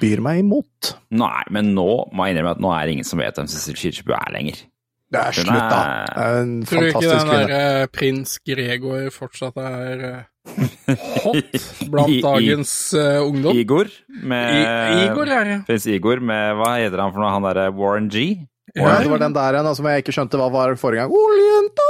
byr 0.00 0.22
meg 0.24 0.44
imot. 0.46 0.94
Nei, 1.10 1.42
men 1.54 1.74
nå 1.76 1.90
må 2.14 2.26
jeg 2.26 2.36
innrømme 2.38 2.54
at 2.56 2.62
nå 2.64 2.70
er 2.72 2.86
det 2.86 2.94
ingen 2.96 3.08
som 3.10 3.20
vet 3.20 3.36
hvem 3.36 3.50
Sissel 3.50 3.76
Kirkebø 3.78 4.14
er 4.16 4.32
lenger. 4.38 4.62
Det 5.08 5.20
er 5.24 5.32
slutt, 5.32 5.70
da. 5.72 5.78
Det 6.04 6.24
er 6.24 6.38
en 6.42 6.50
Tror 6.68 6.82
du 6.84 6.88
ikke 6.90 7.00
den 7.08 7.30
der 7.32 7.52
eh, 7.58 7.86
prins 7.96 8.34
Gregor 8.44 9.06
fortsatt 9.14 9.56
er 9.62 10.02
eh, 10.04 10.18
hot 11.24 11.64
blant 11.92 12.12
I- 12.12 12.18
i- 12.18 12.22
dagens 12.24 12.72
uh, 12.96 13.22
ungdom? 13.24 13.56
Igor 13.56 13.88
I, 13.88 14.20
med 14.28 15.02
Igor 15.06 15.32
er 15.32 15.44
det. 15.48 15.56
Prins 15.68 15.86
Igor 15.88 16.20
med 16.20 16.58
Hva 16.60 16.74
heter 16.76 17.00
han 17.04 17.12
for 17.16 17.24
noe? 17.24 17.32
Han 17.32 17.46
derre 17.48 17.70
Warren 17.76 18.10
G? 18.12 18.26
Ja, 18.76 18.98
det 19.00 19.08
var 19.10 19.18
den 19.22 19.32
der 19.32 19.56
igjen 19.56 19.74
som 19.78 19.86
jeg 19.88 20.02
ikke 20.04 20.12
skjønte 20.12 20.38
hva 20.38 20.50
var 20.52 20.74
forrige 20.76 21.06
gang. 21.06 21.16
Oljenta! 21.16 21.86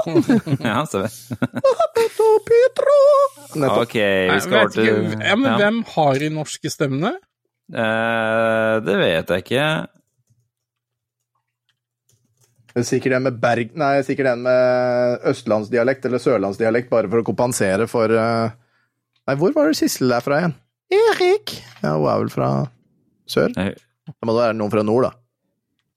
Ja, 0.68 0.82
stemmer. 0.86 1.10
Petro! 2.46 2.98
Nettopp. 3.56 3.80
Ok, 3.86 3.96
vi 3.96 4.36
skal 4.44 4.58
over 4.60 4.74
til 4.74 4.90
ja, 5.16 5.34
men 5.36 5.48
ja. 5.48 5.56
hvem 5.58 5.80
har 5.96 6.20
de 6.22 6.28
norske 6.36 6.70
stemmene? 6.72 7.14
Eh, 7.72 8.74
Det 8.86 8.96
vet 9.00 9.32
jeg 9.34 9.44
ikke. 9.44 9.64
Det 12.70 12.82
er 12.84 12.86
Sikkert 12.86 13.16
en 13.18 13.24
med 13.26 13.38
Berg... 13.42 13.72
Nei, 13.80 13.92
sikkert 14.06 14.28
en 14.32 14.42
med 14.46 15.24
østlandsdialekt 15.30 16.04
eller 16.06 16.22
sørlandsdialekt, 16.22 16.90
bare 16.92 17.10
for 17.10 17.22
å 17.22 17.26
kompensere 17.26 17.86
for 17.90 18.12
eh, 18.14 18.52
Nei, 19.26 19.36
hvor 19.40 19.54
var 19.56 19.70
det 19.70 19.78
Sissel 19.80 20.12
er 20.14 20.22
fra 20.24 20.38
igjen? 20.42 20.54
Erik! 20.90 21.56
Ja, 21.82 21.96
hun 21.96 22.06
er 22.10 22.20
vel 22.24 22.30
fra 22.34 22.50
sør? 23.30 23.50
Nei, 23.56 23.72
Da 24.10 24.26
må 24.26 24.34
det 24.36 24.44
være 24.44 24.56
noen 24.58 24.72
fra 24.72 24.82
nord, 24.86 25.08
da. 25.08 25.12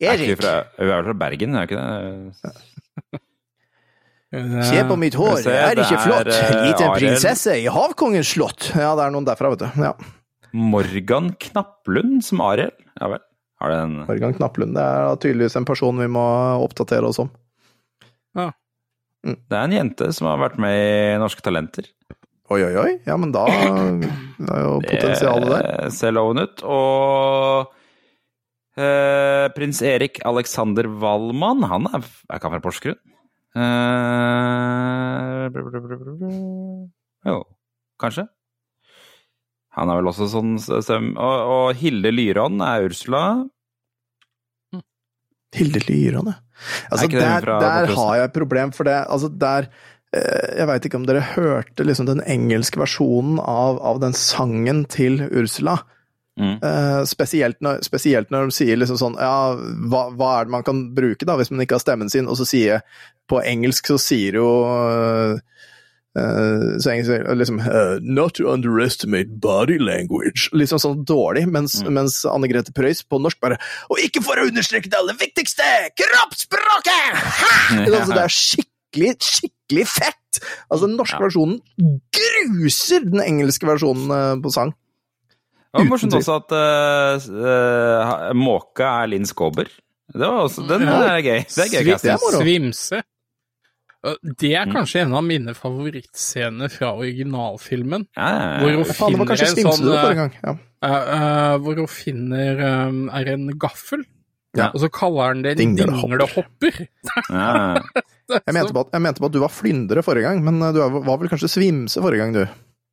Er 0.03 0.19
fra, 0.37 0.55
hun 0.77 0.89
er 0.89 0.97
vel 0.99 1.07
fra 1.07 1.15
Bergen, 1.21 1.55
er 1.55 1.63
hun 1.63 1.69
ikke 1.69 1.77
det? 1.79 3.21
Se 4.65 4.81
på 4.89 4.95
mitt 4.97 5.13
hår, 5.17 5.35
Se, 5.45 5.51
er 5.53 5.75
det 5.77 5.85
ikke 5.85 6.01
flott? 6.07 6.29
eh, 6.33 6.53
Liten 6.65 6.89
prinsesse 6.97 7.53
i 7.61 7.67
havkongens 7.69 8.31
slott. 8.33 8.71
Ja, 8.73 8.95
det 8.97 9.05
er 9.05 9.13
noen 9.13 9.27
derfra, 9.27 9.51
vet 9.53 9.61
du. 9.61 9.83
Ja. 9.85 9.93
Morgan 10.53 11.31
Knapplund 11.41 12.23
som 12.25 12.41
Ariel? 12.45 12.73
Ja 12.97 13.11
vel. 13.13 13.21
Har 13.63 13.71
det 13.71 13.77
en 13.79 13.93
Morgan 14.03 14.33
Knapplund. 14.35 14.75
Det 14.75 14.83
er 14.83 15.15
tydeligvis 15.23 15.55
en 15.55 15.65
person 15.69 15.99
vi 16.03 16.09
må 16.11 16.23
oppdatere 16.65 17.07
oss 17.07 17.21
om. 17.23 17.29
Ja. 18.35 18.49
Det 19.23 19.55
er 19.55 19.63
en 19.69 19.75
jente 19.77 20.09
som 20.11 20.27
har 20.27 20.41
vært 20.41 20.57
med 20.59 20.75
i 20.75 21.19
Norske 21.21 21.39
Talenter. 21.45 21.87
Oi, 22.51 22.59
oi, 22.67 22.73
oi. 22.81 22.89
Ja, 23.07 23.15
men 23.15 23.31
da 23.31 23.45
det 24.43 24.49
er 24.51 24.65
jo 24.65 24.73
potensialet 24.83 25.47
der. 25.53 25.69
Det 25.87 25.93
ser 25.95 26.11
loven 26.17 26.43
ut. 26.43 26.59
Og 26.67 27.71
eh, 28.75 29.47
prins 29.55 29.79
Erik 29.87 30.19
Alexander 30.27 30.91
Wallmann, 30.99 31.63
han 31.71 31.87
er, 31.93 32.03
er 32.27 32.35
ikke 32.41 32.51
han 32.51 32.57
fra 32.57 32.63
Porsgrunn? 32.67 32.99
Eh, 33.53 35.49
br- 35.55 35.63
br- 35.69 35.79
br- 35.87 35.97
br- 36.03 36.17
br- 36.19 37.31
jo, 37.31 37.39
kanskje. 38.01 38.27
Han 39.73 39.89
er 39.89 39.97
vel 40.01 40.09
også 40.11 40.27
sånn 40.29 40.57
stemme. 40.61 41.15
Og, 41.17 41.51
og 41.55 41.79
Hilde 41.79 42.11
Lyron 42.13 42.59
er 42.61 42.83
Ursula. 42.91 43.23
Hilde 45.53 45.81
Lyrane. 45.87 46.35
Altså, 46.89 47.07
der, 47.11 47.45
der 47.45 47.89
har 47.91 48.13
jeg 48.17 48.29
et 48.29 48.35
problem, 48.37 48.71
for 48.71 48.87
det 48.87 48.95
Altså, 49.11 49.27
der 49.27 49.67
eh, 50.15 50.59
Jeg 50.59 50.67
veit 50.69 50.85
ikke 50.87 50.99
om 51.01 51.07
dere 51.09 51.25
hørte 51.33 51.83
liksom 51.83 52.07
den 52.07 52.23
engelske 52.23 52.79
versjonen 52.79 53.39
av, 53.39 53.81
av 53.83 53.99
den 54.03 54.15
sangen 54.17 54.85
til 54.85 55.25
Ursula. 55.27 55.79
Mm. 56.33 56.55
Uh, 56.63 57.03
spesielt, 57.05 57.59
når, 57.61 57.83
spesielt 57.85 58.31
når 58.33 58.47
de 58.49 58.55
sier 58.57 58.77
liksom 58.79 58.97
sånn 58.97 59.17
Ja, 59.21 59.53
hva, 59.53 60.07
hva 60.17 60.29
er 60.39 60.47
det 60.47 60.53
man 60.55 60.63
kan 60.65 60.79
bruke, 60.97 61.27
da, 61.29 61.35
hvis 61.37 61.51
man 61.53 61.61
ikke 61.61 61.77
har 61.77 61.83
stemmen 61.83 62.09
sin? 62.09 62.25
Og 62.25 62.39
så 62.39 62.47
sier 62.49 62.81
På 63.29 63.37
engelsk 63.45 63.91
så 63.91 63.99
sier 64.01 64.39
jo 64.39 64.47
eh, 64.65 65.35
eh, 66.15 66.65
så 66.83 66.91
engelsk, 66.93 67.27
liksom 67.39 67.59
uh, 67.59 67.97
Not 68.01 68.35
to 68.35 68.47
underestimate 68.51 69.39
body 69.41 69.77
language. 69.79 70.49
Liksom 70.53 70.79
sånn 70.81 71.05
dårlig, 71.05 71.47
mens, 71.49 71.79
Mm. 71.83 71.93
mens 71.93 72.19
Anne 72.29 72.47
Grete 72.51 72.71
Preus 72.73 73.01
på 73.03 73.19
norsk 73.21 73.39
bare 73.41 73.57
Og 73.89 73.97
ikke 74.03 74.21
for 74.23 74.37
å 74.37 74.45
understreke 74.47 74.89
det 74.89 74.99
aller 74.99 75.17
viktigste! 75.17 75.63
Kroppsspråket! 75.97 77.17
Ha! 77.39 77.55
Altså, 77.87 78.13
det 78.13 78.23
er 78.23 78.33
skikkelig, 78.37 79.11
skikkelig 79.21 79.87
fett! 79.89 80.41
Altså, 80.69 80.87
den 80.87 80.97
norske 80.97 81.17
Ja. 81.19 81.25
versjonen 81.27 81.59
gruser 82.13 83.03
den 83.05 83.21
engelske 83.21 83.67
versjonen 83.69 84.09
eh, 84.13 84.35
på 84.41 84.51
sang. 84.53 84.73
Det 85.73 85.81
var 85.81 85.89
morsomt 85.89 86.13
også 86.13 86.35
at 86.37 86.51
uh, 86.53 88.27
eh, 88.29 88.33
Måka 88.37 88.91
er 89.01 89.07
Linn 89.09 89.25
Skåber. 89.25 89.65
Det 90.13 90.21
var 90.21 90.43
også, 90.45 90.67
den 90.69 90.83
Ja. 90.85 91.15
er 91.15 91.21
gøy. 91.25 91.39
Det 91.49 91.63
er 91.65 91.87
gøy. 91.87 92.17
Svimse. 92.37 92.99
Det 94.03 94.49
er 94.51 94.65
Mm. 94.67 94.73
kanskje 94.75 95.01
en 95.05 95.13
av 95.15 95.23
mine 95.23 95.53
favorittscener 95.55 96.69
fra 96.69 96.89
originalfilmen. 96.99 98.05
Ja, 98.17 98.29
ja, 98.29 98.59
Hvor 98.59 98.71
hun 98.75 98.83
Faen, 98.85 99.11
det 99.13 99.19
var 99.19 99.35
finner 99.37 99.71
en 99.71 99.77
sånn 99.77 99.93
eh, 99.93 100.15
gang. 100.19 100.33
Ja. 100.43 100.55
eh, 100.83 101.13
eh, 101.13 101.57
Hvor 101.63 101.75
hun 101.79 101.87
finner 101.87 102.59
eh, 102.59 103.19
er 103.21 103.31
en 103.33 103.47
gaffel, 103.57 104.03
Ja. 104.57 104.67
og 104.73 104.81
så 104.81 104.89
kaller 104.91 105.27
han 105.31 105.41
det 105.41 105.53
en 105.59 105.75
Dinglehopper. 105.75 106.87
Jeg, 108.33 108.53
mente 108.55 108.73
på 108.73 108.79
at, 108.85 108.91
jeg 108.93 109.01
mente 109.03 109.19
på 109.21 109.25
at 109.27 109.33
du 109.35 109.39
var 109.43 109.51
flyndre 109.51 110.01
forrige 110.03 110.23
gang, 110.27 110.43
men 110.43 110.59
du 110.73 110.79
var 110.79 111.17
vel 111.19 111.29
kanskje 111.31 111.49
svimse 111.51 111.99
forrige 112.01 112.21
gang, 112.23 112.33
du. 112.33 112.43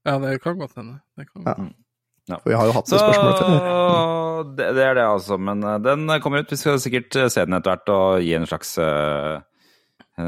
Ja, 0.07 0.19
det 0.19 0.41
kan 0.43 0.59
godt 0.59 0.75
hende. 0.77 1.01
Det 1.17 1.27
kan 1.31 1.43
Ja. 1.47 1.55
godt. 1.55 2.43
For 2.43 2.51
vi 2.51 2.55
har 2.59 2.67
jo 2.67 2.73
hatt 2.73 2.87
det 2.87 2.99
spørsmålet 3.01 3.39
før. 3.39 4.51
det, 4.59 4.67
det 4.77 4.85
er 4.87 4.95
det, 4.95 5.05
altså. 5.07 5.39
Men 5.39 5.61
den 5.83 6.07
kommer 6.23 6.41
ut. 6.45 6.51
Vi 6.51 6.57
skal 6.57 6.79
sikkert 6.83 7.11
se 7.33 7.45
den 7.45 7.55
etter 7.59 7.75
hvert 7.77 7.89
og 7.95 8.21
gi 8.23 8.35
en 8.39 8.47
slags 8.47 8.77
eh, 8.79 9.41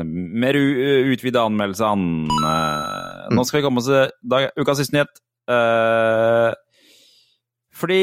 mer 0.04 0.56
utvida 0.58 1.44
anmeldelsene. 1.48 2.54
Nå 3.36 3.44
skal 3.48 3.60
vi 3.60 3.64
komme 3.66 3.82
oss 3.82 3.88
til 3.90 4.10
dag, 4.32 4.48
ukas 4.58 4.80
siste 4.82 4.96
nyhet. 4.96 5.22
Eh, 5.52 6.50
fordi 7.82 8.00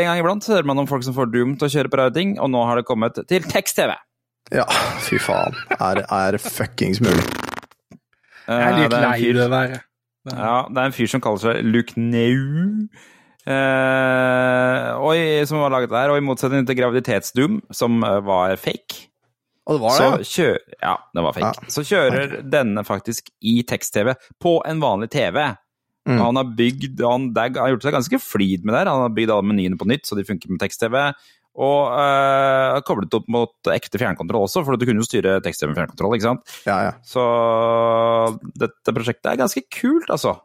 en 0.00 0.08
gang 0.08 0.22
iblant 0.22 0.46
hører 0.50 0.66
man 0.66 0.80
om 0.82 0.88
folk 0.90 1.04
som 1.06 1.14
får 1.14 1.28
Doom 1.34 1.52
til 1.60 1.68
å 1.68 1.72
kjøre 1.74 1.90
på 1.92 2.00
rare 2.00 2.14
ting, 2.16 2.32
og 2.42 2.50
nå 2.50 2.62
har 2.66 2.80
det 2.80 2.86
kommet 2.88 3.20
til 3.28 3.44
tekst-TV. 3.46 3.92
Ja, 4.56 4.64
fy 5.04 5.18
faen. 5.22 5.54
Er, 5.76 6.00
er 6.10 6.38
fuckings 6.42 6.98
mulig. 7.04 7.22
Eh, 8.48 8.56
Jeg 8.56 8.66
er 8.66 8.78
litt 8.80 8.90
det 8.96 9.02
lei 9.04 9.32
det 9.36 9.48
der. 9.52 9.76
Ja, 10.30 10.56
det 10.68 10.80
er 10.82 10.88
en 10.90 10.96
fyr 10.96 11.08
som 11.12 11.22
kaller 11.24 11.42
seg 11.44 11.60
Lukneu. 11.64 12.88
Eh, 13.50 14.88
og 15.00 15.14
i, 15.16 15.44
som 15.48 15.62
har 15.62 15.72
laget 15.72 15.92
det 15.92 16.00
her, 16.02 16.12
og 16.12 16.18
i 16.20 16.24
motsetning 16.24 16.66
til 16.68 16.76
Graviditetsdoom, 16.80 17.60
som 17.74 18.02
eh, 18.04 18.18
var 18.26 18.56
fake, 18.60 19.06
Og 19.70 19.76
det 19.78 19.82
var 19.84 19.96
så 19.96 20.10
det, 20.18 20.26
kjø 20.26 20.50
Ja, 20.82 20.96
det 21.14 21.22
var 21.24 21.36
fake. 21.36 21.50
Ja. 21.62 21.70
Så 21.70 21.84
kjører 21.86 22.36
denne 22.50 22.82
faktisk 22.86 23.30
i 23.46 23.60
tekst-TV 23.70 24.16
på 24.42 24.56
en 24.66 24.80
vanlig 24.82 25.10
TV. 25.14 25.38
Mm. 26.08 26.16
Han 26.18 26.40
har 26.40 26.48
bygd 26.58 27.02
han, 27.06 27.28
han 27.36 27.58
har 27.60 27.70
gjort 27.76 27.84
seg 27.86 27.94
ganske 27.94 28.18
flid 28.24 28.64
med 28.66 28.74
det. 28.74 28.86
Han 28.90 29.04
har 29.06 29.12
bygd 29.14 29.30
alle 29.30 29.46
menyene 29.52 29.78
på 29.78 29.86
nytt, 29.86 30.08
så 30.08 30.18
de 30.18 30.26
funker 30.26 30.50
med 30.50 30.58
tekst-TV. 30.64 30.96
Og 31.60 31.90
øh, 31.92 32.76
koblet 32.86 33.14
opp 33.18 33.26
mot 33.30 33.70
ekte 33.74 33.98
fjernkontroll 34.00 34.46
også, 34.46 34.62
for 34.64 34.78
du 34.80 34.86
kunne 34.88 35.02
jo 35.02 35.06
styre 35.08 35.38
tekst-TV 35.44 35.70
med 35.72 35.80
fjernkontroll. 35.80 36.14
ikke 36.16 36.28
sant? 36.28 36.54
Ja, 36.66 36.76
ja. 36.88 36.92
Så 37.06 37.24
dette 38.58 38.94
prosjektet 38.96 39.32
er 39.32 39.40
ganske 39.42 39.62
kult, 39.74 40.08
altså. 40.10 40.36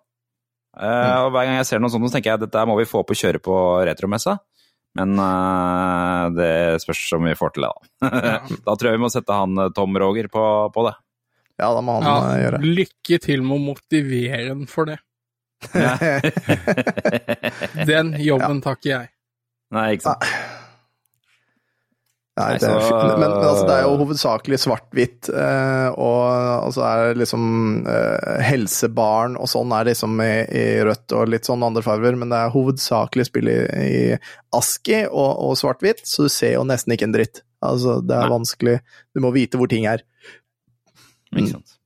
Eh, 0.75 1.17
Og 1.23 1.31
hver 1.31 1.47
gang 1.47 1.59
jeg 1.61 1.69
ser 1.69 1.79
noe 1.81 1.93
sånt, 1.93 2.05
så 2.09 2.17
tenker 2.17 2.33
jeg 2.33 2.41
at 2.41 2.45
dette 2.47 2.65
må 2.67 2.75
vi 2.79 2.87
få 2.89 3.01
opp 3.03 3.13
og 3.13 3.19
kjøre 3.21 3.39
på 3.43 3.55
retromessa. 3.87 4.37
Men 4.95 5.17
uh, 5.19 6.29
det 6.35 6.51
spørs 6.83 7.01
om 7.17 7.25
vi 7.27 7.33
får 7.35 7.49
til 7.55 7.65
det, 7.65 7.71
da. 7.71 7.79
da 8.67 8.75
tror 8.75 8.87
jeg 8.89 8.95
vi 8.95 9.03
må 9.03 9.09
sette 9.11 9.35
han 9.35 9.57
eh, 9.59 9.71
Tom 9.75 9.97
Roger 9.99 10.29
på, 10.31 10.43
på 10.71 10.85
det. 10.87 10.93
Ja, 11.59 11.69
da 11.75 11.81
må 11.83 11.97
han 11.99 12.07
Ja, 12.07 12.15
eh, 12.31 12.39
gjøre. 12.45 12.61
lykke 12.79 13.19
til 13.23 13.43
med 13.43 13.57
å 13.57 13.65
motivere 13.73 14.47
den 14.53 14.65
for 14.71 14.87
det. 14.91 14.97
Den 17.87 18.13
jobben 18.21 18.61
takker 18.65 18.89
jeg. 18.91 19.11
Nei, 19.75 19.85
ikke 19.95 20.11
sant. 20.13 20.25
Nei, 22.35 22.57
det 22.59 22.67
er, 22.67 22.81
men, 22.91 23.19
men 23.21 23.33
altså, 23.37 23.63
det 23.63 23.75
er 23.77 23.85
jo 23.85 23.99
hovedsakelig 24.01 24.57
svart-hvitt, 24.59 25.29
eh, 25.31 25.85
og 25.93 26.23
altså 26.65 26.81
er 26.83 27.03
det 27.05 27.21
liksom 27.21 27.45
eh, 27.87 28.41
helsebarn 28.43 29.37
og 29.39 29.47
sånn 29.47 29.71
er 29.77 29.87
liksom 29.87 30.19
i, 30.19 30.33
i 30.51 30.65
rødt 30.83 31.15
og 31.15 31.31
litt 31.31 31.47
sånn 31.47 31.63
andre 31.63 31.85
farger, 31.85 32.17
men 32.19 32.33
det 32.33 32.41
er 32.41 32.51
hovedsakelig 32.51 33.29
spill 33.29 33.53
i, 33.53 33.55
i 33.79 34.03
ASKI 34.59 35.05
og, 35.05 35.31
og 35.47 35.55
svart-hvitt, 35.61 36.03
så 36.03 36.27
du 36.27 36.33
ser 36.33 36.57
jo 36.57 36.67
nesten 36.67 36.97
ikke 36.97 37.07
en 37.07 37.15
dritt. 37.15 37.45
Altså, 37.63 38.01
det 38.03 38.19
er 38.19 38.29
vanskelig 38.29 38.75
Du 39.15 39.23
må 39.23 39.31
vite 39.33 39.57
hvor 39.57 39.71
ting 39.71 39.87
er. 39.89 40.03
Ikke 41.31 41.53
sant? 41.53 41.79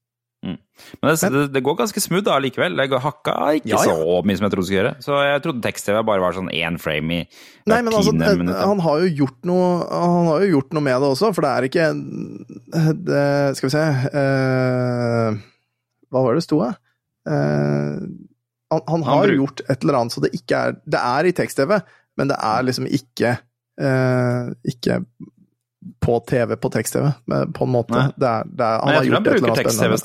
Men 1.01 1.13
det, 1.13 1.29
det, 1.33 1.43
det 1.53 1.61
går 1.65 1.77
ganske 1.79 2.01
smooth 2.03 2.25
da 2.27 2.37
likevel. 2.41 2.75
Det 2.79 2.87
går- 2.91 3.03
hakka 3.03 3.35
ikke 3.59 3.71
Ja, 3.71 3.81
ja. 3.85 3.95
så 3.95 4.19
mye 4.25 4.39
som 4.39 4.47
jeg 4.47 4.53
trodde 4.53 4.65
det 4.65 4.69
skulle 4.69 4.81
gjøre. 4.81 4.93
Så 5.05 5.19
jeg 5.27 5.43
trodde 5.45 5.63
tekst-TV 5.65 5.99
bare 6.07 6.23
var 6.23 6.37
sånn 6.37 6.51
én 6.55 6.79
frame 6.81 7.19
i 7.19 7.21
Nei, 7.69 7.81
men 7.85 7.93
altså, 7.93 8.13
tiende 8.15 8.55
eh, 8.55 8.65
han 8.65 8.81
har 8.81 9.03
jo 9.03 9.09
gjort 9.23 9.45
noe 9.45 9.67
Han 9.91 10.29
har 10.31 10.45
jo 10.45 10.53
gjort 10.55 10.73
noe 10.73 10.85
med 10.87 11.03
det 11.03 11.09
også, 11.13 11.31
for 11.35 11.45
det 11.45 11.51
er 11.51 11.67
ikke 11.69 11.89
det, 13.09 13.25
Skal 13.59 13.69
vi 13.69 13.73
se 13.75 13.83
uh, 14.15 15.39
Hva 16.09 16.23
var 16.25 16.33
det 16.33 16.41
det 16.41 16.47
sto, 16.47 16.61
da? 16.63 16.71
Uh, 17.29 18.07
han, 18.73 18.81
han 18.87 19.03
har 19.05 19.25
han 19.25 19.35
gjort 19.35 19.61
et 19.67 19.83
eller 19.83 19.99
annet 19.99 20.15
så 20.15 20.23
det 20.23 20.33
ikke 20.37 20.63
er 20.63 20.79
Det 20.85 21.01
er 21.01 21.29
i 21.29 21.35
tekst-TV, 21.35 21.75
men 22.17 22.31
det 22.31 22.37
er 22.49 22.65
liksom 22.67 22.87
ikke 22.89 23.35
eh, 23.81 24.49
Ikke 24.69 24.99
på 26.03 26.17
TV 26.27 26.55
på 26.59 26.69
tekst-TV, 26.73 27.07
på 27.55 27.65
en 27.65 27.71
måte. 27.71 27.95
Er, 27.95 28.11
er, 28.19 28.49
Men 28.51 28.97
jeg 28.97 29.05
tror 29.07 29.15
han 29.15 29.23
bruker 29.23 29.55
tekst-TV 29.61 29.95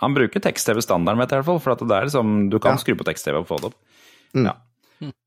han 0.00 0.14
bruker 0.16 0.40
tekst-TV-standarden, 0.40 1.20
vet 1.20 1.30
jeg 1.30 1.38
i 1.38 1.42
hvert 1.42 1.48
fall. 1.50 1.60
For 1.60 1.72
at 1.76 1.84
det 1.84 1.96
er 1.96 2.08
liksom, 2.08 2.34
du 2.52 2.58
kan 2.58 2.76
Ja. 2.76 2.82
skru 2.82 2.94
på 2.96 3.04
tekst-TV 3.08 3.38
og 3.42 3.46
få 3.48 3.60
det 3.60 3.70
opp. 3.70 3.78
Mm. 4.34 4.44
Ja. 4.48 4.56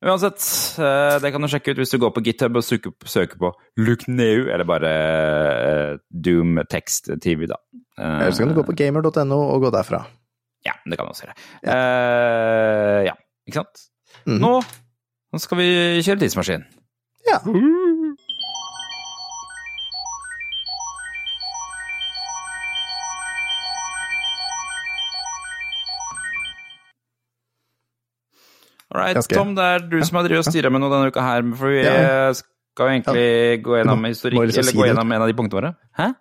Uansett, 0.06 0.44
eh, 0.78 1.16
det 1.20 1.32
kan 1.34 1.42
du 1.42 1.48
sjekke 1.50 1.72
ut 1.74 1.80
hvis 1.82 1.90
du 1.90 1.98
går 1.98 2.12
på 2.14 2.22
GitHub 2.24 2.56
og 2.60 2.64
søker, 2.66 2.92
søker 3.10 3.40
på 3.42 3.50
Lukneu, 3.82 4.46
eller 4.54 4.64
bare 4.70 4.92
eh, 4.94 5.98
Doom 6.14 6.60
Text-TV, 6.70 7.48
da. 7.50 7.58
Eh, 7.98 8.20
Eller 8.22 8.32
så 8.32 8.44
kan 8.46 8.54
du 8.54 8.60
gå 8.62 8.66
på 8.68 8.76
gamer.no 8.78 9.40
og 9.50 9.62
gå 9.66 9.72
derfra. 9.74 10.04
Ja, 10.66 10.74
det 10.86 10.96
kan 10.98 11.08
du 11.10 11.12
også 11.12 11.26
gjøre. 11.26 11.38
Eh, 11.74 13.00
ja, 13.10 13.16
ikke 13.50 13.64
sant? 13.64 13.82
Mm. 14.30 14.38
Nå, 14.40 14.54
nå 15.34 15.42
skal 15.42 15.58
vi 15.60 15.68
kjøre 16.06 16.22
tidsmaskin. 16.22 16.64
Ja. 17.28 17.40
All 28.94 29.02
right, 29.02 29.30
Tom, 29.34 29.56
det 29.58 29.64
er 29.64 29.80
du 29.90 30.00
som 30.06 30.20
har 30.20 30.28
drevet 30.28 30.46
og 30.46 30.54
styra 30.54 30.70
med 30.72 30.84
noe 30.84 30.92
denne 30.94 31.10
uka 31.14 31.22
her. 31.26 31.42
For 31.58 31.72
vi 31.74 31.80
Ja. 31.84 32.34
skal 32.34 32.90
jo 32.90 32.94
egentlig 33.02 33.64
gå 33.66 33.78
gjennom 33.80 34.06
historikk, 34.06 34.42
liksom 34.48 34.60
eller 34.62 34.72
si 34.72 34.78
gå 34.78 34.84
det. 34.84 34.92
gjennom 34.94 35.12
en 35.16 35.22
av 35.22 35.28
de 35.28 35.34
punktene 35.34 35.60
våre. 35.62 35.76
Hæ? 35.98 36.12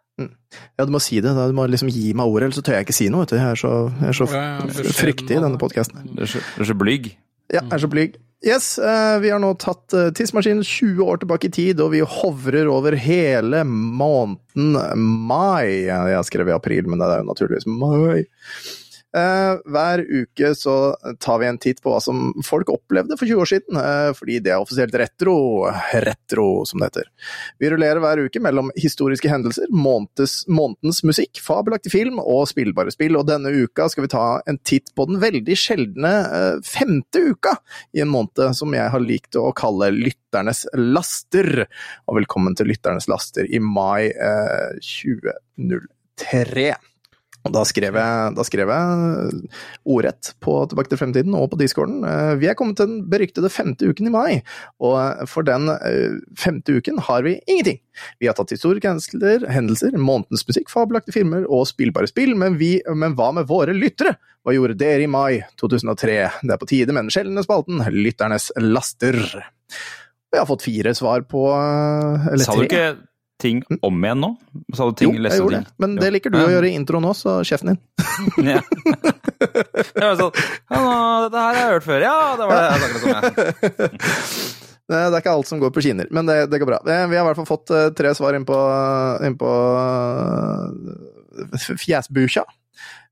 Ja, 0.78 0.84
du 0.84 0.92
må 0.92 1.00
si 1.00 1.20
det. 1.24 1.32
Du 1.34 1.52
må 1.56 1.64
liksom 1.68 1.88
gi 1.90 2.12
meg 2.14 2.26
ordet, 2.28 2.48
ellers 2.48 2.58
så 2.60 2.64
tør 2.64 2.76
jeg 2.78 2.86
ikke 2.86 2.96
si 2.96 3.08
noe. 3.12 3.24
Vet 3.24 3.30
du. 3.30 3.36
Jeg 3.36 3.50
er 3.50 3.60
så, 3.60 3.72
jeg 4.00 4.08
er 4.08 4.18
så 4.18 4.92
fryktig 4.96 5.36
i 5.36 5.40
denne 5.40 5.58
podkasten. 5.60 6.04
Du 6.16 6.22
er 6.22 6.26
så, 6.68 6.74
blyg. 6.76 7.14
Ja, 7.52 7.60
jeg 7.60 7.72
er 7.72 7.78
så 7.84 7.88
blyg. 7.92 8.16
Yes, 8.44 8.76
eh, 8.78 9.18
vi 9.22 9.30
har 9.30 9.38
nå 9.38 9.52
tatt 9.56 9.94
eh, 9.94 10.10
tidsmaskinen 10.10 10.64
20 10.66 10.98
år 11.06 11.20
tilbake 11.22 11.46
i 11.46 11.52
tid, 11.54 11.80
og 11.80 11.92
vi 11.92 12.00
hovrer 12.02 12.66
over 12.72 12.96
hele 12.98 13.62
måneden 13.64 14.74
mai. 15.28 15.84
Jeg 15.86 16.16
har 16.16 16.24
skrevet 16.26 16.54
april, 16.56 16.88
men 16.90 16.98
det 16.98 17.06
er 17.08 17.22
jo 17.22 17.28
naturligvis 17.30 17.66
mai. 17.70 18.24
Eh, 19.12 19.58
hver 19.68 20.00
uke 20.08 20.54
så 20.56 20.74
tar 21.20 21.40
vi 21.42 21.46
en 21.46 21.58
titt 21.60 21.82
på 21.84 21.92
hva 21.92 21.98
som 22.00 22.30
folk 22.46 22.70
opplevde 22.72 23.18
for 23.20 23.28
20 23.28 23.42
år 23.44 23.50
siden, 23.50 23.76
eh, 23.76 24.12
fordi 24.16 24.38
det 24.40 24.54
er 24.54 24.62
offisielt 24.62 24.94
retro. 24.96 25.34
Retro, 25.92 26.64
som 26.68 26.80
det 26.80 26.88
heter. 26.88 27.10
Vi 27.60 27.68
rullerer 27.70 28.00
hver 28.00 28.22
uke 28.24 28.40
mellom 28.40 28.70
historiske 28.80 29.28
hendelser, 29.28 29.68
måneds, 29.68 30.46
månedens 30.48 31.02
musikk, 31.04 31.42
fabelaktig 31.44 31.92
film 31.92 32.20
og 32.22 32.46
spillbare 32.48 32.94
spill, 32.94 33.18
og 33.20 33.28
denne 33.28 33.52
uka 33.52 33.90
skal 33.92 34.06
vi 34.06 34.12
ta 34.14 34.26
en 34.48 34.60
titt 34.64 34.94
på 34.96 35.06
den 35.10 35.20
veldig 35.20 35.56
sjeldne 35.60 36.12
eh, 36.32 36.62
femte 36.64 37.20
uka 37.34 37.58
i 37.92 38.00
en 38.04 38.12
måned 38.12 38.56
som 38.56 38.72
jeg 38.72 38.88
har 38.94 39.04
likt 39.04 39.36
å 39.36 39.50
kalle 39.56 39.90
Lytternes 39.92 40.64
laster. 40.78 41.66
Og 42.08 42.22
velkommen 42.22 42.56
til 42.56 42.72
Lytternes 42.72 43.10
laster 43.12 43.44
i 43.44 43.60
mai 43.60 44.08
eh, 44.08 44.80
2003. 44.80 46.72
Og 47.42 47.54
da 47.54 47.62
skrev 47.66 47.96
jeg, 47.98 48.34
da 48.36 48.44
skrev 48.46 48.70
jeg 48.70 49.52
ordrett 49.82 50.32
på 50.42 50.54
Tilbake 50.70 50.92
til 50.92 51.00
fremtiden 51.00 51.34
og 51.34 51.48
på 51.52 51.58
discorden. 51.60 52.04
Eh, 52.06 52.34
Vi 52.38 52.48
er 52.50 52.56
kommet 52.58 52.78
til 52.78 52.90
den 52.90 53.00
beryktede 53.10 53.50
femte 53.50 53.88
uken 53.90 54.08
i 54.08 54.14
mai, 54.14 54.42
og 54.82 55.26
for 55.30 55.46
den 55.46 55.68
eh, 55.74 56.18
femte 56.38 56.78
uken 56.78 57.00
har 57.02 57.26
vi 57.26 57.38
ingenting. 57.46 57.80
Vi 58.22 58.30
har 58.30 58.36
tatt 58.38 58.54
historiske 58.54 58.88
hendelser, 58.88 59.48
hendelser, 59.50 59.96
månedens 59.98 60.46
musikk, 60.48 60.70
fabelaktige 60.72 61.18
filmer 61.18 61.48
og 61.48 61.66
spillbare 61.70 62.10
spill, 62.10 62.36
men, 62.38 62.60
vi, 62.62 62.76
men 62.94 63.18
hva 63.18 63.32
med 63.34 63.50
våre 63.50 63.74
lyttere? 63.76 64.16
Hva 64.42 64.54
gjorde 64.56 64.78
dere 64.78 65.04
i 65.04 65.10
mai 65.10 65.42
2003? 65.60 66.14
Det 66.42 66.54
er 66.54 66.62
på 66.62 66.70
tide 66.70 66.94
med 66.94 67.06
den 67.06 67.14
sjeldne 67.14 67.44
spalten 67.46 67.82
Lytternes 67.94 68.50
laster. 68.58 69.18
Vi 70.32 70.40
har 70.40 70.48
fått 70.48 70.64
fire 70.64 70.94
svar 70.96 71.26
på 71.28 71.46
eh, 71.52 72.28
Eller 72.32 72.46
Sa 72.46 72.56
du 72.56 72.64
ikke 72.66 72.86
ting 73.42 73.60
om 73.82 73.98
igjen 74.06 74.20
nå? 74.22 74.30
Sa 74.78 74.86
du 74.88 75.02
Jo, 75.04 75.10
jeg 75.12 75.40
gjorde 75.42 75.58
ting. 75.58 75.66
det, 75.66 75.74
men 75.82 75.90
Jo. 75.96 76.00
det 76.04 76.10
liker 76.16 76.30
du 76.34 76.38
å 76.40 76.48
gjøre 76.54 76.68
i 76.70 76.74
introen 76.78 77.04
òg, 77.10 77.16
så 77.18 77.40
kjeften 77.46 77.72
din. 77.74 77.80
Ja. 78.52 78.60
Jeg 79.42 80.02
var 80.06 80.16
sånn 80.20 80.34
Ja, 80.70 80.80
dette 81.26 81.38
her 81.38 81.42
har 81.42 81.54
jeg 81.58 81.70
hørt 81.74 81.86
før. 81.88 82.00
Ja, 82.06 82.16
det 82.38 82.44
var 82.46 82.54
det. 82.62 82.68
sånn. 83.02 83.22
Det 84.92 84.98
er 84.98 85.14
ikke 85.22 85.30
alt 85.32 85.46
som 85.48 85.60
går 85.62 85.70
på 85.72 85.80
skinner, 85.80 86.08
men 86.12 86.26
det, 86.28 86.34
det 86.52 86.58
går 86.60 86.68
bra. 86.68 86.78
Eh, 86.84 87.04
Vi 87.08 87.16
har 87.16 87.22
i 87.22 87.28
hvert 87.30 87.38
fall 87.38 87.46
fått 87.48 87.70
eh, 87.72 87.86
tre 87.96 88.10
svar 88.18 88.34
inn 88.36 88.44
på, 88.44 88.56
inn 89.24 89.36
på 89.40 89.48
eh, 89.78 90.68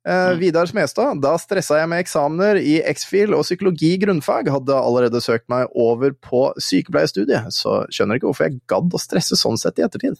Eh, 0.08 0.32
Vidar 0.40 0.66
Smestad, 0.66 1.20
da 1.20 1.34
stressa 1.36 1.76
jeg 1.76 1.88
med 1.92 2.00
eksamener 2.00 2.56
i 2.56 2.78
X-fil 2.88 3.34
og 3.36 3.44
psykologi 3.44 3.92
grunnfag, 4.00 4.48
hadde 4.48 4.78
allerede 4.78 5.20
søkt 5.20 5.44
meg 5.52 5.68
over 5.76 6.14
på 6.24 6.46
sykepleierstudiet, 6.56 7.52
så 7.52 7.82
skjønner 7.92 8.16
ikke 8.16 8.30
hvorfor 8.30 8.48
jeg 8.48 8.62
gadd 8.70 8.96
å 8.96 9.00
stresse 9.02 9.36
sånn 9.36 9.60
sett 9.60 9.80
i 9.80 9.84
ettertid. 9.84 10.16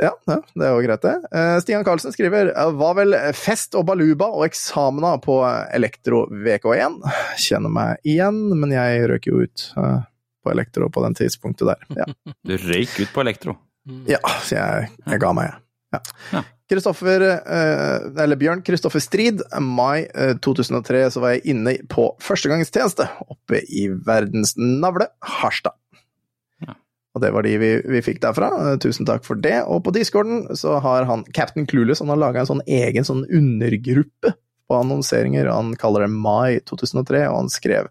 Ja, 0.00 0.14
ja, 0.30 0.36
det 0.54 0.64
er 0.64 0.70
jo 0.70 0.84
greit, 0.86 1.02
det. 1.02 1.16
Uh, 1.34 1.56
Stian 1.60 1.82
Karlsen 1.84 2.14
skriver 2.14 2.52
eh, 2.54 2.70
var 2.78 2.94
vel 2.96 3.16
fest 3.36 3.74
og 3.76 3.84
baluba 3.90 4.30
og 4.32 4.46
eksamener 4.46 5.18
på 5.24 5.40
Elektro 5.76 6.22
VK1. 6.30 7.02
Kjenner 7.42 7.74
meg 7.74 8.06
igjen, 8.08 8.38
men 8.54 8.72
jeg 8.72 9.10
røk 9.10 9.28
jo 9.28 9.42
ut 9.42 9.66
uh, 9.76 10.06
på 10.40 10.54
Elektro 10.54 10.88
på 10.94 11.04
den 11.04 11.18
tidspunktet 11.18 11.74
der. 11.74 11.84
Ja, 12.04 12.08
Du 12.48 12.54
røyk 12.70 12.96
ut 13.02 13.12
på 13.12 13.26
elektro. 13.26 13.58
ja 14.08 14.22
så 14.46 14.54
jeg, 14.54 14.88
jeg 15.04 15.20
ga 15.20 15.34
meg, 15.36 15.50
jeg. 15.50 15.66
Ja. 15.90 16.02
Ja. 16.38 16.46
Kristoffer, 16.70 17.24
eh, 17.26 18.22
eller 18.22 18.38
Bjørn 18.38 18.62
Kristoffer 18.62 19.02
Strid, 19.02 19.42
mai 19.58 20.06
eh, 20.14 20.36
2003 20.38 21.02
så 21.10 21.22
var 21.22 21.34
jeg 21.34 21.54
inne 21.54 21.74
på 21.90 22.06
førstegangstjeneste 22.22 23.08
oppe 23.26 23.64
i 23.66 23.88
verdens 24.06 24.54
navle, 24.58 25.08
Harstad. 25.18 25.74
Ja. 26.62 26.76
Og 27.16 27.24
det 27.24 27.32
var 27.34 27.46
de 27.46 27.56
vi, 27.58 27.72
vi 27.96 28.04
fikk 28.06 28.22
derfra. 28.22 28.52
Eh, 28.60 28.76
Tusen 28.82 29.08
takk 29.08 29.26
for 29.26 29.40
det. 29.42 29.58
Og 29.66 29.82
på 29.86 29.94
discorden 29.96 30.46
så 30.58 30.78
har 30.84 31.08
han 31.10 31.26
Captain 31.34 31.66
Clueless 31.66 32.04
han 32.04 32.14
har 32.14 32.22
laga 32.22 32.44
en 32.44 32.52
sånn 32.52 32.66
egen 32.70 33.08
sånn 33.08 33.26
undergruppe 33.26 34.36
på 34.70 34.78
annonseringer. 34.78 35.50
Han 35.50 35.74
kaller 35.74 36.06
det 36.06 36.14
Mai 36.14 36.60
2003, 36.70 37.24
og 37.32 37.40
han 37.42 37.50
skrev 37.50 37.90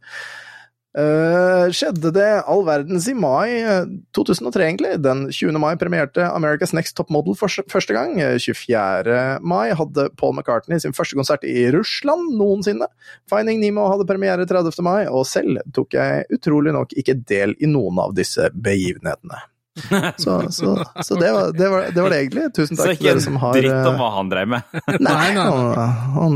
Eh, 0.99 1.69
skjedde 1.75 2.11
det 2.15 2.27
all 2.49 2.63
verdens 2.67 3.05
i 3.07 3.13
mai 3.15 3.61
eh, 3.61 3.85
2003, 4.17 4.63
egentlig. 4.65 4.95
Den 5.05 5.27
20. 5.31 5.59
mai 5.61 5.75
premierte 5.79 6.25
America's 6.27 6.73
Next 6.75 6.97
Top 6.97 7.11
Model 7.13 7.37
for 7.39 7.51
første 7.71 7.95
gang. 7.95 8.17
Eh, 8.19 8.37
24. 8.41 9.19
mai 9.39 9.69
hadde 9.77 10.09
Paul 10.19 10.35
McCartney 10.35 10.81
sin 10.81 10.95
første 10.97 11.19
konsert 11.19 11.45
i 11.47 11.69
Russland 11.75 12.33
noensinne. 12.39 12.89
Finding 13.31 13.61
Nemo 13.61 13.87
hadde 13.91 14.07
premiere 14.09 14.47
30. 14.49 14.81
mai, 14.83 15.05
og 15.07 15.27
selv 15.29 15.61
tok 15.75 15.95
jeg 15.95 16.27
utrolig 16.35 16.75
nok 16.75 16.97
ikke 16.99 17.19
del 17.21 17.55
i 17.59 17.69
noen 17.69 18.01
av 18.03 18.17
disse 18.17 18.49
begivenhetene. 18.55 19.45
Så, 20.23 20.33
så, 20.51 20.73
så 21.05 21.15
det, 21.19 21.29
var, 21.33 21.51
det, 21.55 21.67
var, 21.71 21.85
det 21.95 22.03
var 22.03 22.09
det 22.13 22.19
egentlig. 22.23 22.45
Tusen 22.55 22.77
Så 22.77 22.83
takk 22.83 22.89
til 22.91 22.97
ikke 22.99 23.13
dere 23.13 23.23
som 23.23 23.37
en 23.39 23.53
dritt 23.55 23.71
om 23.71 23.93
eh, 23.93 23.99
hva 24.01 24.09
han 24.17 24.31
dreiv 24.31 24.51
med. 24.51 24.75
Nei, 25.07 25.13
Nei, 25.15 25.29
nei. 25.37 25.85
Han, 26.17 26.35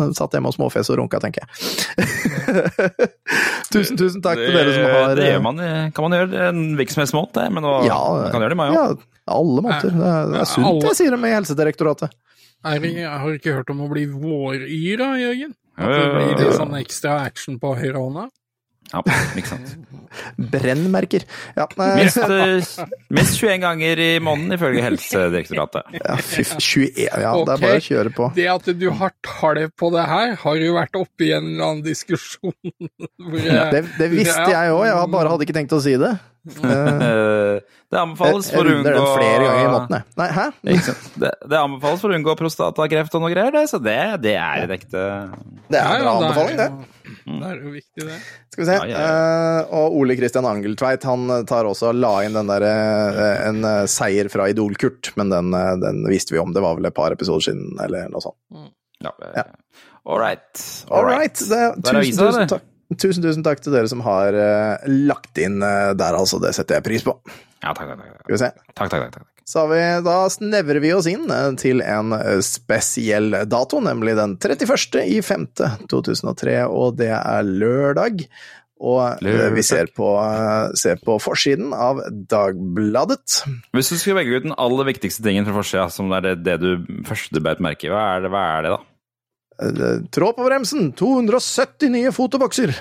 han 0.00 0.14
satt 0.16 0.36
hjemme 0.36 0.50
og 0.52 0.56
småfes 0.56 0.90
og 0.92 0.98
runka, 1.02 1.20
tenker 1.22 1.44
jeg. 1.44 1.50
tusen, 3.74 3.98
tusen 4.00 4.24
takk 4.24 4.40
til 4.40 4.56
dere 4.56 4.74
som 4.74 4.88
har 4.88 5.14
Det 5.18 5.26
eh, 5.26 5.32
gjør 5.34 5.44
man, 5.46 5.62
kan 5.96 6.06
man 6.08 6.16
gjøre 6.18 6.48
en 6.50 6.64
hvilken 6.80 6.96
som 6.96 7.04
helst 7.04 7.16
måte, 7.18 7.36
det, 7.44 7.52
men 7.56 7.66
hva- 7.68 7.84
Ja, 7.86 8.00
man 8.16 8.34
kan 8.34 8.44
gjøre 8.44 8.54
det 8.54 8.58
i 8.58 8.62
mai 8.62 8.68
ja, 8.74 8.86
alle 9.30 9.64
måter. 9.68 9.94
Det 9.94 10.10
er, 10.14 10.32
det 10.34 10.42
er 10.42 10.50
sunt, 10.56 10.66
alle- 10.72 10.90
jeg 10.90 11.00
sier 11.02 11.14
det 11.16 11.22
med 11.22 11.36
Helsedirektoratet. 11.38 12.18
Jeg 12.60 13.08
har 13.08 13.32
ikke 13.38 13.54
hørt 13.56 13.70
om 13.72 13.86
å 13.86 13.88
bli 13.92 14.04
våryr 14.10 14.66
Jørgen? 14.68 15.54
At 15.80 15.94
det 15.96 16.08
blir 16.12 16.34
litt 16.36 16.56
sånn 16.58 16.74
ekstra 16.76 17.20
action 17.24 17.56
på 17.62 17.72
høyre 17.78 17.96
hånda? 18.02 18.26
Ja, 18.90 19.00
ikke 19.38 19.52
sant. 19.52 19.76
Brennmerker. 20.40 21.24
Ja, 21.56 21.66
Minst, 21.76 22.16
eh, 22.16 22.86
minst 23.12 23.36
21 23.40 23.60
ganger 23.60 23.98
i 24.00 24.08
måneden, 24.24 24.54
ifølge 24.56 24.82
Helsedirektoratet. 24.86 25.82
ja, 26.00 26.16
fy, 26.16 26.44
21, 26.44 26.90
ja, 27.20 27.34
det 27.44 27.54
er 27.56 27.64
bare 27.66 27.76
å 27.76 27.84
kjøre 27.84 28.14
på. 28.16 28.30
Det 28.34 28.48
at 28.54 28.72
du 28.80 28.88
har 28.90 29.12
tall 29.26 29.68
på 29.76 29.92
det 29.92 30.06
her, 30.08 30.34
har 30.44 30.56
jo 30.56 30.72
vært 30.78 30.96
oppe 31.02 31.28
i 31.28 31.32
en 31.36 31.44
eller 31.52 31.64
annen 31.68 31.84
diskusjon. 31.84 32.54
hvor 33.20 33.38
jeg- 33.38 33.70
Det, 33.76 33.84
det 33.98 34.10
visste 34.16 34.48
jeg 34.48 34.72
òg, 34.72 34.84
jeg 34.88 35.10
bare 35.12 35.28
hadde 35.34 35.44
ikke 35.48 35.58
tenkt 35.60 35.76
å 35.76 35.82
si 35.84 35.96
det. 36.00 36.14
Eh, 36.64 36.68
Eh, 36.70 37.58
Det 37.90 37.98
anbefales 37.98 38.46
for 38.54 38.62
å 38.64 38.70
unngå 38.70 39.00
flere 39.16 39.40
ganger 39.44 39.64
i 39.66 39.70
måneden. 39.74 40.04
Nei, 40.16 40.28
hæ? 40.30 40.44
Det, 41.18 41.30
det 41.50 41.58
anbefales 41.58 42.00
for 42.00 42.08
å 42.08 42.14
unngå 42.16 42.36
prostatakreft 42.38 43.16
og 43.18 43.24
noe 43.24 43.32
greier, 43.34 43.50
det, 43.50 43.64
så 43.68 43.80
det, 43.82 43.96
det 44.22 44.36
er 44.38 44.62
en 44.62 44.70
ekte 44.76 45.02
Det 45.74 45.80
er 45.80 45.96
en 45.98 46.04
bra 46.06 46.12
anbefaling, 46.20 46.56
det. 46.60 46.68
Det 47.26 47.48
er 47.50 47.56
jo 47.58 47.72
viktig, 47.74 48.06
det. 48.06 48.18
Skal 48.54 48.62
vi 48.62 48.68
se. 48.70 48.76
Ja, 48.78 48.86
ja, 48.86 49.00
Eh, 49.10 49.74
og 49.74 49.96
Ole 49.98 50.14
Kristian 50.16 50.29
Angeltveit 50.36 51.04
han 51.08 51.30
tar 51.48 51.68
også 51.68 51.92
la 51.96 52.12
inn 52.26 52.36
den 52.36 52.50
der, 52.50 52.64
eh, 52.66 53.48
en 53.48 53.64
eh, 53.64 53.86
seier 53.90 54.30
fra 54.32 54.48
Idol-Kurt, 54.52 55.12
men 55.20 55.32
den, 55.32 55.54
eh, 55.54 55.76
den 55.82 56.04
visste 56.08 56.34
vi 56.34 56.40
om. 56.42 56.52
Det 56.54 56.62
var 56.64 56.78
vel 56.78 56.86
et 56.90 56.96
par 56.96 57.14
episoder 57.16 57.50
siden, 57.50 57.74
eller 57.82 58.08
noe 58.12 58.24
sånt. 58.24 58.38
ja, 59.00 59.14
Ja. 59.34 59.44
All 60.06 60.18
right. 60.18 60.62
All 60.90 61.04
right. 61.04 61.36
Tusen, 61.36 61.82
tusen, 61.84 62.48
takk. 62.48 62.62
tusen, 62.96 63.22
tusen 63.22 63.44
takk 63.44 63.60
til 63.60 63.74
dere 63.74 63.88
som 63.88 64.00
har 64.00 64.32
uh, 64.32 64.88
lagt 64.88 65.36
inn 65.38 65.60
uh, 65.60 65.92
der, 65.92 66.16
altså. 66.16 66.40
Det 66.40 66.54
setter 66.56 66.80
jeg 66.80 66.86
pris 66.88 67.04
på. 67.04 67.14
Ja, 67.60 67.74
takk, 67.76 67.92
takk, 67.92 68.00
takk. 68.00 68.24
Skal 68.24 68.32
vi 68.34 68.40
se. 68.40 68.50
takk, 68.72 68.88
takk, 68.88 69.02
takk, 69.04 69.12
takk. 69.20 69.30
Så 69.50 69.58
har 69.58 69.68
vi, 69.68 70.02
da 70.06 70.30
snevrer 70.30 70.78
vi 70.78 70.92
oss 70.94 71.08
inn 71.10 71.24
eh, 71.34 71.48
til 71.58 71.80
en 71.82 72.12
eh, 72.14 72.38
spesiell 72.44 73.34
dato, 73.50 73.80
nemlig 73.82 74.14
den 74.14 74.36
31. 74.38 75.00
i 75.02 75.16
5. 75.26 75.46
2003, 75.90 76.54
og 76.70 77.00
det 77.00 77.10
er 77.16 77.48
lørdag. 77.48 78.22
Og 78.80 79.20
eh, 79.28 79.50
vi 79.52 79.60
ser 79.66 79.90
på, 79.92 80.06
eh, 80.24 80.70
ser 80.80 80.96
på 81.04 81.18
forsiden 81.20 81.74
av 81.76 81.98
Dagbladet. 82.32 83.42
Hvis 83.76 83.90
du 83.92 83.98
skulle 84.00 84.22
velge 84.22 84.38
ut 84.40 84.46
den 84.48 84.54
aller 84.56 84.88
viktigste 84.88 85.24
tingen 85.26 85.44
fra 85.44 85.58
forsida, 85.58 85.88
som 85.92 86.08
er 86.16 86.24
det, 86.30 86.32
det 86.46 86.54
du 86.62 86.70
første 87.08 87.34
du 87.36 87.42
beit 87.44 87.60
merke 87.60 87.88
i, 87.88 87.92
hva 87.92 88.06
det, 88.24 88.30
hva 88.32 88.44
er 88.56 88.64
det 88.64 88.72
da? 88.72 88.80
Eh, 89.60 90.00
Trå 90.16 90.30
på 90.38 90.46
bremsen! 90.48 90.92
270 90.96 91.92
nye 91.92 92.14
fotobokser! 92.16 92.72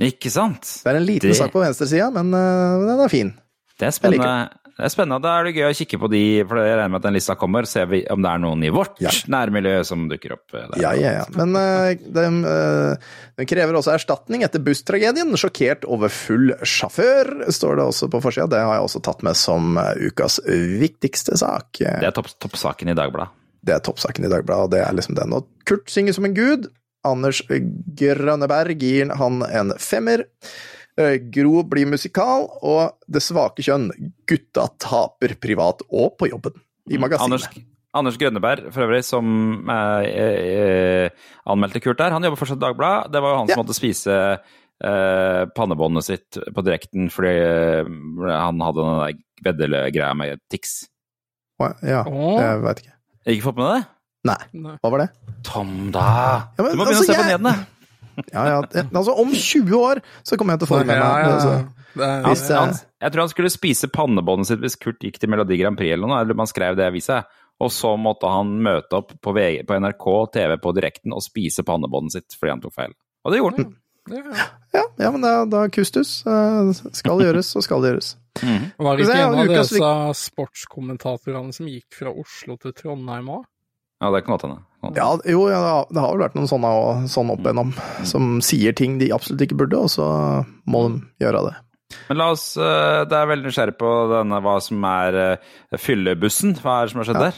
Ikke 0.00 0.30
sant? 0.32 0.62
Det 0.84 0.92
er 0.94 1.00
en 1.00 1.08
liten 1.08 1.28
Det- 1.34 1.36
sak 1.42 1.50
på 1.52 1.60
venstresida, 1.60 2.06
men 2.14 2.30
den 2.30 3.02
er 3.04 3.10
fin. 3.12 3.34
Det 3.80 3.88
er 3.90 3.96
spennende. 3.96 4.59
Det 4.80 4.86
er 4.88 4.92
spennende. 4.94 5.20
Da 5.20 5.34
er 5.36 5.44
det 5.44 5.52
gøy 5.58 5.66
å 5.68 5.76
kikke 5.76 5.98
på 6.00 6.08
de, 6.08 6.20
for 6.48 6.56
jeg 6.56 6.72
regner 6.72 6.92
med 6.94 7.02
at 7.02 7.06
den 7.10 7.16
lista 7.18 7.34
kommer. 7.36 7.66
Se 7.68 7.82
om 7.84 8.22
det 8.24 8.30
er 8.30 8.40
noen 8.40 8.62
i 8.64 8.70
vårt 8.72 8.96
Ja. 9.04 9.10
nærmiljø 9.28 9.84
som 9.84 10.06
dukker 10.08 10.32
opp. 10.38 10.54
eh, 10.54 10.64
Der. 10.72 10.80
Ja, 10.80 10.92
ja, 10.96 11.12
ja. 11.20 11.24
Men 11.36 11.52
uh, 11.52 11.92
den, 12.16 12.38
uh, 12.48 12.96
den 13.36 13.46
krever 13.50 13.76
også 13.76 13.92
erstatning 13.92 14.42
etter 14.46 14.62
busstragedien. 14.64 15.36
Sjokkert 15.36 15.84
over 15.84 16.08
full 16.08 16.54
sjåfør, 16.64 17.50
står 17.52 17.76
det 17.76 17.84
også 17.92 18.08
på 18.08 18.22
forsida. 18.24 18.48
Det 18.48 18.62
har 18.64 18.78
jeg 18.78 18.88
også 18.88 19.02
tatt 19.04 19.22
med 19.22 19.36
som 19.36 19.76
ukas 19.76 20.40
viktigste 20.48 21.36
sak. 21.36 21.76
Det 21.76 22.08
er 22.08 22.16
topp, 22.16 22.32
toppsaken 22.40 22.88
i 22.88 22.96
Dagbladet. 22.96 23.36
Det 23.60 23.74
er 23.76 23.84
toppsaken 23.84 24.24
i 24.24 24.32
Dagbladet, 24.32 24.64
og 24.64 24.70
det 24.72 24.80
er 24.80 24.96
liksom 24.96 25.14
den. 25.20 25.36
Og 25.36 25.44
Kurt 25.68 25.92
synger 25.92 26.16
som 26.16 26.24
en 26.24 26.34
gud. 26.34 26.70
Anders 27.04 27.42
Grønneberg 27.48 28.80
gir 28.80 29.12
han 29.16 29.42
en 29.44 29.72
femmer. 29.80 30.24
Eh, 30.98 31.18
Gro 31.32 31.62
blir 31.68 31.86
musikal, 31.86 32.48
og 32.62 32.96
Det 33.06 33.22
svake 33.22 33.62
kjønn. 33.62 33.90
Gutta 34.26 34.68
taper 34.78 35.36
privat 35.40 35.82
og 35.90 36.16
på 36.18 36.28
jobben. 36.30 36.56
I 36.90 36.98
magasinet. 36.98 37.24
Anders, 37.44 37.66
Anders 37.94 38.16
Grønneberg, 38.18 38.70
for 38.74 38.86
øvrig, 38.86 39.02
som 39.06 39.68
eh, 39.70 40.08
eh, 40.10 41.28
anmeldte 41.46 41.80
Kurt 41.82 41.98
der, 41.98 42.10
han 42.14 42.22
jobber 42.26 42.38
fortsatt 42.40 42.58
i 42.60 42.64
Dagbladet. 42.66 43.12
Det 43.14 43.22
var 43.22 43.34
jo 43.34 43.38
han 43.42 43.48
som 43.52 43.62
måtte 43.62 43.76
spise 43.78 44.16
eh, 44.38 45.42
pannebåndet 45.56 46.06
sitt 46.06 46.38
på 46.54 46.64
direkten 46.66 47.10
fordi 47.12 47.32
eh, 47.38 47.90
han 48.30 48.60
hadde 48.64 48.84
den 48.84 49.00
der 49.04 49.18
veddelgreia 49.50 50.12
med 50.18 50.40
Tix. 50.52 50.84
Ja, 51.60 52.02
jeg 52.08 52.60
veit 52.64 52.78
ikke. 52.84 52.94
Ikke 53.34 53.44
fått 53.50 53.58
med 53.60 53.66
deg 53.68 53.80
det? 53.82 53.88
Nei, 54.30 54.36
Nei. 54.60 54.72
hva 54.82 54.90
var 54.92 55.00
det? 55.02 55.08
Tom, 55.48 55.70
da! 55.92 56.00
Ja, 56.56 56.64
men 56.64 56.72
du 56.74 56.78
må 56.80 56.84
begynne 56.84 56.98
altså, 56.98 57.04
å 57.04 57.08
se 57.08 57.14
på 57.14 57.20
jeg- 57.20 57.30
nyhetene. 57.40 57.79
Ja, 58.32 58.44
ja. 58.46 58.82
Altså, 58.94 59.14
om 59.18 59.30
20 59.32 59.72
år 59.78 60.00
så 60.22 60.36
kommer 60.38 60.54
jeg 60.56 60.60
til 60.60 60.68
å 60.68 60.70
få 60.74 60.78
det 60.80 60.86
med 60.86 60.96
Ja, 60.96 61.08
meg. 61.12 61.26
ja, 61.26 61.34
Altså, 61.34 61.52
er, 61.56 62.22
Hvis 62.28 62.40
Han, 62.48 62.48
jeg- 62.48 62.58
han, 62.58 62.74
jeg 63.02 63.12
tror 63.12 63.20
han 63.20 63.28
skulle 63.28 63.50
spise 63.50 63.88
pannebåndet 63.90 64.46
sitt 64.46 64.60
hvis 64.60 64.76
Kurt 64.78 65.00
gikk 65.00 65.18
til 65.18 65.28
Melodi 65.30 65.56
Grand 65.58 65.76
Prix 65.76 65.92
eller 65.92 66.06
noe, 66.06 66.20
eller 66.20 66.34
man 66.34 66.46
skrev 66.46 66.76
det 66.76 66.84
i 66.84 66.90
avisa. 66.90 67.24
Og 67.60 67.68
så 67.70 67.96
måtte 68.00 68.24
han 68.30 68.54
møte 68.62 68.92
opp 68.96 69.12
på, 69.20 69.34
VG, 69.34 69.66
på 69.66 69.74
NRK 69.80 70.06
TV 70.32 70.56
på 70.56 70.72
direkten 70.74 71.12
og 71.12 71.20
spise 71.20 71.62
pannebåndet 71.62 72.12
sitt 72.12 72.36
fordi 72.38 72.50
han 72.54 72.60
tok 72.60 72.72
feil. 72.72 72.92
Og 73.24 73.32
det 73.32 73.40
gjorde 73.42 73.56
han. 73.58 73.76
ja. 74.08 74.46
Ja, 74.72 74.82
ja, 74.98 75.10
men 75.10 75.20
da, 75.20 75.44
da 75.44 75.66
kustus. 75.68 76.24
eh, 76.26 76.72
Skal 76.92 77.20
gjøres, 77.20 77.50
så 77.52 77.60
skal 77.62 77.82
det 77.82 77.90
gjøres. 77.92 78.16
Var 78.78 78.96
det 78.96 79.04
ikke 79.06 79.18
en 79.18 79.38
av 79.42 79.50
disse 79.50 80.30
sportskommentatorene 80.30 81.52
som 81.54 81.66
gikk 81.66 81.92
fra 81.98 82.12
Oslo 82.14 82.56
til 82.60 82.72
Trondheim 82.76 83.28
òg? 83.34 83.44
Ja, 84.00 84.10
det 84.14 84.22
kan 84.24 84.32
godt 84.36 84.46
hende. 84.46 84.60
Ja, 84.96 85.10
jo, 85.28 85.42
ja, 85.52 85.84
det 85.90 86.00
har- 86.00 86.14
vel 86.16 86.22
vært 86.28 86.34
noen 86.38 86.48
sånne 86.48 86.68
og- 86.72 87.08
sånn 87.12 87.30
opp 87.30 87.40
igjennom, 87.44 87.74
som 88.06 88.40
sier 88.40 88.72
ting 88.74 88.98
de 88.98 89.10
absolutt 89.12 89.42
ikke 89.44 89.58
burde, 89.60 89.76
og 89.76 89.90
så 89.92 90.46
må 90.66 90.86
de 90.88 91.26
gjøre 91.26 91.50
det. 91.50 91.56
Men 92.08 92.18
la 92.18 92.30
oss 92.30 92.56
eh, 92.56 93.04
Det 93.04 93.12
er 93.12 93.26
veldig 93.26 93.46
nysgjerrig 93.50 93.76
på 93.76 93.90
denne, 94.08 94.40
hva 94.40 94.60
som 94.62 94.82
er 94.84 95.14
eh, 95.16 95.36
fyllebussen. 95.76 96.54
Hva 96.62 96.80
er 96.80 96.86
det 96.86 96.90
som 96.92 97.00
har 97.02 97.08
skjedd 97.10 97.24
der? 97.26 97.34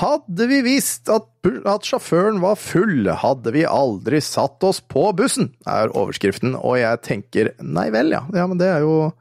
Hadde 0.00 0.46
vi 0.48 0.60
visst 0.62 1.08
at, 1.10 1.26
at 1.66 1.82
sjåføren 1.82 2.40
var 2.40 2.54
full, 2.56 3.08
hadde 3.10 3.52
vi 3.52 3.64
aldri 3.66 4.20
satt 4.22 4.62
oss 4.62 4.78
på 4.80 5.10
bussen, 5.18 5.50
er 5.66 5.90
overskriften, 5.90 6.54
og 6.54 6.76
jeg 6.78 7.02
tenker 7.02 7.50
nei 7.60 7.88
vel, 7.90 8.10
ja. 8.14 8.20
Ja, 8.32 8.46
men 8.46 8.58
det 8.58 8.68
er 8.68 8.80
jo 8.86 9.12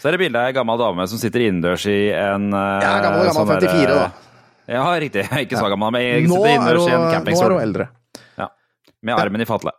Så 0.00 0.08
er 0.08 0.12
det 0.16 0.20
bilde 0.20 0.38
av 0.38 0.46
ei 0.48 0.52
gammel 0.56 0.78
dame 0.78 1.08
som 1.10 1.18
sitter 1.18 1.40
innendørs 1.42 1.86
i 1.90 2.12
en 2.14 2.52
eh, 2.54 2.80
Ja, 2.86 3.00
gammel, 3.02 3.26
gammel, 3.26 3.34
sånn 3.34 3.50
der, 3.50 3.66
54 3.68 3.98
da. 3.98 4.10
Ja, 4.70 4.86
riktig. 5.00 5.26
Ikke 5.44 5.58
så 5.58 5.68
gammel, 5.72 5.94
men 5.94 6.04
jeg 6.04 6.26
sitter 6.26 6.50
inne 6.54 6.74
og 6.78 6.88
i 6.88 6.94
en 6.94 7.06
hun, 7.06 7.30
nå 7.32 7.44
er 7.46 7.54
hun 7.54 7.62
eldre. 7.62 7.88
Ja. 8.38 8.50
Med 9.02 9.18
armen 9.18 9.42
i 9.42 9.48
fatle. 9.48 9.72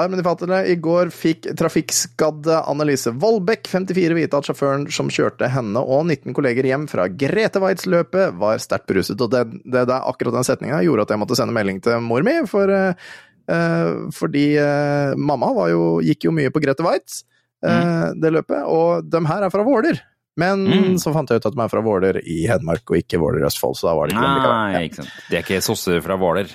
Armen 0.00 0.22
i 0.22 0.24
fatle. 0.24 0.60
I 0.72 0.76
går 0.80 1.10
fikk 1.12 1.50
trafikkskadde 1.58 2.62
Annelise 2.70 3.12
Vollbekk, 3.12 3.68
54, 3.68 4.16
vite 4.16 4.38
at 4.38 4.48
sjåføren 4.48 4.86
som 4.94 5.10
kjørte 5.12 5.50
henne 5.52 5.82
og 5.82 6.06
19 6.06 6.32
kolleger 6.36 6.64
hjem 6.64 6.86
fra 6.88 7.10
Grete-Waitz-løpet, 7.12 8.38
var 8.40 8.62
sterkt 8.62 8.88
beruset. 8.88 9.20
Og 9.20 9.28
det, 9.34 9.44
det, 9.66 9.84
det, 9.90 9.98
akkurat 9.98 10.38
den 10.38 10.48
setninga 10.48 10.80
gjorde 10.86 11.04
at 11.04 11.12
jeg 11.12 11.20
måtte 11.20 11.36
sende 11.36 11.56
melding 11.56 11.82
til 11.84 12.00
mor 12.06 12.24
mi, 12.24 12.38
for, 12.48 12.72
eh, 12.72 13.12
eh, 13.52 13.90
fordi 14.16 14.46
eh, 14.62 15.12
mamma 15.20 15.52
var 15.60 15.74
jo, 15.74 15.84
gikk 16.08 16.30
jo 16.30 16.34
mye 16.40 16.54
på 16.54 16.64
Grete-Waitz, 16.64 17.26
Mm. 17.62 18.16
det 18.18 18.30
løpet, 18.34 18.64
og 18.66 19.04
de 19.06 19.20
her 19.22 19.44
er 19.46 19.50
fra 19.54 19.62
Våler. 19.62 20.00
Men 20.40 20.62
Mm. 20.64 20.94
så 20.98 21.12
fant 21.12 21.28
jeg 21.28 21.42
ut 21.42 21.46
at 21.46 21.54
de 21.54 21.60
er 21.60 21.68
fra 21.68 21.82
Våler 21.84 22.16
i 22.24 22.46
Hedmark 22.48 22.88
og 22.88 22.96
ikke 22.96 23.18
Våler 23.20 23.42
i 23.42 23.46
Østfold, 23.50 23.76
så 23.76 23.90
da 23.90 23.94
var 23.98 24.08
det 24.08 24.14
ikke. 24.16 24.52
Nei, 24.72 24.84
ikke 24.88 25.00
sant. 25.02 25.10
Det 25.28 25.36
er 25.38 25.42
ikke 25.44 25.62
sosser 25.62 26.00
fra 26.00 26.16
Våler. 26.16 26.52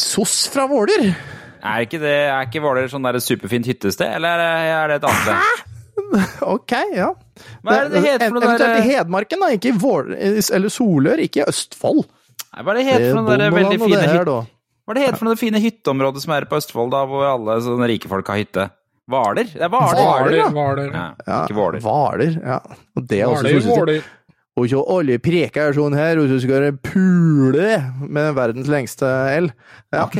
Soss 0.00 0.46
fra 0.48 0.64
Våler! 0.70 1.10
Er 1.60 1.82
ikke, 1.84 1.98
det, 2.00 2.14
er 2.32 2.46
ikke 2.48 2.62
Våler 2.64 2.88
sånn 2.88 3.04
der 3.04 3.18
superfint 3.20 3.66
hyttested, 3.68 4.14
eller 4.16 4.40
er 4.40 4.88
det 4.88 5.00
et 5.02 5.10
annet 5.10 5.26
sted? 5.26 5.66
Ok, 6.42 6.72
ja. 6.96 7.10
Hva 7.62 7.74
er 7.76 7.90
det 7.90 7.92
det 7.92 8.00
heter 8.06 8.30
for 8.32 8.38
noe 8.40 8.46
Eventuelt 8.48 8.62
i 8.64 8.78
der 8.80 8.86
Hedmarken, 8.88 9.42
da. 9.44 9.50
Ikke 9.54 9.68
i 9.70 9.76
Vår... 9.78 10.08
Eller 10.16 10.72
Solør, 10.72 11.20
ikke 11.22 11.42
i 11.42 11.44
Østfold. 11.46 12.00
Nei, 12.06 12.64
Hva 12.64 12.72
er 12.72 12.78
det 12.80 12.86
heter 12.88 13.04
for 13.12 13.20
noe 13.20 13.36
der 13.36 13.52
veldig 13.54 13.78
fine 13.84 14.00
hytte... 14.08 14.38
Hva 14.88 14.94
er 14.94 14.98
det 14.98 15.04
heter 15.04 15.20
for 15.20 15.28
noe 15.28 15.36
det 15.36 15.42
fine 15.44 15.60
hytteområdet 15.62 16.22
som 16.24 16.32
er 16.34 16.46
på 16.50 16.58
Østfold, 16.58 16.90
da, 16.96 17.04
hvor 17.06 17.28
alle 17.28 17.58
sånne 17.62 17.86
rike 17.92 18.10
folk 18.10 18.32
har 18.32 18.40
hytte? 18.40 18.64
Hvaler? 19.10 19.50
Det 19.50 19.62
er 19.66 19.72
Hvaler. 19.72 20.00
Hvaler, 20.00 20.36
ja. 20.38 20.48
Hvaler. 20.54 20.88
Ja, 20.94 21.04
Ja, 21.26 21.42
ikke 21.44 21.58
hvaler. 21.58 21.84
Hvaler. 21.84 22.38
Ja. 22.40 22.58
Og 22.96 23.06
det 23.10 23.20
er 23.20 23.26
også 23.28 23.44
Hvaler, 23.46 23.68
valer. 23.68 23.92
Hvaler. 24.00 24.16
Og 24.60 24.66
så 24.68 24.80
alle 24.92 25.16
preker 25.22 25.72
sånn 25.76 25.94
her, 25.96 26.18
og 26.20 26.26
så 26.28 26.36
skal 26.42 26.66
det 26.66 26.72
pule 26.84 27.68
med 28.02 28.34
verdens 28.36 28.68
lengste 28.68 29.08
L. 29.40 29.50
Ja. 29.94 30.02
Ok. 30.04 30.18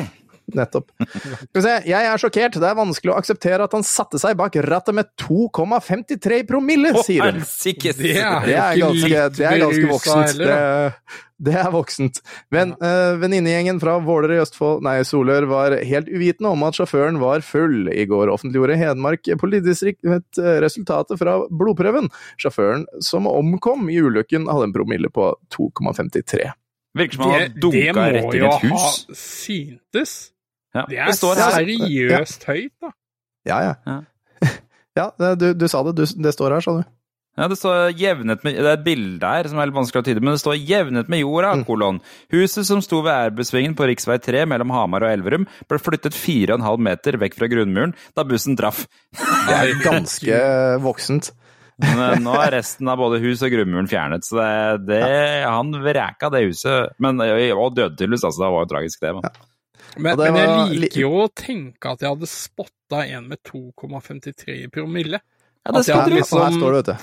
Nettopp. 0.59 0.91
Skal 1.01 1.59
vi 1.59 1.65
se, 1.65 1.75
jeg 1.91 2.11
er 2.11 2.23
sjokkert. 2.23 2.61
Det 2.61 2.69
er 2.69 2.79
vanskelig 2.79 3.15
å 3.15 3.19
akseptere 3.21 3.67
at 3.67 3.75
han 3.77 3.87
satte 3.87 4.21
seg 4.23 4.39
bak 4.41 4.59
rattet 4.67 4.97
med 4.97 5.11
2,53 5.23 6.43
promille, 6.49 6.95
sier 7.07 7.31
hun. 7.31 7.41
Det 7.41 8.15
er 8.17 8.47
Det 8.47 8.57
er 8.59 8.79
ganske, 8.81 9.27
det 9.37 9.51
er 9.51 9.61
ganske 9.65 9.91
voksent. 9.91 10.41
Det, 10.41 10.61
det 11.41 11.57
er 11.57 11.71
voksent. 11.73 12.21
Men 12.53 12.75
uh, 12.83 13.17
venninnegjengen 13.21 13.81
fra 13.81 13.97
Våler 14.05 14.35
i 14.37 14.41
Østfold, 14.43 14.83
nei, 14.85 14.99
Solør 15.09 15.47
var 15.51 15.77
helt 15.89 16.11
uvitende 16.13 16.53
om 16.53 16.65
at 16.69 16.77
sjåføren 16.77 17.21
var 17.23 17.45
full. 17.47 17.89
I 17.89 18.05
går 18.11 18.33
offentliggjorde 18.33 18.77
Hedmark 18.81 19.31
politidistrikt 19.41 20.05
eh, 20.05 20.57
resultatet 20.65 21.21
fra 21.21 21.39
blodprøven. 21.49 22.11
Sjåføren 22.41 22.85
som 23.05 23.29
omkom 23.31 23.89
i 23.93 24.01
ulykken, 24.03 24.49
hadde 24.51 24.69
en 24.69 24.77
promille 24.77 25.13
på 25.13 25.33
2,53. 25.55 26.51
Virker 26.99 27.17
som 27.17 27.25
han 27.25 27.33
har 27.33 27.47
Det, 27.47 27.55
det 27.55 27.63
dunka 27.63 27.97
må 27.97 28.07
rett 28.17 28.29
inn 28.35 28.37
i 28.37 28.43
jo 28.43 28.53
ha 28.77 28.93
syntes. 29.17 30.15
Ja. 30.75 30.85
Det 30.89 30.99
er 31.03 31.13
seriøst 31.19 32.45
høyt, 32.49 32.73
da. 32.83 32.93
Ja, 33.49 33.61
ja. 33.71 33.75
Ja. 33.87 34.01
Ja, 34.99 35.05
du, 35.39 35.53
du 35.55 35.69
sa 35.71 35.85
det. 35.87 35.93
Du, 35.97 36.03
det 36.23 36.33
står 36.35 36.51
her, 36.57 36.65
sa 36.65 36.73
du. 36.81 36.83
Ja, 37.39 37.47
det 37.49 37.57
står 37.61 37.93
jevnet 37.97 38.43
med, 38.45 38.57
det 38.59 38.67
er 38.67 38.75
et 38.75 38.83
bilde 38.85 39.25
her 39.33 39.47
som 39.49 39.61
er 39.63 39.69
litt 39.71 39.77
vanskelig 39.77 40.03
å 40.03 40.07
tyde, 40.09 40.21
men 40.21 40.35
det 40.35 40.41
står 40.43 40.57
'jevnet 40.59 41.09
med 41.09 41.23
jorda', 41.23 41.53
Mm. 41.61 41.63
kolon. 41.65 42.01
Huset 42.35 42.67
som 42.67 42.83
sto 42.83 42.99
ved 43.07 43.31
erbesvingen 43.31 43.77
på 43.79 43.87
rv. 43.87 44.19
3 44.21 44.43
mellom 44.51 44.73
Hamar 44.75 45.07
og 45.07 45.13
Elverum, 45.15 45.47
ble 45.71 45.79
flyttet 45.79 46.13
4,5 46.13 46.83
meter 46.85 47.17
vekk 47.23 47.39
fra 47.39 47.49
grunnmuren 47.49 47.95
da 48.19 48.25
bussen 48.25 48.59
traff. 48.59 48.83
Det 49.47 49.57
er 49.57 49.73
ganske 49.81 50.43
voksent. 50.83 51.31
Men 51.81 52.03
eh, 52.11 52.19
nå 52.21 52.35
er 52.43 52.51
resten 52.59 52.91
av 52.93 52.99
både 53.01 53.23
hus 53.23 53.41
og 53.47 53.55
grunnmuren 53.55 53.89
fjernet, 53.89 54.27
så 54.27 54.37
det, 54.37 54.87
det 54.91 55.47
Han 55.47 55.71
vreka 55.81 56.29
det 56.35 56.43
huset. 56.51 56.91
Men, 56.99 57.23
og 57.23 57.73
døde 57.79 57.95
tydeligvis, 57.97 58.27
altså. 58.27 58.43
Det 58.43 58.53
var 58.53 58.67
jo 58.67 58.73
tragisk, 58.75 59.01
det. 59.01 59.15
Men. 59.17 59.23
Men, 59.97 60.19
men 60.19 60.39
jeg 60.39 60.51
var 60.51 60.73
liker 60.85 61.03
jo 61.03 61.11
å 61.25 61.29
tenke 61.35 61.93
at 61.93 62.05
jeg 62.05 62.13
hadde 62.13 62.29
spotta 62.31 63.05
en 63.07 63.29
med 63.31 63.39
2,53 63.51 64.57
i 64.65 64.67
promille. 64.73 65.21
Ja, 65.65 65.73
det 65.77 66.11
du. 66.11 66.17
liksom 66.17 66.41
Her 66.41 66.51
står 66.57 66.73
det, 66.73 66.79
vet 66.79 66.89
du. 66.89 66.95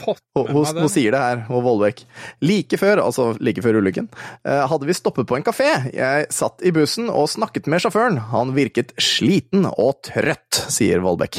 Hun, 0.81 0.89
sier 0.89 1.11
det 1.13 1.19
her, 1.21 1.37
hun 1.45 1.61
Vollbekk. 1.65 1.99
Like 2.41 2.77
før, 2.81 2.97
altså 3.03 3.23
like 3.43 3.61
før 3.61 3.77
ulykken, 3.83 4.07
eh, 4.41 4.63
hadde 4.71 4.85
vi 4.89 4.93
stoppet 4.97 5.27
på 5.29 5.35
en 5.37 5.45
kafé. 5.45 5.67
Jeg 5.93 6.25
satt 6.33 6.63
i 6.65 6.71
bussen 6.73 7.11
og 7.13 7.29
snakket 7.29 7.69
med 7.69 7.81
sjåføren. 7.85 8.17
Han 8.33 8.55
virket 8.57 8.95
sliten 9.01 9.65
og 9.69 10.01
trøtt, 10.09 10.57
sier 10.73 10.99
Vollbekk. 11.05 11.37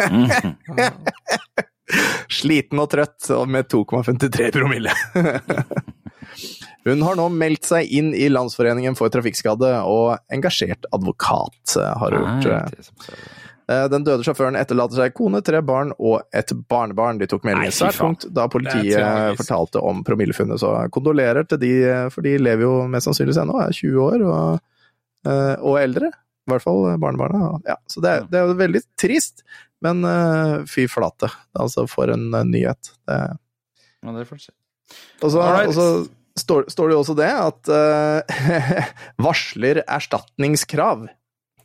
sliten 2.40 2.80
og 2.80 2.88
trøtt 2.94 3.28
og 3.36 3.44
med 3.52 3.68
2,53 3.72 4.48
promille. 4.56 4.92
Hun 6.86 7.02
har 7.02 7.16
nå 7.18 7.26
meldt 7.34 7.66
seg 7.66 7.88
inn 7.90 8.12
i 8.14 8.28
Landsforeningen 8.30 8.94
for 8.98 9.10
trafikkskadde, 9.10 9.72
og 9.90 10.18
engasjert 10.32 10.86
advokat 10.94 11.76
eh, 11.80 11.92
har 11.98 12.14
hun 12.14 12.40
gjort. 12.44 12.70
eh. 13.10 13.18
Eh, 13.66 13.88
Den 13.90 14.04
døde 14.06 14.22
sjåføren 14.22 14.54
etterlater 14.60 14.94
seg 15.00 15.14
kone, 15.18 15.40
tre 15.42 15.58
barn 15.66 15.90
og 15.98 16.20
et 16.32 16.52
barnebarn. 16.70 17.18
De 17.18 17.26
tok 17.26 17.42
melding 17.42 17.64
meldingen 17.66 17.74
svært 17.74 17.98
tungt 17.98 18.26
da 18.36 18.44
politiet 18.52 18.94
fortalte 19.40 19.82
om 19.82 20.04
promillefunnet. 20.06 20.60
Så 20.62 20.70
kondolerer 20.94 21.42
til 21.50 21.58
de, 21.64 21.72
for 22.14 22.22
de 22.22 22.36
lever 22.38 22.62
jo 22.62 22.74
mest 22.92 23.08
sannsynligvis 23.08 23.40
ennå, 23.42 23.58
er 23.64 23.74
20 23.74 23.98
år 24.04 24.22
og, 24.30 24.60
og 25.66 25.80
eldre. 25.82 26.12
I 26.46 26.52
hvert 26.52 26.62
fall 26.62 26.84
barnebarna. 27.02 27.48
Ja, 27.66 27.74
så 27.90 27.98
det, 28.04 28.12
er- 28.20 28.28
det 28.30 28.38
er 28.38 28.46
jo 28.46 28.54
veldig 28.60 28.84
trist, 29.02 29.42
men 29.82 30.06
fy 30.70 30.86
flate. 30.86 31.32
Altså, 31.58 31.88
for 31.90 32.14
en 32.14 32.30
nyhet. 32.52 32.92
Det, 33.10 33.18
Ja, 34.06 34.12
det 34.14 34.28
får 34.30 34.38
du 34.38 34.44
Alright. 35.42 35.72
og 35.72 35.74
så 35.74 35.88
står, 36.40 36.66
står 36.72 36.88
det 36.88 36.96
jo 36.96 37.02
også 37.02 37.16
det 37.18 37.30
at 37.30 37.70
uh, 37.70 38.88
varsler 39.26 39.82
erstatningskrav. 39.84 41.06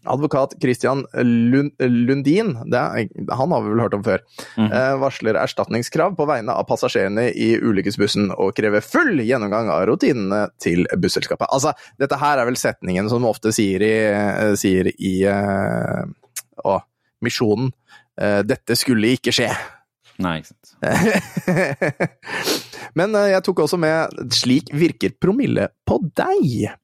Advokat 0.09 0.55
Christian 0.57 1.03
Lundin, 1.13 2.55
det 2.73 2.79
er, 2.79 3.09
han 3.37 3.51
har 3.53 3.61
vi 3.61 3.69
vel 3.69 3.83
hørt 3.83 3.93
om 3.93 4.01
før, 4.01 4.23
mm. 4.57 4.71
varsler 4.97 5.37
erstatningskrav 5.37 6.15
på 6.17 6.25
vegne 6.25 6.55
av 6.57 6.65
passasjerene 6.65 7.27
i 7.37 7.51
ulykkesbussen 7.61 8.31
og 8.33 8.55
krever 8.57 8.81
full 8.81 9.21
gjennomgang 9.21 9.69
av 9.69 9.83
rutinene 9.91 10.47
til 10.57 10.87
busselskapet. 10.97 11.45
Altså, 11.53 11.75
dette 12.01 12.17
her 12.17 12.41
er 12.41 12.49
vel 12.49 12.57
setningen 12.57 13.13
som 13.13 13.29
ofte 13.29 13.53
sier 13.53 13.85
i, 13.85 13.93
eh, 14.09 14.55
sier 14.57 14.89
i 14.89 15.13
å, 15.29 16.79
Misjonen. 17.21 17.69
Dette 18.17 18.73
skulle 18.81 19.13
ikke 19.13 19.29
skje. 19.37 19.51
Nei, 20.25 20.39
ikke 20.41 20.49
sant. 20.49 20.67
Men 22.97 23.15
eh, 23.17 23.31
jeg 23.35 23.45
tok 23.47 23.65
også 23.65 23.79
med 23.81 24.21
'slik 24.31 24.71
virker 24.73 25.15
promille 25.21 25.69
på 25.87 25.99
deg'. 26.17 26.77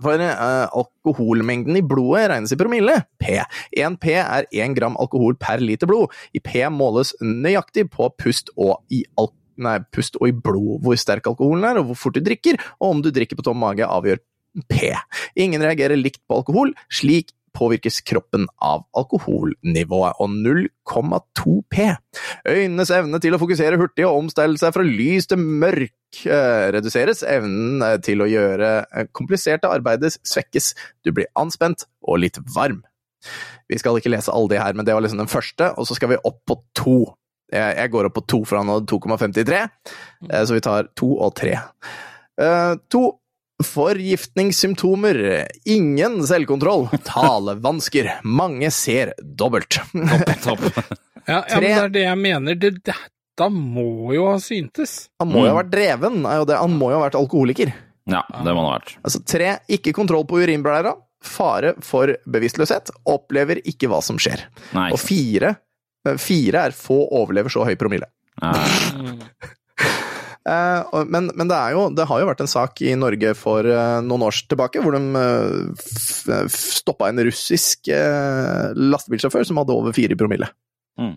For 0.00 0.16
uh, 0.16 0.66
alkoholmengden 0.72 1.76
i 1.76 1.84
blodet 1.84 2.30
regnes 2.32 2.52
i 2.54 2.58
promille, 2.58 2.94
P. 3.20 3.36
1 3.76 3.98
P 4.00 4.16
er 4.16 4.46
1 4.48 4.74
gram 4.78 4.96
alkohol 5.00 5.36
per 5.36 5.60
liter 5.60 5.86
blod. 5.86 6.12
I 6.32 6.40
P 6.40 6.64
måles 6.72 7.12
nøyaktig 7.20 7.90
på 7.92 8.08
pust 8.18 8.50
og 8.56 8.80
i 8.90 9.04
alkohol 9.14 9.40
nei, 9.60 9.78
pust 9.94 10.18
og 10.20 10.30
i 10.30 10.34
blod 10.34 10.82
hvor 10.84 10.98
sterk 10.98 11.28
alkoholen 11.30 11.66
er, 11.68 11.80
og 11.80 11.90
hvor 11.90 12.00
fort 12.06 12.18
du 12.18 12.24
drikker, 12.24 12.58
og 12.80 12.96
om 12.96 13.04
du 13.04 13.10
drikker 13.14 13.38
på 13.38 13.46
tom 13.46 13.60
mage 13.62 13.86
avgjør 13.86 14.22
P. 14.70 14.92
Ingen 15.40 15.62
reagerer 15.64 15.98
likt 15.98 16.22
på 16.28 16.40
alkohol, 16.40 16.74
slik 16.92 17.32
påvirkes 17.54 18.00
kroppen 18.06 18.46
av 18.62 18.84
alkoholnivået, 18.98 20.18
og 20.20 20.30
0,2 20.30 21.56
P. 21.70 21.88
Øynenes 22.48 22.92
evne 22.94 23.20
til 23.22 23.36
å 23.36 23.40
fokusere 23.40 23.78
hurtig 23.80 24.06
og 24.08 24.22
omstille 24.22 24.60
seg 24.60 24.74
fra 24.76 24.86
lys 24.86 25.28
til 25.30 25.42
mørk 25.42 26.20
eh, 26.26 26.66
reduseres. 26.74 27.24
Evnen 27.26 27.82
eh, 27.86 27.98
til 28.04 28.24
å 28.24 28.28
gjøre 28.30 28.72
eh, 28.84 29.08
kompliserte 29.16 29.70
arbeider 29.70 30.14
svekkes. 30.16 30.72
Du 31.06 31.14
blir 31.14 31.30
anspent 31.40 31.86
og 32.04 32.22
litt 32.24 32.40
varm. 32.54 32.82
Vi 33.70 33.80
skal 33.80 33.98
ikke 33.98 34.12
lese 34.12 34.32
alle 34.34 34.52
de 34.52 34.60
her, 34.60 34.76
men 34.76 34.86
det 34.86 34.96
var 34.96 35.04
liksom 35.04 35.22
den 35.22 35.32
første, 35.32 35.70
og 35.78 35.88
så 35.88 35.96
skal 35.96 36.12
vi 36.12 36.22
opp 36.22 36.42
på 36.48 36.58
to. 36.76 36.98
Jeg, 37.54 37.90
går 37.92 38.08
opp 38.08 38.16
på 38.18 38.24
to, 38.28 38.40
for 38.48 38.58
han 38.58 38.72
hadde 38.72 38.88
2,53, 38.90 39.60
eh, 40.30 40.42
så 40.44 40.56
vi 40.56 40.64
tar 40.64 40.90
to 40.98 41.14
og 41.16 41.36
tre. 41.38 41.60
To. 42.90 43.02
Forgiftningssymptomer. 43.62 45.46
Ingen 45.64 46.26
selvkontroll. 46.26 46.88
Talevansker. 47.06 48.10
Mange 48.24 48.70
ser 48.74 49.14
dobbelt. 49.20 49.80
Topp. 50.44 50.60
Ja, 51.24 51.38
ja, 51.48 51.56
men 51.56 51.62
det 51.64 51.68
er 51.72 51.88
det 51.88 52.00
jeg 52.04 52.18
mener. 52.20 52.56
Det, 52.60 52.70
dette 52.84 53.46
må 53.48 54.10
jo 54.12 54.26
ha 54.28 54.34
syntes. 54.44 55.06
Han 55.22 55.30
må 55.32 55.46
jo 55.46 55.54
ha 55.54 55.54
Mm. 55.54 55.60
vært 55.62 55.70
dreven, 55.72 56.18
er 56.28 56.36
jo 56.42 56.44
det. 56.50 56.58
Han 56.60 56.74
må 56.76 56.90
jo 56.92 56.98
ha 56.98 57.04
vært 57.06 57.16
alkoholiker. 57.16 57.70
Ja, 58.12 58.20
det 58.28 58.52
må 58.52 58.60
han 58.60 58.66
ha 58.68 58.74
vært. 58.74 58.92
Altså 59.00 59.22
tre, 59.24 59.54
ikke 59.72 59.94
kontroll 59.96 60.26
på 60.28 60.42
urinblæra. 60.44 60.92
Fare 61.24 61.72
for 61.80 62.12
bevisstløshet. 62.28 62.92
Opplever 63.08 63.62
ikke 63.64 63.88
hva 63.88 64.02
som 64.04 64.20
skjer. 64.20 64.44
Nei, 64.76 64.90
Og 64.92 65.00
fire, 65.00 65.54
fire 66.20 66.66
er 66.68 66.76
få 66.76 67.00
overlever 67.08 67.48
så 67.56 67.64
høy 67.64 67.72
promille. 67.80 68.10
Ja. 68.44 68.52
Eh, 70.48 71.04
men, 71.08 71.30
men 71.34 71.50
det, 71.50 71.56
er 71.56 71.74
jo, 71.76 71.88
det 71.96 72.06
har 72.10 72.20
jo 72.20 72.28
vært 72.28 72.44
en 72.44 72.50
sak 72.50 72.82
i 72.84 72.94
Norge 72.98 73.34
for 73.38 73.66
eh, 73.66 73.98
noen 74.04 74.26
år 74.28 74.40
tilbake, 74.50 74.82
hvor 74.84 74.96
de 74.96 75.02
uh, 75.16 76.48
stoppa 76.52 77.08
en 77.10 77.22
russisk 77.24 77.88
eh, 77.92 78.72
lastebilsjåfør 78.76 79.46
som 79.48 79.62
hadde 79.62 79.76
over 79.76 79.96
fire 79.96 80.18
promille. 80.20 80.50
Mm. 81.00 81.14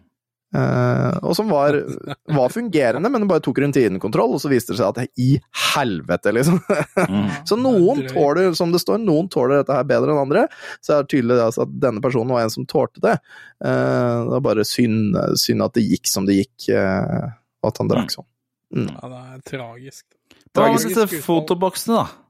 Eh, 0.56 1.18
og 1.28 1.34
som 1.36 1.50
var, 1.52 1.76
var 2.40 2.54
fungerende, 2.54 3.10
men 3.12 3.28
bare 3.28 3.44
tok 3.44 3.60
rutinekontroll, 3.64 4.38
og 4.38 4.42
så 4.42 4.52
viste 4.52 4.74
det 4.74 4.80
seg 4.80 4.94
at 5.04 5.20
i 5.20 5.34
helvete, 5.74 6.34
liksom. 6.36 6.62
Mm. 7.04 7.28
Så 7.50 7.60
noen 7.60 8.06
tåler, 8.08 8.54
som 8.58 8.72
det 8.72 8.82
står, 8.84 9.02
noen 9.04 9.28
tåler 9.34 9.60
dette 9.60 9.76
her 9.76 9.88
bedre 9.90 10.14
enn 10.14 10.24
andre. 10.24 10.46
Så 10.80 10.96
er 10.96 11.04
det 11.04 11.12
tydelig 11.14 11.42
altså, 11.44 11.68
at 11.68 11.76
denne 11.84 12.04
personen 12.04 12.34
var 12.36 12.46
en 12.46 12.54
som 12.54 12.68
tålte 12.70 13.04
det. 13.04 13.18
Eh, 13.60 14.16
det 14.24 14.34
var 14.38 14.48
bare 14.48 14.68
synd, 14.68 15.20
synd 15.40 15.68
at 15.68 15.76
det 15.78 15.86
gikk 15.90 16.12
som 16.12 16.28
det 16.30 16.40
gikk, 16.40 16.72
eh, 16.72 17.30
og 17.64 17.72
at 17.74 17.84
han 17.84 17.92
drakk 17.92 18.16
sånn. 18.16 18.30
Mm. 18.76 18.88
Ja, 18.92 19.10
det 19.12 19.20
er 19.20 19.44
tragisk. 19.48 20.06
Hva 20.54 20.68
med 20.72 20.80
Tragisk 20.80 20.90
disse 20.90 21.22
fotoboksene, 21.24 22.02
da? 22.02 22.24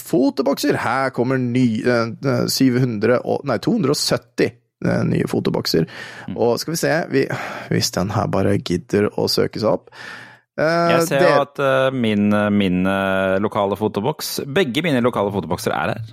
Fotobokser! 0.00 0.78
Her 0.80 1.10
kommer 1.12 1.38
ny, 1.38 1.82
eh, 1.84 2.46
700 2.48 3.20
og, 3.28 3.42
nei, 3.44 3.58
270 3.60 4.46
eh, 4.48 5.02
nye 5.04 5.28
fotobokser. 5.28 5.84
Mm. 6.30 6.38
Og 6.40 6.56
skal 6.62 6.72
vi 6.74 6.80
se 6.80 6.94
vi, 7.12 7.26
Hvis 7.68 7.92
den 7.92 8.10
her 8.14 8.30
bare 8.32 8.56
gidder 8.58 9.10
å 9.20 9.28
søke 9.28 9.60
seg 9.60 9.68
opp 9.68 9.92
eh, 9.92 10.94
Jeg 10.94 11.06
ser 11.10 11.26
jo 11.26 11.36
at 11.44 11.60
eh, 11.60 11.90
min, 11.92 12.32
min 12.56 12.86
eh, 12.88 13.36
lokale 13.44 13.76
fotoboks 13.76 14.38
Begge 14.48 14.84
mine 14.84 15.04
lokale 15.04 15.32
fotobokser 15.34 15.76
er 15.76 15.94
her. 15.94 16.12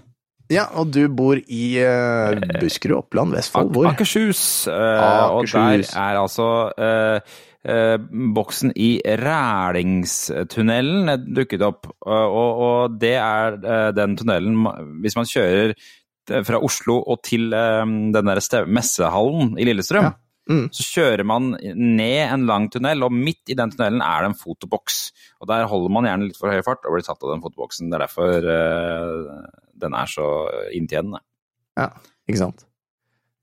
Ja, 0.49 0.63
og 0.81 0.89
du 0.89 1.03
bor 1.13 1.37
i 1.37 1.65
uh, 1.77 2.33
Buskerud, 2.57 3.03
Oppland, 3.03 3.35
Vestfold. 3.37 3.69
Hvor? 3.69 3.85
Akershus. 3.91 4.65
eh, 4.65 5.25
Og 5.29 5.45
der 5.45 5.83
er 5.85 6.17
altså 6.17 6.47
eh, 6.73 7.19
eh, 7.21 7.37
boksen 8.35 8.71
i 8.79 9.01
Rælingstunnelen 9.03 11.09
dukket 11.35 11.61
opp. 11.65 11.89
Og, 12.05 12.35
og, 12.39 12.61
og 12.63 12.95
det 13.01 13.15
er 13.19 13.57
eh, 13.59 13.89
den 13.95 14.15
tunnelen 14.17 14.55
Hvis 15.03 15.17
man 15.19 15.27
kjører 15.27 15.73
eh, 15.75 16.43
fra 16.47 16.61
Oslo 16.63 16.95
og 17.03 17.19
til 17.27 17.53
eh, 17.53 17.83
den 17.83 18.31
der 18.31 18.65
messehallen 18.65 19.57
i 19.59 19.67
Lillestrøm, 19.67 20.03
Ja. 20.09 20.13
Mm. 20.49 20.65
så 20.73 20.81
kjører 20.95 21.21
man 21.29 21.51
ned 21.61 22.23
en 22.25 22.47
lang 22.49 22.71
tunnel, 22.73 23.03
og 23.05 23.13
midt 23.13 23.51
i 23.53 23.55
den 23.59 23.69
tunnelen 23.69 24.01
er 24.01 24.23
det 24.23 24.31
en 24.31 24.39
fotoboks. 24.39 24.95
Og 25.43 25.47
der 25.51 25.67
holder 25.69 25.93
man 25.93 26.07
gjerne 26.09 26.25
litt 26.25 26.39
for 26.39 26.49
høy 26.49 26.63
fart 26.65 26.87
og 26.89 26.95
blir 26.95 27.05
tatt 27.05 27.21
av 27.21 27.35
den 27.35 27.43
fotoboksen. 27.43 27.91
Det 27.91 27.99
er 27.99 28.05
derfor 28.07 28.47
eh, 28.55 29.11
den 29.83 29.93
er 29.99 30.07
så 30.09 30.25
inntjenende. 30.73 31.21
Ja, 31.77 31.91
ikke 32.25 32.41
sant. 32.41 32.65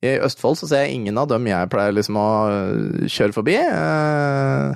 I 0.05 0.18
Østfold 0.26 0.59
så 0.61 0.68
ser 0.68 0.84
jeg 0.84 0.99
ingen 0.99 1.16
av 1.18 1.28
dem 1.30 1.47
jeg 1.49 1.70
pleier 1.72 1.94
liksom 1.97 2.18
å 2.20 2.26
øh, 2.53 3.07
kjøre 3.09 3.32
forbi. 3.36 3.55
eh, 3.57 4.74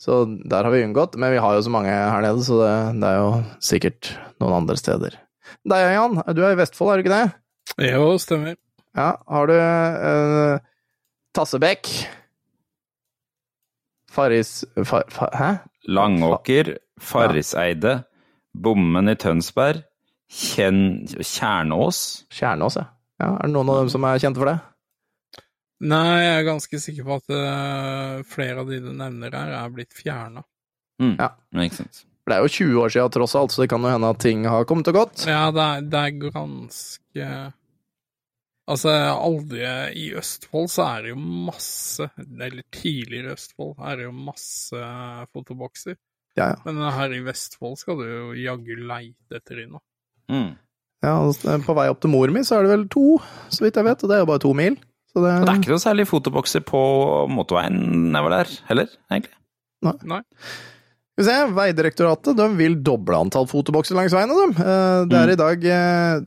Så 0.00 0.22
der 0.48 0.64
har 0.64 0.72
vi 0.72 0.84
unngått. 0.86 1.16
Men 1.20 1.32
vi 1.34 1.40
har 1.42 1.54
jo 1.58 1.64
så 1.66 1.72
mange 1.72 1.92
her 1.92 2.22
nede, 2.24 2.44
så 2.46 2.56
det, 2.62 2.74
det 3.02 3.10
er 3.10 3.18
jo 3.20 3.30
sikkert 3.64 4.12
noen 4.40 4.56
andre 4.62 4.76
steder. 4.80 5.18
Deg, 5.66 5.84
Jan. 5.96 6.20
Du 6.36 6.40
er 6.44 6.54
i 6.54 6.58
Vestfold, 6.60 6.92
er 6.94 7.00
du 7.02 7.04
ikke 7.06 7.16
det? 7.16 7.90
Jo, 7.92 8.14
stemmer. 8.22 8.56
Ja. 8.96 9.10
Har 9.28 9.50
du 9.50 9.54
uh, 9.56 10.58
Tassebekk? 11.36 11.90
Farris... 14.10 14.64
Far, 14.84 15.04
far, 15.12 15.30
hæ? 15.36 15.50
Langåker, 15.88 16.76
Farriseide, 17.00 17.98
Bommen 18.56 19.12
i 19.12 19.14
Tønsberg, 19.20 19.82
Kjern, 20.32 21.04
Kjernås 21.20 22.00
Kjernås, 22.34 22.78
ja. 22.80 22.86
Ja. 23.20 23.30
Er 23.30 23.46
det 23.46 23.52
noen 23.54 23.72
av 23.72 23.82
dem 23.82 23.92
som 23.92 24.06
er 24.08 24.22
kjente 24.22 24.42
for 24.42 24.52
det? 24.52 24.56
Nei, 25.86 26.18
jeg 26.22 26.34
er 26.38 26.46
ganske 26.46 26.80
sikker 26.80 27.04
på 27.04 27.16
at 27.18 27.32
uh, 27.36 28.24
flere 28.28 28.62
av 28.62 28.70
de 28.72 28.80
du 28.80 28.92
nevner 28.96 29.34
her, 29.36 29.52
er 29.58 29.72
blitt 29.74 29.96
fjerna. 29.96 30.44
Mm. 31.02 31.16
Ja. 31.18 31.34
Makes 31.56 31.82
sense. 31.82 32.06
For 32.24 32.32
det 32.32 32.38
er 32.38 32.46
jo 32.46 32.54
20 32.56 32.80
år 32.82 32.94
siden 32.94 33.12
tross 33.14 33.36
alt, 33.38 33.52
så 33.54 33.62
det 33.62 33.68
kan 33.70 33.84
jo 33.84 33.92
hende 33.92 34.08
at 34.10 34.22
ting 34.24 34.46
har 34.50 34.64
kommet 34.66 34.88
og 34.90 34.96
gått. 34.96 35.26
Ja, 35.28 35.44
det 35.54 35.62
er, 35.62 35.86
det 35.92 36.02
er 36.02 36.32
ganske 36.32 37.28
Altså, 38.66 38.90
aldri 38.90 39.60
I 39.94 40.08
Østfold 40.18 40.66
så 40.72 40.88
er 40.88 41.04
det 41.04 41.12
jo 41.12 41.20
masse 41.22 42.08
Eller 42.18 42.64
tidligere 42.74 43.30
i 43.30 43.36
Østfold 43.36 43.76
er 43.78 44.00
det 44.00 44.08
jo 44.08 44.14
masse 44.26 44.88
fotobokser. 45.30 45.94
Ja, 46.34 46.50
ja. 46.50 46.56
Men 46.66 46.82
her 46.92 47.14
i 47.14 47.22
Vestfold 47.24 47.78
skal 47.80 48.00
du 48.00 48.08
jo 48.08 48.24
jaggu 48.36 48.74
leite 48.82 49.38
etter 49.38 49.62
de 49.62 49.68
nå. 49.70 49.80
Mm. 50.32 50.50
Ja 51.06 51.14
altså, 51.22 51.56
på 51.64 51.76
vei 51.78 51.86
opp 51.92 52.02
til 52.02 52.12
mor 52.12 52.32
mi 52.34 52.42
så 52.46 52.58
er 52.58 52.66
det 52.66 52.74
vel 52.74 52.86
to, 52.92 53.06
så 53.54 53.64
vidt 53.64 53.78
jeg 53.78 53.86
vet, 53.86 54.02
og 54.04 54.10
det 54.10 54.18
er 54.18 54.24
jo 54.24 54.30
bare 54.34 54.42
to 54.42 54.52
mil. 54.58 54.76
Så 55.14 55.22
det, 55.22 55.32
Og 55.40 55.46
det 55.46 55.52
er 55.54 55.60
ikke 55.62 55.72
noe 55.76 55.84
særlig 55.86 56.04
fotobokser 56.10 56.64
på 56.66 56.80
motorveien 57.32 57.78
nedover 58.12 58.40
der 58.40 58.50
heller, 58.68 58.90
egentlig. 59.08 59.32
Nei. 59.86 60.20
Skal 61.16 61.22
vi 61.22 61.24
se, 61.30 61.36
Vegdirektoratet 61.56 62.36
de 62.36 62.46
vil 62.58 62.74
doble 62.84 63.16
antall 63.16 63.46
fotobokser 63.48 63.96
langs 63.96 64.12
veiene. 64.12 64.34
De. 64.36 64.64
Eh, 64.66 65.04
Det 65.08 65.16
er 65.22 65.30
i 65.32 65.38
dag 65.40 65.62
eh, 65.72 66.18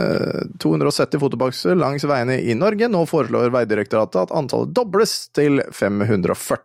eh, 0.00 0.46
270 0.64 1.20
fotobokser 1.20 1.76
langs 1.76 2.06
veiene 2.08 2.38
i 2.40 2.54
Norge. 2.56 2.88
Nå 2.88 3.02
foreslår 3.10 3.52
Vegdirektoratet 3.52 4.22
at 4.22 4.32
antallet 4.38 4.72
dobles 4.72 5.18
til 5.36 5.60
540. 5.76 6.64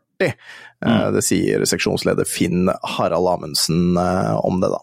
Mm. 0.84 1.12
Det 1.18 1.24
sier 1.28 1.66
seksjonsleder 1.68 2.28
Finn 2.30 2.70
Harald 2.96 3.28
Amundsen 3.34 3.98
eh, 4.00 4.32
om 4.48 4.64
det, 4.64 4.72
da. 4.72 4.80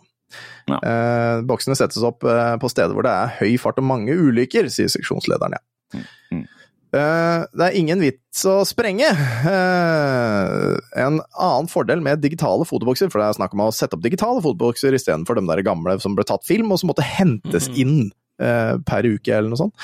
Ja. 0.77 0.81
Eh, 0.85 1.43
Boksene 1.49 1.77
settes 1.79 2.05
opp 2.07 2.25
eh, 2.29 2.55
på 2.61 2.71
steder 2.73 2.95
hvor 2.97 3.07
det 3.07 3.13
er 3.13 3.37
høy 3.41 3.59
fart 3.61 3.81
og 3.83 3.87
mange 3.89 4.15
ulykker, 4.17 4.71
sier 4.73 4.91
seksjonslederen. 4.93 5.59
ja. 5.59 6.05
Mm. 6.31 6.47
Eh, 6.91 7.45
Det 7.55 7.67
er 7.67 7.77
ingen 7.79 8.01
vits 8.03 8.45
å 8.51 8.61
sprenge. 8.67 9.07
Eh, 9.07 11.03
En 11.05 11.21
annen 11.23 11.69
fordel 11.71 12.03
med 12.03 12.23
digitale 12.23 12.67
fotobokser, 12.67 13.11
for 13.11 13.23
det 13.23 13.29
er 13.29 13.39
snakk 13.39 13.55
om 13.55 13.67
å 13.69 13.75
sette 13.75 13.95
opp 13.95 14.03
digitale 14.03 14.43
fotobokser 14.43 14.95
istedenfor 14.99 15.39
de 15.39 15.47
der 15.47 15.63
gamle 15.67 15.99
som 16.03 16.17
ble 16.19 16.27
tatt 16.27 16.47
film, 16.49 16.73
og 16.73 16.81
som 16.83 16.91
måtte 16.91 17.07
hentes 17.07 17.71
mm. 17.71 17.79
inn 17.83 18.11
per 18.41 19.07
uke 19.11 19.35
eller 19.37 19.53
noe 19.53 19.61
sånt. 19.61 19.75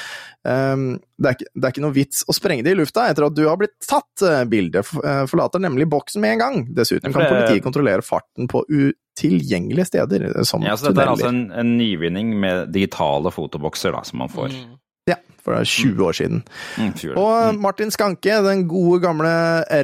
Eh, 0.48 0.76
Det 1.16 1.28
er, 1.30 1.34
ikke, 1.36 1.48
det 1.54 1.64
er 1.64 1.72
ikke 1.74 1.84
noe 1.84 1.96
vits 1.96 2.24
å 2.28 2.34
sprenge 2.36 2.64
det 2.64 2.72
i 2.74 2.78
lufta 2.78 3.06
etter 3.10 3.24
at 3.26 3.36
du 3.36 3.44
har 3.48 3.56
blitt 3.60 3.76
tatt. 3.84 4.22
Eh, 4.24 4.44
Bildet 4.48 4.88
eh, 5.02 5.24
forlater 5.30 5.62
nemlig 5.64 5.88
boksen 5.92 6.20
med 6.24 6.36
en 6.36 6.42
gang. 6.44 6.58
Dessuten 6.76 7.12
kan 7.12 7.26
politiet 7.28 7.64
kontrollere 7.64 8.04
farten 8.04 8.48
på 8.52 8.62
utilgjengelige 8.68 9.88
steder, 9.90 10.26
eh, 10.30 10.42
som 10.48 10.64
Ja, 10.64 10.76
så 10.76 10.90
dette 10.90 11.04
er 11.04 11.12
altså 11.14 11.30
en, 11.32 11.46
en 11.52 11.76
nyvinning 11.78 12.34
med 12.40 12.72
digitale 12.74 13.32
fotobokser 13.32 13.96
da, 13.96 14.02
som 14.04 14.20
man 14.24 14.32
får. 14.32 14.52
Mm. 14.52 14.74
Ja, 15.06 15.16
for 15.44 15.54
det 15.54 15.60
er 15.62 15.70
20 15.70 16.02
år 16.02 16.16
siden. 16.18 16.40
Mm. 16.82 16.92
Og 17.22 17.58
Martin 17.62 17.92
Skanke, 17.94 18.40
den 18.42 18.64
gode 18.66 18.98
gamle 19.04 19.32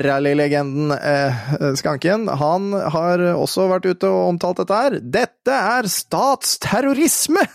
rallylegenden 0.03 0.91
eh, 0.99 1.43
Skanken, 1.79 2.27
han 2.29 2.73
har 2.75 3.23
også 3.37 3.69
vært 3.71 3.87
ute 3.87 4.11
og 4.11 4.33
omtalt 4.35 4.59
dette 4.65 4.81
her. 4.85 4.99
Dette 5.01 5.59
er 5.79 5.87
statsterrorisme! 5.97 7.47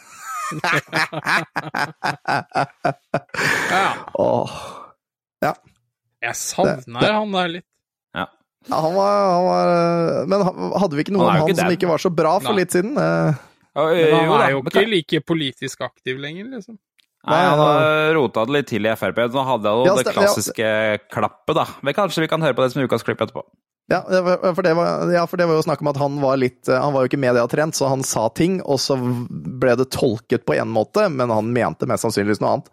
Ja. 3.71 3.87
Åh. 4.13 4.51
Jeg 6.23 6.35
savner 6.39 7.13
han 7.13 7.35
der 7.35 7.51
litt. 7.57 7.67
Ja. 8.17 8.25
Ja, 8.67 8.79
han 8.83 8.95
var, 8.97 9.11
han 9.31 9.45
var 9.45 9.67
Men 10.31 10.41
hadde 10.81 10.97
vi 10.97 11.05
ikke 11.05 11.13
noe 11.15 11.27
om 11.27 11.29
han, 11.29 11.43
han 11.43 11.51
ikke 11.51 11.61
som 11.61 11.75
ikke 11.77 11.91
var 11.91 12.01
så 12.03 12.11
bra 12.11 12.33
for 12.41 12.51
Nei. 12.51 12.63
litt 12.63 12.73
siden? 12.75 12.97
Eh, 12.97 13.45
Men 13.77 14.17
han 14.17 14.41
er 14.41 14.51
jo 14.55 14.63
ikke 14.65 14.85
like 14.89 15.21
politisk 15.27 15.85
aktiv 15.85 16.17
lenger, 16.19 16.49
liksom. 16.57 16.79
Nei, 17.27 17.37
han 17.43 17.59
har 17.59 18.13
rota 18.15 18.45
det 18.47 18.53
litt 18.55 18.69
til 18.71 18.87
i 18.87 18.91
Frp. 18.95 19.17
Så 19.33 19.43
hadde 19.43 19.67
jeg 19.67 19.77
jo 19.77 19.87
Ja, 19.89 19.95
det 19.99 20.13
klassiske 20.15 20.67
klappet, 21.11 21.55
da. 21.59 21.65
Men 21.83 21.95
kanskje 21.97 22.23
vi 22.23 22.29
kan 22.31 22.43
høre 22.43 22.55
på 22.55 22.63
det 22.63 22.71
som 22.73 22.83
ukas 22.87 23.03
klipp 23.05 23.21
etterpå. 23.25 23.43
Ja, 23.87 24.01
for 24.53 24.61
det 24.65 24.73
var, 24.75 25.05
ja, 25.15 25.21
for 25.31 25.39
det 25.39 25.45
var 25.47 25.55
jo 25.55 25.63
snakk 25.63 25.79
om 25.79 25.87
at 25.93 25.99
han 26.01 26.17
var 26.19 26.35
litt 26.41 26.67
Han 26.67 26.91
var 26.91 27.05
jo 27.05 27.07
ikke 27.11 27.21
mediatrent, 27.23 27.77
så 27.77 27.87
han 27.87 28.03
sa 28.03 28.25
ting, 28.35 28.57
og 28.67 28.81
så 28.83 28.97
ble 28.99 29.77
det 29.79 29.87
tolket 29.95 30.43
på 30.43 30.57
én 30.59 30.67
måte, 30.67 31.05
men 31.07 31.31
han 31.31 31.53
mente 31.55 31.87
mest 31.87 32.03
sannsynligvis 32.03 32.41
noe 32.43 32.57
annet. 32.57 32.67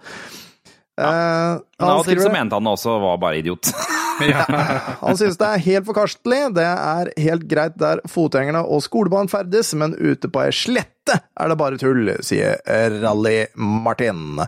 Eh, 0.98 1.04
Men 1.04 1.86
han 1.86 1.92
av 1.92 2.02
og 2.02 2.08
til 2.10 2.18
så 2.22 2.32
mente 2.34 2.58
han 2.58 2.66
også 2.70 2.98
var 3.02 3.20
bare 3.22 3.38
idiot. 3.42 3.70
Han 4.18 5.16
synes 5.18 5.38
det 5.40 5.46
er 5.48 5.62
helt 5.64 5.86
forkastelig. 5.88 6.40
Det 6.56 6.64
er 6.66 7.10
helt 7.24 7.46
greit 7.50 7.76
der 7.80 8.00
fotgjengerne 8.10 8.62
og 8.64 8.82
skolebarn 8.84 9.30
ferdes, 9.32 9.72
men 9.78 9.94
ute 9.98 10.30
på 10.32 10.42
ei 10.44 10.52
slette 10.54 11.18
er 11.36 11.50
det 11.52 11.56
bare 11.60 11.76
tull, 11.80 12.08
sier 12.24 12.56
Rally 13.02 13.44
Martin. 13.60 14.38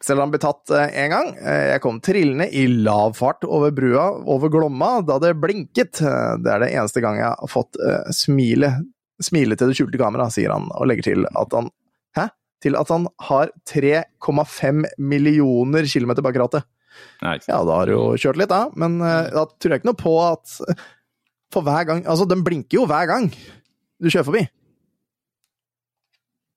Selv 0.00 0.18
om 0.20 0.24
han 0.26 0.32
ble 0.34 0.40
tatt 0.42 0.72
én 0.88 1.12
gang. 1.12 1.32
eh, 1.36 1.72
Jeg 1.74 1.82
kom 1.84 2.00
trillende 2.00 2.46
i 2.48 2.66
lav 2.70 3.16
fart 3.18 3.44
over 3.44 3.74
brua 3.76 4.06
over 4.24 4.48
Glomma 4.52 4.94
da 5.04 5.18
det 5.22 5.34
blinket. 5.42 6.00
Eh, 6.00 6.36
Det 6.42 6.52
er 6.54 6.64
det 6.64 6.72
eneste 6.72 7.02
gang 7.04 7.18
jeg 7.20 7.28
har 7.42 7.50
fått 7.52 7.76
eh, 7.80 8.08
smile, 8.12 8.72
smile 9.22 9.56
til 9.56 9.68
det 9.72 9.76
skjulte 9.76 10.00
kamera, 10.00 10.30
sier 10.32 10.50
han, 10.54 10.70
og 10.72 10.86
legger 10.88 11.10
til 11.12 11.26
at 11.28 11.52
han 11.58 11.68
Hæ? 12.16 12.28
Til 12.62 12.76
at 12.76 12.88
han 12.92 13.06
har 13.28 13.48
3,5 13.68 14.84
millioner 14.98 15.86
kilometer 15.88 16.22
bak 16.22 16.36
rattet. 16.36 16.64
Nei. 17.22 17.38
Ja, 17.48 17.60
da 17.64 17.76
har 17.80 17.86
du 17.86 17.92
jo 17.92 18.02
kjørt 18.18 18.36
litt, 18.40 18.48
da. 18.50 18.64
Men 18.76 19.00
eh, 19.00 19.30
da 19.34 19.44
tror 19.46 19.70
jeg 19.76 19.80
ikke 19.82 19.90
noe 19.92 20.00
på 20.02 20.14
at 20.32 20.56
For 21.52 21.62
hver 21.62 21.84
gang 21.86 22.02
Altså, 22.06 22.24
den 22.28 22.42
blinker 22.42 22.78
jo 22.80 22.86
hver 22.88 23.06
gang 23.10 23.28
du 24.02 24.08
kjører 24.10 24.24
forbi. 24.26 24.42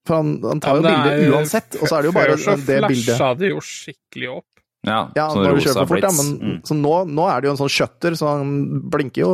For 0.05 0.19
han, 0.21 0.35
han 0.45 0.59
tar 0.61 0.75
Ja, 0.75 0.75
jo 0.77 0.81
men 0.81 0.91
bilde 0.93 1.13
er- 1.15 1.33
uansett, 1.35 1.77
og 1.81 1.87
så 1.89 1.97
er 1.97 2.01
det 2.05 2.09
jo 2.11 2.15
bare 2.17 2.35
Før 2.35 2.43
så 2.43 2.55
det 2.65 2.81
bildet. 2.87 3.05
flasha 3.17 3.29
det 3.39 3.49
jo 3.51 3.61
skikkelig 3.65 4.29
opp. 4.37 4.45
Ja, 4.85 4.99
Ja, 5.17 5.27
når 5.33 5.55
du 5.57 5.61
kjører 5.65 5.79
for 5.81 5.89
fort, 5.95 6.03
ja, 6.05 6.11
men 6.13 6.27
Mm. 6.37 6.57
så 6.61 6.75
nå, 6.77 6.91
nå 7.09 7.23
er 7.31 7.41
det 7.41 7.47
jo 7.47 7.53
en 7.55 7.57
sånn 7.57 7.73
shutter, 7.73 8.11
så 8.13 8.27
han 8.37 8.81
blinker 8.93 9.21
jo 9.23 9.31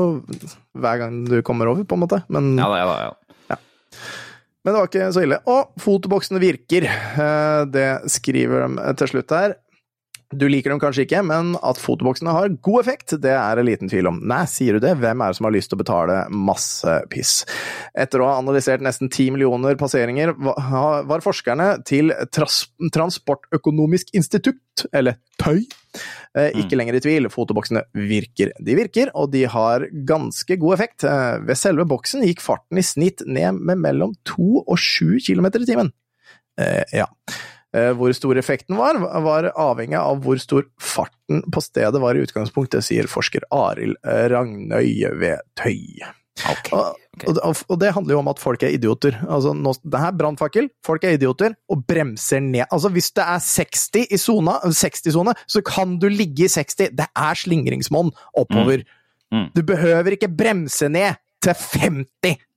hver 0.80 0.98
gang 1.02 1.26
du 1.28 1.42
kommer 1.42 1.68
over, 1.68 1.84
på 1.84 1.94
en 1.98 2.00
måte. 2.08 2.24
Men, 2.30 2.56
Ja 2.58 2.70
da, 2.72 2.78
ja 2.78 2.86
da. 2.86 3.16
Ja. 3.50 3.58
men 4.64 4.74
det 4.74 4.80
var 4.80 4.88
ikke 4.88 5.12
så 5.12 5.24
ille. 5.26 5.40
Og 5.46 5.74
fotoboksene 5.78 6.40
virker. 6.40 6.88
Eh, 6.88 7.66
Det 7.66 8.10
skriver 8.10 8.64
de 8.68 8.94
til 8.96 9.08
slutt 9.08 9.30
her. 9.30 9.56
Du 10.32 10.46
liker 10.48 10.72
dem 10.72 10.80
kanskje 10.80 11.04
ikke, 11.04 11.20
men 11.28 11.56
at 11.60 11.80
fotoboksene 11.82 12.32
har 12.32 12.54
god 12.64 12.80
effekt, 12.86 13.16
det 13.20 13.34
er 13.36 13.60
det 13.60 13.66
liten 13.68 13.90
tvil 13.92 14.08
om. 14.08 14.22
Nei, 14.32 14.46
sier 14.48 14.78
du 14.78 14.84
det? 14.84 14.94
Hvem 15.02 15.24
er 15.24 15.34
det 15.34 15.40
som 15.40 15.48
har 15.50 15.56
lyst 15.56 15.72
til 15.72 15.76
å 15.76 15.82
betale 15.82 16.18
masse 16.32 16.94
piss? 17.12 17.34
Etter 17.92 18.24
å 18.24 18.30
ha 18.30 18.38
analysert 18.40 18.84
nesten 18.86 19.12
ti 19.12 19.28
millioner 19.34 19.76
passeringer, 19.80 20.32
var 20.40 21.26
forskerne 21.26 21.74
til 21.88 22.14
Transportøkonomisk 22.32 24.16
institutt, 24.16 24.86
eller 24.96 25.20
TØI, 25.42 25.66
eh, 26.40 26.56
ikke 26.64 26.80
lenger 26.80 26.98
i 26.98 27.04
tvil. 27.04 27.28
Fotoboksene 27.34 27.84
virker. 27.94 28.56
De 28.64 28.78
virker, 28.80 29.12
og 29.14 29.34
de 29.36 29.44
har 29.52 29.84
ganske 30.08 30.58
god 30.58 30.78
effekt. 30.80 31.04
Eh, 31.04 31.40
Ved 31.44 31.60
selve 31.60 31.86
boksen 31.86 32.24
gikk 32.24 32.40
farten 32.42 32.80
i 32.80 32.86
snitt 32.86 33.26
ned 33.28 33.60
med 33.60 33.84
mellom 33.84 34.16
to 34.24 34.64
og 34.64 34.78
sju 34.80 35.20
kilometer 35.20 35.60
i 35.60 35.68
timen. 35.68 35.92
Eh, 36.60 36.84
ja. 37.04 37.10
Eh, 37.72 37.92
Hvor 37.96 38.12
stor 38.16 38.40
effekten 38.40 38.76
var, 38.80 39.00
var 39.00 39.52
avhengig 39.56 39.96
av 40.00 40.24
hvor 40.26 40.40
stor 40.44 40.66
farten 40.82 41.44
på 41.52 41.62
stedet 41.64 42.02
var 42.04 42.18
i 42.18 42.24
utgangspunktet, 42.26 42.84
sier 42.84 43.08
forsker 43.08 43.46
Arild 43.56 43.96
Ragnøy 44.04 45.06
ved 45.22 45.40
Tøy. 45.56 46.02
Ok. 46.50 46.72
Og, 46.74 47.38
og, 47.38 47.62
og 47.70 47.80
det 47.82 47.92
handler 47.96 48.16
jo 48.16 48.22
om 48.22 48.30
at 48.32 48.40
folk 48.42 48.64
er 48.66 48.74
idioter. 48.76 49.18
Altså, 49.28 49.54
nå, 49.56 49.74
det 49.84 50.02
her 50.02 50.12
er 50.14 50.18
brannfakkel, 50.20 50.70
folk 50.86 51.04
er 51.06 51.18
idioter, 51.18 51.56
og 51.72 51.84
bremser 51.88 52.42
ned. 52.44 52.66
Altså, 52.72 52.92
hvis 52.94 53.12
det 53.18 53.26
er 53.28 53.44
60 53.46 54.08
i 54.08 54.20
sona, 54.20 54.58
60-sone, 54.66 55.36
så 55.46 55.64
kan 55.68 55.98
du 56.02 56.08
ligge 56.12 56.48
i 56.48 56.52
60. 56.52 56.92
Det 56.98 57.08
er 57.08 57.42
slingringsmonn 57.44 58.14
oppover. 58.40 58.84
Mm. 58.84 58.98
Mm. 59.32 59.48
Du 59.56 59.62
behøver 59.68 60.18
ikke 60.18 60.32
bremse 60.32 60.90
ned 60.92 61.20
til 61.44 61.56
50! 61.56 62.48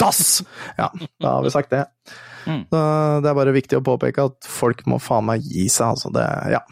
Dass! 0.00 0.42
Ja, 0.76 0.88
da 1.22 1.36
har 1.36 1.44
vi 1.46 1.52
sagt 1.54 1.70
det. 1.70 1.84
Mm. 2.46 2.62
Så 2.70 2.80
det 3.24 3.30
er 3.30 3.38
bare 3.40 3.56
viktig 3.56 3.80
å 3.80 3.84
påpeke 3.84 4.28
at 4.30 4.48
folk 4.48 4.84
må 4.90 5.00
faen 5.02 5.28
meg 5.30 5.44
gi 5.44 5.68
seg, 5.68 5.94
altså. 5.94 6.12
Det, 6.14 6.26
ja. 6.54 6.62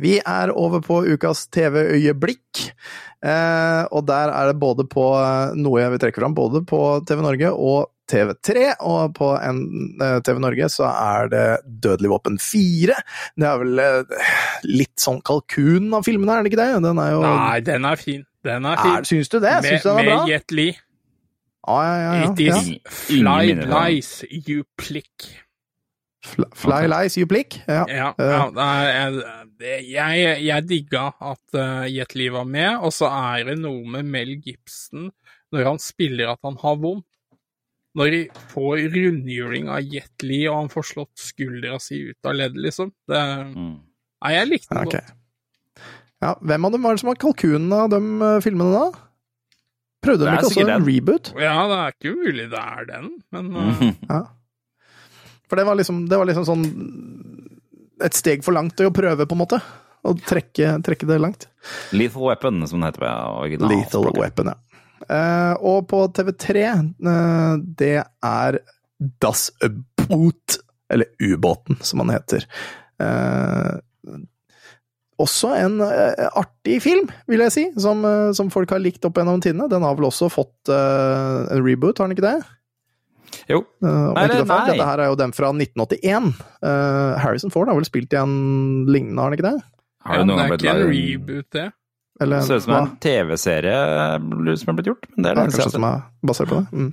Vi 0.00 0.18
er 0.18 0.52
over 0.58 0.82
på 0.84 1.00
ukas 1.06 1.46
TV-øyeblikk. 1.54 2.68
Eh, 3.24 3.82
og 3.94 4.04
der 4.08 4.32
er 4.34 4.50
det 4.50 4.60
både 4.60 4.86
på 4.90 5.04
eh, 5.16 5.56
noe 5.56 5.80
jeg 5.80 5.94
vil 5.94 6.00
trekke 6.02 6.20
fram, 6.20 6.36
både 6.36 6.64
på 6.68 6.80
TV 7.08 7.22
Norge 7.24 7.52
og 7.54 7.90
TV3, 8.10 8.74
og 8.84 9.14
på 9.16 9.30
en, 9.38 9.62
eh, 10.04 10.18
TV 10.26 10.42
Norge 10.44 10.68
så 10.72 10.90
er 10.90 11.30
det 11.32 11.46
Dødelig 11.64 12.12
våpen 12.12 12.36
4. 12.42 12.98
Det 13.40 13.48
er 13.48 13.62
vel 13.62 13.84
litt 14.68 14.96
sånn 15.00 15.22
kalkun 15.24 15.88
av 15.96 16.04
filmene, 16.04 16.36
er 16.36 16.44
det 16.44 16.52
ikke 16.52 16.60
det? 16.60 16.70
Den 16.84 17.00
er 17.00 17.14
jo 17.14 17.22
Nei, 17.24 17.60
den 17.64 17.88
er 17.88 18.00
fin. 18.00 18.26
Den 18.44 18.68
er 18.68 18.76
er, 18.76 18.82
fin. 18.82 19.08
Syns 19.08 19.32
du 19.32 19.38
det? 19.40 19.56
Syns 19.64 19.86
du 19.86 19.88
den 19.88 20.02
er 20.02 20.10
bra? 20.10 20.18
med 20.20 20.34
Jet 20.34 20.52
Li. 20.52 20.68
Ja, 21.66 21.78
ja, 21.84 21.94
ja, 21.96 22.12
ja, 22.20 22.32
It 22.32 22.40
is 22.44 22.66
fly 22.92 23.54
lies, 23.56 24.10
you 24.30 24.64
plick. 24.76 25.30
Fly, 26.24 26.44
fly 26.56 26.86
lies, 26.88 27.16
you 27.20 27.26
plick. 27.28 27.58
Ja. 27.68 27.84
Ja, 27.88 28.10
Eh, 28.18 28.30
ja 28.32 28.50
det 28.50 28.64
er, 28.64 28.92
jeg- 28.92 29.48
det, 29.58 29.74
jeg, 29.92 30.44
jeg 30.44 30.66
digga 30.68 31.02
at 31.20 31.56
uh, 31.56 31.84
Jet 31.88 32.14
Li 32.16 32.28
var 32.32 32.44
med, 32.44 32.78
og 32.84 32.92
så 32.92 33.08
er 33.12 33.44
det 33.48 33.58
noe 33.60 33.84
med 33.86 34.04
Mel 34.04 34.34
Gibson 34.44 35.10
når 35.54 35.64
han 35.68 35.78
spiller 35.78 36.32
at 36.32 36.40
han 36.44 36.56
har 36.60 36.76
vondt. 36.82 37.06
Når 37.94 38.10
de 38.10 38.20
får 38.50 38.80
rundhjuling 38.90 39.68
av 39.70 39.84
Jet 39.86 40.24
Li, 40.26 40.40
og 40.50 40.56
han 40.64 40.68
får 40.72 40.88
slått 40.88 41.12
skuldra 41.22 41.76
si 41.80 42.00
ut 42.10 42.26
av 42.26 42.34
ledd, 42.34 42.56
liksom. 42.58 42.90
Det, 43.06 43.20
Mm. 43.54 43.76
nei, 44.24 44.32
jeg 44.34 44.48
likte 44.50 44.74
det 44.74 44.86
okay. 44.88 45.00
godt. 45.00 45.12
Ja, 46.24 46.34
hvem 46.40 46.64
av 46.64 46.72
dem 46.72 46.82
var 46.82 46.94
det 46.96 47.00
som 47.04 47.08
var 47.12 47.20
kalkunen 47.22 47.72
av 47.72 47.90
de 47.92 48.00
eh, 48.22 48.40
filmene 48.42 48.72
da? 48.74 49.03
Prøvde 50.04 50.24
Det 50.24 50.30
de 50.30 50.36
ikke 50.38 50.48
også 50.50 50.60
en 50.64 50.70
den. 50.72 50.86
reboot? 50.88 51.30
Ja, 51.40 51.54
det 51.70 51.78
er 51.80 51.94
ikke 51.96 52.14
mulig 52.18 52.46
det 52.52 52.60
er 52.60 52.88
den, 52.90 53.10
men 53.34 53.48
uh. 53.56 53.84
Ja. 54.12 54.20
For 55.48 55.60
det 55.60 55.64
var 55.68 55.78
liksom, 55.78 56.04
det 56.08 56.18
var 56.20 56.28
liksom 56.28 56.46
sånn 56.48 56.64
et 58.04 58.16
steg 58.16 58.44
for 58.44 58.56
langt 58.56 58.80
å 58.82 58.90
prøve, 58.94 59.26
på 59.28 59.36
en 59.36 59.42
måte. 59.44 59.58
Å 60.04 60.12
trekke, 60.28 60.74
trekke 60.84 61.06
det 61.08 61.18
langt. 61.22 61.46
Lethal 61.96 62.26
Weapon, 62.28 62.64
som 62.68 62.82
det 62.82 62.90
heter 62.92 63.04
på 63.04 63.12
original. 63.40 63.72
Lethal 63.72 64.08
Weapon, 64.18 64.50
ja. 64.52 64.60
Uh, 65.04 65.52
og 65.60 65.86
på 65.90 66.00
TV3, 66.16 66.64
uh, 67.04 67.54
det 67.80 67.96
er 68.04 68.58
Das 69.20 69.46
Boot, 70.00 70.58
eller 70.92 71.12
Ubåten, 71.20 71.78
som 71.84 72.00
han 72.04 72.12
heter. 72.14 72.44
Eh, 73.02 73.70
også 75.22 75.52
en 75.56 75.78
eh, 75.84 76.26
artig 76.34 76.80
film, 76.82 77.06
vil 77.30 77.44
jeg 77.46 77.54
si, 77.54 77.64
som, 77.80 78.02
eh, 78.08 78.32
som 78.36 78.50
folk 78.52 78.72
har 78.74 78.82
likt 78.82 79.04
opp 79.06 79.18
gjennom 79.20 79.42
tidene. 79.44 79.68
Den 79.70 79.86
har 79.86 79.96
vel 79.98 80.08
også 80.08 80.30
fått 80.32 80.72
uh, 80.72 81.44
en 81.54 81.62
reboot, 81.62 82.00
har 82.00 82.08
den 82.08 82.16
ikke 82.16 82.26
det? 82.26 82.38
Jo. 83.50 83.60
Uh, 83.84 84.10
Nei, 84.14 84.26
det 84.30 84.40
er 84.40 84.48
nei. 84.48 84.58
Dette 84.72 84.88
her 84.88 85.04
er 85.04 85.12
jo 85.12 85.20
den 85.20 85.34
fra 85.36 85.52
1981. 85.54 86.32
Uh, 86.64 87.14
Harrison 87.22 87.54
Ford 87.54 87.70
har 87.70 87.78
vel 87.78 87.86
spilt 87.86 88.14
i 88.14 88.20
en 88.20 88.34
lignende, 88.90 89.20
har 89.20 89.30
han 89.30 89.38
ikke 89.38 89.48
det? 89.50 89.56
Har 90.04 90.20
det 90.20 90.28
det 90.28 90.44
er 90.44 90.58
ikke 90.58 90.74
en 90.74 90.84
reboot, 90.90 91.48
det. 91.54 91.70
Eller, 92.22 92.42
Det 92.42 92.46
ser 92.46 92.60
ut 92.60 92.66
som 92.66 92.74
hva? 92.76 92.82
en 92.84 92.92
TV-serie 93.02 93.78
som 94.60 94.70
er 94.70 94.76
blitt 94.78 94.90
gjort, 94.92 95.08
men 95.14 95.24
det 95.24 95.30
er 95.30 95.34
Ja, 95.34 95.40
det 95.40 95.46
eneste 95.48 95.64
kanskje 95.64 95.78
som 95.78 95.86
er 95.88 96.04
basert 96.22 96.50
på 96.50 96.60
det. 96.60 96.66
Mm. 96.70 96.92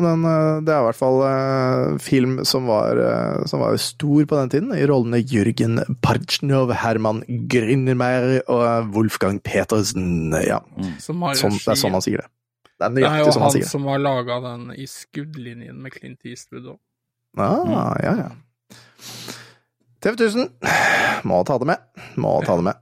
Men 0.00 0.24
eh, 0.24 0.60
det 0.64 0.72
er 0.72 0.80
i 0.80 0.86
hvert 0.86 0.98
fall 0.98 1.18
eh, 1.26 1.98
film 2.00 2.38
som 2.48 2.68
var, 2.70 2.96
eh, 2.96 3.44
som 3.50 3.60
var 3.60 3.76
stor 3.82 4.24
på 4.24 4.38
den 4.38 4.52
tiden, 4.52 4.70
i 4.76 4.86
rollene 4.88 5.20
Jürgen 5.20 5.80
Parchnov, 6.04 6.72
Herman 6.72 7.22
Grünermeier 7.52 8.40
og 8.48 8.92
Wolfgang 8.94 9.40
Petersen. 9.44 10.30
Ja, 10.46 10.60
Som 11.02 11.26
har 11.26 11.36
sånn, 11.36 11.58
det 11.58 11.74
er 11.74 11.80
sånn 11.82 11.96
han 11.98 12.04
sier 12.06 12.22
det. 12.24 12.30
Det 12.80 12.86
er 12.88 12.94
Det 12.96 13.08
er 13.10 13.18
jo 13.20 13.32
sånn 13.34 13.44
han 13.44 13.56
han 13.58 13.68
som 13.68 13.88
har 13.90 14.00
laga 14.00 14.38
den 14.46 14.70
i 14.72 14.86
skuddlinjen 14.88 15.82
med 15.84 15.92
Clint 15.92 16.24
Eastwood 16.24 16.70
òg. 16.76 16.78
Ah, 17.36 17.94
ja, 18.02 18.14
ja. 18.24 18.30
TV 20.00 20.16
1000. 20.16 20.48
Må 21.28 21.42
ta 21.44 21.58
det 21.60 21.68
med. 21.68 21.82
Må 22.16 22.38
ta 22.46 22.56
det 22.56 22.64
med. 22.70 22.80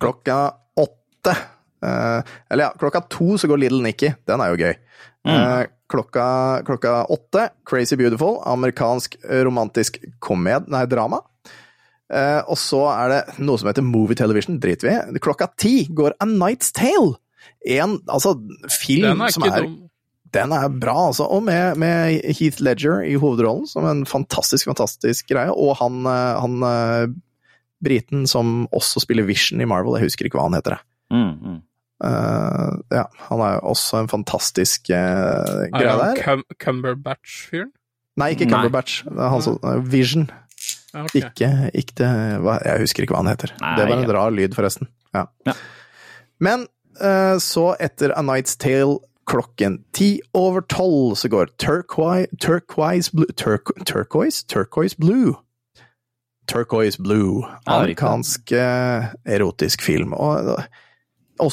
Klokka 0.00 0.38
åtte. 0.80 1.36
Eh, 1.82 2.34
eller 2.52 2.68
ja, 2.68 2.72
klokka 2.78 3.04
to 3.12 3.36
så 3.40 3.50
går 3.50 3.64
Little 3.64 3.82
Nicky. 3.84 4.14
Den 4.28 4.44
er 4.44 4.54
jo 4.54 4.62
gøy. 4.66 4.74
Mm. 5.22 5.68
klokka, 5.86 6.24
klokka 6.66 7.04
åtte, 7.14 7.44
Crazy 7.68 7.94
Beautiful, 8.00 8.40
amerikansk 8.48 9.14
romantisk 9.46 10.00
komed... 10.24 10.66
Nei, 10.72 10.80
drama. 10.90 11.20
Eh, 12.12 12.40
og 12.50 12.58
så 12.60 12.82
er 12.92 13.12
det 13.12 13.20
noe 13.40 13.60
som 13.60 13.70
heter 13.70 13.84
Movie 13.86 14.18
Television, 14.18 14.58
driter 14.60 14.88
vi 14.88 14.94
i. 14.96 15.22
Klokka 15.24 15.48
ti 15.60 15.74
går 15.88 16.18
A 16.20 16.28
Night's 16.28 16.72
Tale. 16.76 17.16
En 17.64 17.96
altså, 18.10 18.34
film 18.70 19.22
er 19.24 19.32
som 19.32 19.46
er 19.48 19.64
dum. 19.64 19.76
den 20.34 20.54
er 20.56 20.68
bra, 20.68 20.96
altså. 21.08 21.26
Og 21.32 21.44
med, 21.46 21.80
med 21.80 22.20
Heath 22.36 22.60
Ledger 22.64 23.02
i 23.06 23.16
hovedrollen, 23.20 23.66
som 23.70 23.88
en 23.88 24.04
fantastisk, 24.08 24.68
fantastisk 24.68 25.32
greie. 25.32 25.52
Og 25.52 25.76
han, 25.80 26.02
eh, 26.08 26.42
han 26.44 26.68
eh, 26.68 27.12
briten 27.82 28.28
som 28.30 28.66
også 28.70 29.06
spiller 29.06 29.26
Vision 29.28 29.62
i 29.62 29.68
Marvel, 29.68 29.96
jeg 29.98 30.12
husker 30.12 30.28
ikke 30.28 30.40
hva 30.40 30.50
han 30.50 30.58
heter. 30.58 30.82
Mm, 31.12 31.32
mm. 31.32 31.60
Eh, 32.02 32.70
ja, 32.90 33.04
han 33.28 33.42
er 33.44 33.52
jo 33.56 33.70
også 33.72 34.02
en 34.02 34.10
fantastisk 34.10 34.90
uh, 34.90 35.68
greie 35.70 35.92
der. 36.00 36.18
Cum 36.18 36.42
Cumberbatch-fyren? 36.58 37.70
Nei, 38.18 38.32
ikke 38.34 38.48
Cumberbatch. 38.50 39.04
Det 39.06 39.22
er 39.22 39.30
han 39.30 39.44
som, 39.44 39.60
uh, 39.62 39.78
Vision. 39.92 40.26
Okay. 40.92 41.22
Ikke, 41.22 41.52
ikke 41.72 41.94
det 42.02 42.10
hva, 42.44 42.58
Jeg 42.66 42.82
husker 42.82 43.06
ikke 43.06 43.14
hva 43.14 43.22
han 43.22 43.30
heter. 43.30 43.54
Nei, 43.62 43.76
det 43.78 43.86
var 43.86 43.94
en 43.94 44.04
ja. 44.04 44.16
rar 44.18 44.34
lyd, 44.34 44.58
forresten. 44.58 44.90
Ja. 45.14 45.28
Ja. 45.46 45.54
Men 46.42 46.66
uh, 46.98 47.38
så, 47.40 47.70
etter 47.80 48.16
A 48.18 48.26
Night's 48.26 48.58
Tale 48.58 48.98
klokken 49.30 49.78
ti 49.94 50.16
over 50.34 50.66
tolv, 50.66 51.14
så 51.16 51.30
går 51.30 51.54
Turquoise, 51.62 52.26
turquoise, 52.42 53.14
blue, 53.14 53.30
turqu, 53.38 53.78
turquoise? 53.86 54.42
Turquoise 54.50 54.98
Blue. 54.98 55.38
Turquoise 56.50 56.98
Blue. 56.98 57.46
Amerikansk 57.70 58.50
erotisk 58.50 59.86
film. 59.86 60.12
Og, 60.18 60.58
og 60.58 60.64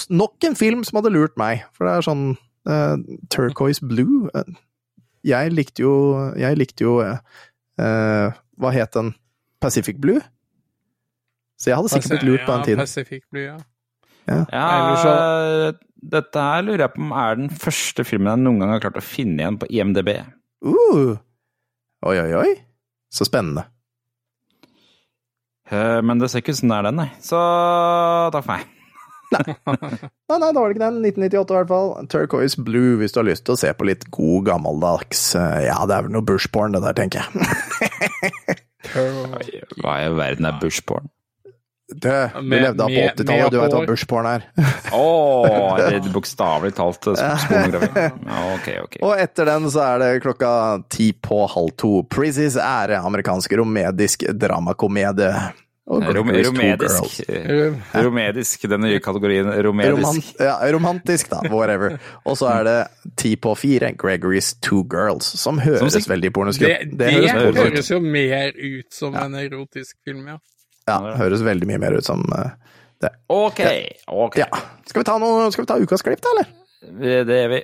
nok 0.10 0.46
en 0.48 0.58
film 0.58 0.84
som 0.88 1.00
hadde 1.00 1.14
lurt 1.14 1.38
meg, 1.40 1.66
for 1.76 1.88
det 1.88 1.94
er 1.96 2.06
sånn 2.06 2.26
uh, 2.70 2.98
Turquoise 3.34 3.86
Blue 3.86 4.30
eh, 4.36 4.52
Jeg 5.28 5.54
likte 5.56 5.84
jo 5.84 5.94
Jeg 6.40 6.60
likte 6.60 6.86
jo 6.86 7.00
uh, 7.04 7.18
eh, 7.80 8.38
Hva 8.60 8.74
het 8.76 8.94
den? 8.96 9.14
Pacific 9.64 10.00
Blue? 10.00 10.22
Så 11.60 11.72
jeg 11.72 11.80
hadde 11.80 11.92
sikkert 11.92 12.20
blitt 12.20 12.28
lurt 12.28 12.46
på 12.46 12.54
den 12.54 12.62
Ja, 12.62 12.68
tiden. 12.70 12.84
Pacific 12.86 13.24
Blue, 13.32 13.44
ja. 13.44 13.58
Ja, 14.30 15.72
dette 16.00 16.44
her 16.44 16.62
lurer 16.64 16.86
jeg 16.86 16.94
på 16.94 17.02
om 17.02 17.12
er 17.18 17.36
den 17.36 17.50
første 17.52 18.06
filmen 18.08 18.30
jeg 18.30 18.46
noen 18.46 18.62
gang 18.62 18.72
har 18.72 18.84
klart 18.86 19.02
å 19.02 19.04
finne 19.04 19.42
igjen 19.42 19.58
på 19.60 19.68
IMDb. 19.74 20.14
Uh. 20.64 21.18
Oi, 22.08 22.16
oi, 22.16 22.32
oi. 22.40 22.54
Så 23.12 23.28
spennende. 23.28 23.66
Uh, 25.68 26.00
Men 26.06 26.22
det 26.22 26.32
ser 26.32 26.46
ikke 26.46 26.56
ut 26.56 26.62
som 26.62 26.72
det 26.72 26.80
er 26.80 26.88
den, 26.88 27.02
nei. 27.04 27.10
Så 27.26 27.42
takk 28.32 28.46
for 28.46 28.54
meg. 28.54 28.79
Nei, 29.30 30.38
nei, 30.40 30.40
da 30.40 30.58
var 30.58 30.72
det 30.72 30.76
ikke 30.78 30.86
den. 30.86 31.00
1998 31.06 31.54
i 31.54 31.58
hvert 31.60 31.70
fall. 31.70 31.94
Turquoise 32.12 32.64
Blue, 32.66 32.98
hvis 33.02 33.14
du 33.14 33.22
har 33.22 33.30
lyst 33.30 33.46
til 33.48 33.56
å 33.56 33.62
se 33.62 33.74
på 33.78 33.88
litt 33.90 34.08
god, 34.14 34.48
gammeldags 34.50 35.24
eh, 35.38 35.68
Ja, 35.68 35.78
det 35.90 35.98
er 36.00 36.08
vel 36.08 36.18
noe 36.18 36.26
bushporn, 36.26 36.74
det 36.76 36.84
der, 36.88 36.98
tenker 36.98 37.24
jeg. 37.24 38.60
Hva 39.84 39.96
i 40.02 40.12
verden 40.18 40.50
er 40.50 40.60
bushporn? 40.62 41.10
Du, 41.90 42.06
du 42.06 42.52
levde 42.54 42.86
av 42.86 42.92
på 42.94 43.02
80-tallet, 43.02 43.50
du 43.50 43.58
veit 43.58 43.74
hva 43.74 43.80
bushporn 43.90 44.28
er. 44.30 44.44
Å, 44.94 45.06
er 45.82 45.96
det 45.98 46.12
bokstavelig 46.14 46.76
talt 46.78 47.08
eh, 47.16 47.46
pornografi? 47.50 48.04
Ja, 48.30 48.44
ok, 48.54 48.68
ok. 48.84 48.98
Og 49.08 49.14
etter 49.24 49.50
den 49.50 49.66
så 49.74 49.82
er 49.88 50.04
det 50.04 50.10
klokka 50.22 50.52
ti 50.94 51.10
på 51.18 51.42
halv 51.50 51.74
to. 51.82 51.96
Prizzies 52.14 52.60
ære, 52.62 53.02
amerikansk 53.10 53.58
romedisk 53.58 54.28
dramakomedie. 54.38 55.34
Rom 55.90 56.30
romedisk. 56.30 57.24
eh, 57.30 57.74
Romedisk, 58.06 58.62
den 58.70 58.82
nye 58.86 59.00
kategorien 59.02 59.48
romedisk. 59.66 59.98
Romant, 59.98 60.28
ja, 60.40 60.58
romantisk, 60.76 61.30
da. 61.32 61.40
Whatever. 61.50 61.96
Og 62.30 62.38
så 62.38 62.46
er 62.52 62.64
det 62.68 62.76
ti 63.18 63.32
på 63.42 63.56
fire, 63.58 63.90
Gregory's 63.98 64.52
Two 64.62 64.84
Girls, 64.86 65.26
som 65.42 65.58
høres 65.64 65.96
som, 65.98 66.06
veldig 66.14 66.30
pornosk 66.36 66.62
Det, 66.62 66.70
ut. 66.84 66.94
det, 67.00 67.10
høres 67.16 67.32
porno 67.34 67.64
høres 67.66 67.90
jo 67.90 68.00
mer 68.06 68.54
ut 68.54 68.94
som 68.94 69.18
en 69.18 69.34
erotisk 69.42 69.98
film, 70.06 70.28
ja. 70.30 70.38
Ja, 70.90 71.00
høres 71.18 71.42
veldig 71.46 71.68
mye 71.70 71.82
mer 71.82 71.98
ut 71.98 72.06
som 72.06 72.22
eh, 72.38 72.54
det. 73.02 73.10
Ok, 73.34 73.60
ok. 74.08 74.38
Ja. 74.44 74.48
Skal 74.86 75.02
vi 75.02 75.10
ta, 75.10 75.18
noe, 75.22 75.50
skal 75.54 75.66
vi 75.66 75.72
ta 75.74 75.80
ukas 75.82 76.06
klipp, 76.06 76.22
da, 76.22 76.30
eller? 76.38 76.48
Det 77.26 77.42
gjør 77.42 77.50
vi. 77.58 77.62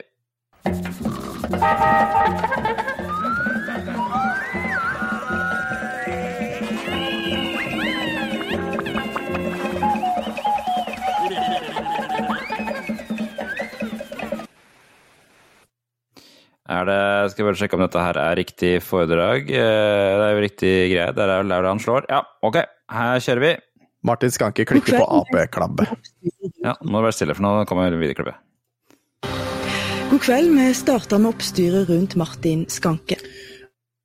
Er 16.65 16.87
det, 16.89 17.01
skal 17.31 17.43
jeg 17.43 17.47
bare 17.51 17.59
sjekke 17.59 17.77
om 17.77 17.83
dette 17.83 18.01
her 18.01 18.17
er 18.17 18.39
riktig 18.39 18.71
foredrag. 18.81 19.49
Eh, 19.53 20.13
Det 20.17 20.25
er 20.25 20.33
jo 20.33 20.41
riktig 20.41 20.73
greie. 20.93 21.11
Der 21.13 21.29
er 21.29 21.43
der 21.43 21.67
han 21.69 21.79
slår. 21.79 22.07
Ja, 22.09 22.23
ok. 22.41 22.57
Her 22.89 23.19
kjører 23.21 23.43
vi. 23.43 23.51
Martin 24.05 24.31
skal 24.31 24.53
ikke 24.53 24.65
klikke 24.69 24.97
på 24.97 25.05
AP-klabbe. 25.19 25.85
Ja, 26.63 26.75
nå 26.81 26.89
må 26.89 27.01
du 27.01 27.07
være 27.07 27.17
stille, 27.17 27.35
for 27.37 27.45
nå 27.45 27.65
kommer 27.69 27.93
videoklippet. 27.93 28.35
God 30.09 30.21
kveld. 30.21 30.51
Vi 30.53 30.73
starter 30.77 31.21
med 31.21 31.33
oppstyret 31.33 31.89
rundt 31.89 32.15
Martin 32.15 32.65
Skanke. 32.69 33.17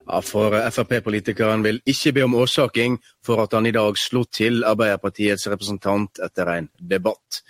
Ja, 0.08 0.20
for 0.24 0.56
Frp-politikeren 0.72 1.62
vil 1.62 1.80
ikke 1.86 2.12
be 2.16 2.24
om 2.24 2.34
årsaking 2.40 2.96
for 3.24 3.42
at 3.44 3.52
han 3.54 3.68
i 3.68 3.74
dag 3.76 3.96
slo 4.00 4.24
til 4.24 4.64
Arbeiderpartiets 4.66 5.46
representant 5.52 6.18
etter 6.24 6.48
en 6.56 6.70
debatt. 6.80 7.42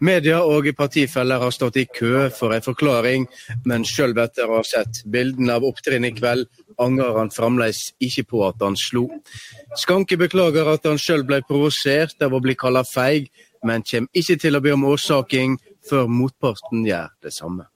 Media 0.00 0.40
og 0.42 0.66
partifeller 0.76 1.38
har 1.38 1.52
stått 1.54 1.78
i 1.78 1.86
kø 1.86 2.28
for 2.34 2.54
en 2.54 2.64
forklaring, 2.64 3.26
men 3.64 3.86
sjøl 3.86 4.16
etter 4.18 4.50
å 4.50 4.58
ha 4.58 4.66
sett 4.66 5.04
bildene 5.06 5.54
av 5.54 5.66
opptrinnet 5.66 6.14
i 6.14 6.18
kveld, 6.18 6.48
angrer 6.82 7.18
han 7.20 7.30
fremdeles 7.30 7.92
ikke 8.02 8.26
på 8.32 8.42
at 8.48 8.62
han 8.64 8.76
slo. 8.78 9.06
Skanke 9.78 10.18
beklager 10.18 10.68
at 10.72 10.86
han 10.88 10.98
sjøl 10.98 11.22
ble 11.26 11.40
provosert 11.46 12.22
av 12.22 12.34
å 12.34 12.42
bli 12.42 12.56
kalla 12.58 12.82
feig, 12.84 13.30
men 13.64 13.86
kommer 13.86 14.10
ikke 14.12 14.38
til 14.42 14.58
å 14.58 14.64
be 14.64 14.74
om 14.74 14.88
årsaking 14.90 15.58
før 15.88 16.10
motparten 16.10 16.84
gjør 16.88 17.12
det 17.22 17.32
samme. 17.32 17.68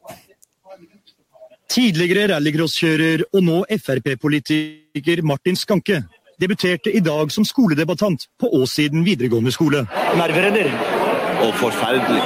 Tidligere 1.68 2.30
rallycrosskjører 2.32 3.26
og 3.28 3.42
nå 3.44 3.58
Frp-politiker 3.76 5.20
Martin 5.22 5.56
Skanke 5.56 6.00
debuterte 6.40 6.92
i 6.94 7.02
dag 7.04 7.32
som 7.34 7.44
skoledebattant 7.44 8.28
på 8.40 8.50
Åssiden 8.62 9.04
videregående 9.04 9.52
skole. 9.52 9.84
Nerveredder. 10.16 10.97
Og 11.46 11.54
forferdelig. 11.54 12.22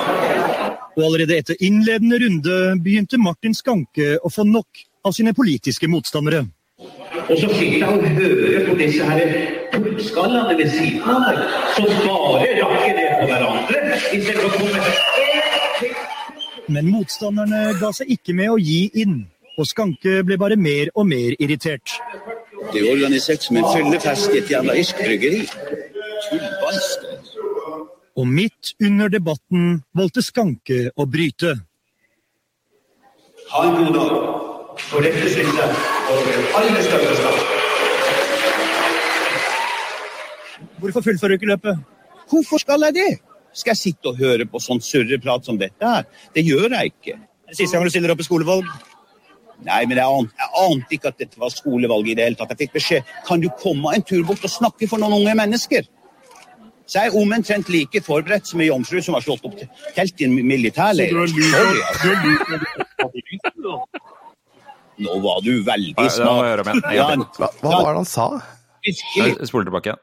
Og 0.97 1.05
allerede 1.05 1.37
etter 1.39 1.55
innledende 1.61 2.17
runde 2.25 2.57
begynte 2.85 3.21
Martin 3.21 3.55
Skanke 3.55 4.17
å 4.25 4.31
få 4.33 4.45
nok 4.49 4.85
av 5.05 5.13
sine 5.17 5.33
politiske 5.37 5.89
motstandere. 5.89 6.45
Og 7.31 7.37
så 7.39 7.49
fikk 7.55 7.83
han 7.85 8.01
høre 8.17 8.63
på 8.67 8.75
disse 8.79 9.05
her 9.07 9.35
tullskallene 9.73 10.57
ved 10.59 10.71
siden 10.73 11.03
av 11.03 11.21
meg, 11.25 11.39
som 11.77 11.89
bare 12.07 12.49
rakker 12.59 12.95
ned 12.99 13.11
på 13.19 13.27
hverandre. 13.31 13.77
istedenfor 14.13 14.47
å 14.47 14.51
komme 14.57 14.81
Men 16.69 16.91
motstanderne 16.91 17.63
ga 17.81 17.93
seg 17.93 18.07
ikke 18.17 18.35
med 18.39 18.51
å 18.51 18.59
gi 18.61 18.91
inn, 19.05 19.17
og 19.59 19.69
Skanke 19.69 20.23
ble 20.27 20.39
bare 20.41 20.57
mer 20.57 20.93
og 20.95 21.07
mer 21.07 21.37
irritert. 21.39 21.99
Det 22.73 22.81
er 22.81 22.93
organisert 22.93 23.43
som 23.43 23.57
en 23.61 23.69
fyllefest 23.75 24.33
i 24.33 24.39
et 24.41 24.51
jævla 24.51 24.77
irsk 24.81 24.97
bryggeri. 25.03 25.43
Tullballster. 26.29 27.32
Og 28.17 28.29
midt 28.29 28.75
under 28.85 29.09
debatten 29.09 29.79
valgte 29.97 30.23
Skanke 30.25 30.91
å 30.97 31.07
bryte. 31.09 31.55
Ha 33.53 33.63
en 33.65 33.79
god 33.79 33.95
dag. 33.97 34.13
For 34.83 35.05
dette 35.05 35.29
den 35.33 36.47
aller 36.59 36.85
største 36.85 37.17
skam. 37.19 37.39
Hvorfor 40.83 41.05
fullfører 41.07 41.35
du 41.35 41.39
ikke 41.39 41.51
løpet? 41.53 41.83
Hvorfor 42.31 42.61
skal 42.61 42.89
jeg 42.89 42.95
det? 42.99 43.11
Skal 43.53 43.75
jeg 43.75 43.81
sitte 43.81 44.13
og 44.13 44.21
høre 44.21 44.47
på 44.49 44.61
sånn 44.61 44.81
surreprat 44.83 45.49
som 45.49 45.59
dette 45.61 45.89
her? 45.89 46.05
Det 46.35 46.45
gjør 46.45 46.69
jeg 46.73 46.93
ikke. 46.93 47.19
Det 47.49 47.59
Siste 47.61 47.77
gang 47.77 47.87
du 47.87 47.93
stiller 47.93 48.13
opp 48.13 48.21
i 48.25 48.29
skolevalg? 48.29 48.69
Nei, 49.63 49.83
men 49.87 50.01
jeg 50.01 50.05
ante, 50.09 50.37
jeg 50.41 50.63
ante 50.67 50.97
ikke 50.97 51.13
at 51.13 51.19
dette 51.23 51.41
var 51.41 51.53
skolevalg 51.55 52.09
i 52.09 52.17
det 52.19 52.25
hele 52.27 52.39
tatt. 52.41 52.53
Jeg 52.55 52.65
fikk 52.65 52.79
beskjed 52.81 53.11
kan 53.29 53.43
du 53.43 53.49
komme 53.61 53.93
en 53.95 54.05
tur 54.05 54.25
bort 54.27 54.43
og 54.43 54.53
snakke 54.53 54.89
for 54.91 55.01
noen 55.01 55.21
unge 55.21 55.37
mennesker. 55.39 55.87
Så 56.93 57.01
jeg 57.01 57.09
er 57.09 57.15
omtrent 57.17 57.71
like 57.73 58.03
forberedt 58.05 58.51
som 58.51 58.61
ei 58.61 58.67
jomfru 58.69 58.99
som 59.01 59.15
har 59.17 59.25
slått 59.25 59.47
opp 59.49 59.55
telt 59.97 60.21
i 60.21 60.27
en 60.27 60.35
militærleir. 60.45 61.15
Sorry, 61.49 61.79
altså. 61.89 62.11
Nå 65.01 65.15
var 65.25 65.41
du 65.41 65.55
veldig 65.65 66.09
smart. 66.13 66.85
Ja, 66.93 67.07
Hva, 67.17 67.49
hva 67.63 67.79
var 67.79 67.95
det 67.95 68.03
han 68.03 68.09
sa? 68.11 68.27
Spol 69.49 69.65
tilbake 69.65 69.95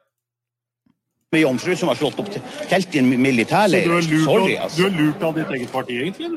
Med 1.36 1.44
jomfru 1.44 1.76
som 1.78 1.92
har 1.92 2.00
slått 2.00 2.18
opp 2.24 2.34
telt 2.72 2.98
i 2.98 3.04
en 3.04 3.14
militærleir. 3.22 3.86
Sorry, 4.26 4.58
altså. 4.58 4.90
lurt 4.90 5.22
av 5.30 5.38
ditt 5.38 5.54
eget 5.60 5.70
parti, 5.76 6.02
egentlig? 6.08 6.34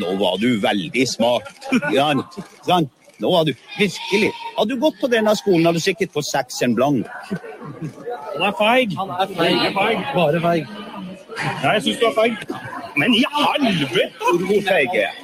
Nå 0.00 0.16
var 0.24 0.40
du 0.40 0.54
veldig 0.56 1.04
smart. 1.10 1.52
Ja, 1.92 2.14
Jan, 2.64 2.88
nå 3.22 3.32
har 3.36 3.46
du 3.48 3.52
virkelig 3.78 4.30
Hadde 4.58 4.74
du 4.74 4.80
gått 4.82 4.98
på 5.00 5.08
denne 5.12 5.34
skolen, 5.38 5.66
hadde 5.66 5.80
du 5.80 5.84
sikkert 5.84 6.12
fått 6.14 6.28
seks 6.28 6.60
en 6.66 6.74
blank. 6.76 7.08
Han 8.34 8.44
er 8.48 8.54
feig. 8.58 8.96
Han 8.98 9.12
er 9.16 9.34
feig. 9.38 10.02
Bare 10.14 10.42
feig. 10.44 10.72
Nei, 11.62 11.74
jeg 11.78 11.84
syns 11.86 12.00
du 12.02 12.06
er 12.10 12.16
feig. 12.16 12.34
Men 13.00 13.14
i 13.16 13.22
helvete! 13.32 14.02
Hvor 14.20 14.66
feig 14.68 14.92
er 14.92 15.06
jeg? 15.06 15.14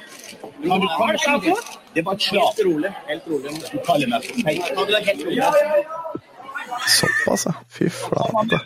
Hva 0.64 0.78
er 0.78 1.18
det 1.18 1.42
for? 1.44 1.66
Det 1.94 2.04
var 2.06 2.16
et 2.16 2.22
slag. 2.22 2.48
Helt 2.56 2.66
rolig. 2.66 2.92
Helt 3.08 3.28
rolig. 3.30 3.52
Du 3.72 3.78
kaller 3.86 4.10
meg 4.14 4.20
for 4.24 4.34
feig. 4.46 4.58
Såpass, 6.98 7.46
ja. 7.48 7.54
Fy 7.74 7.90
flate. 7.92 8.60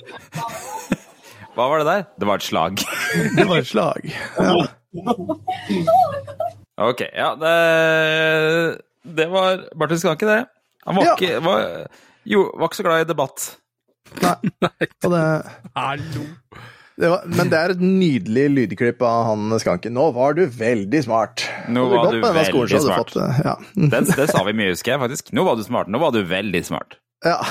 Hva 1.56 1.66
var 1.68 1.82
det 1.82 1.86
der? 1.90 2.06
Det 2.20 2.28
var 2.30 2.40
et 2.40 2.46
slag. 2.46 2.80
Det 3.36 3.48
var 3.48 3.58
et 3.60 3.68
slag. 3.68 4.08
Ja. 4.38 4.52
Ok, 6.82 7.00
ja, 7.14 7.34
det, 7.40 7.52
det 9.04 9.26
var 9.32 9.64
Martin 9.78 9.98
Skanke, 10.02 10.26
det. 10.28 10.40
Han 10.86 10.96
var 10.98 11.04
Ja. 11.04 11.14
ikke, 11.16 11.40
var, 11.44 11.66
jo, 12.26 12.44
var 12.58 12.68
ikke 12.70 12.80
så 12.80 12.86
glad 12.86 13.04
i 13.04 13.08
debatt. 13.12 13.48
Og 15.04 15.10
det, 15.14 15.22
Hallo. 15.76 16.24
det 17.00 17.08
var, 17.12 17.22
men 17.32 17.48
det 17.52 17.58
er 17.58 17.72
et 17.74 17.80
nydelig 17.82 18.44
lydklipp 18.52 19.02
av 19.06 19.24
han 19.30 19.54
Skanken. 19.62 19.94
Nå 19.96 20.10
var 20.16 20.34
du 20.36 20.42
veldig 20.46 21.00
smart. 21.06 21.46
Nå 21.72 21.86
var 21.90 22.10
du 22.12 22.20
veldig 22.20 22.44
skolen, 22.50 22.82
smart. 22.84 23.14
fått, 23.14 23.44
ja. 23.46 23.56
Det, 23.94 24.02
det 24.18 24.28
sa 24.30 24.42
vi 24.46 24.52
mye, 24.58 24.74
husker 24.74 24.94
jeg 24.96 25.02
faktisk. 25.06 25.32
Nå 25.32 25.46
var 25.48 25.56
du 25.56 25.64
smart. 25.66 25.88
Nå 25.90 25.98
var 26.02 26.12
du 26.14 26.22
veldig 26.28 26.64
smart. 26.68 26.98
ja. 27.24 27.38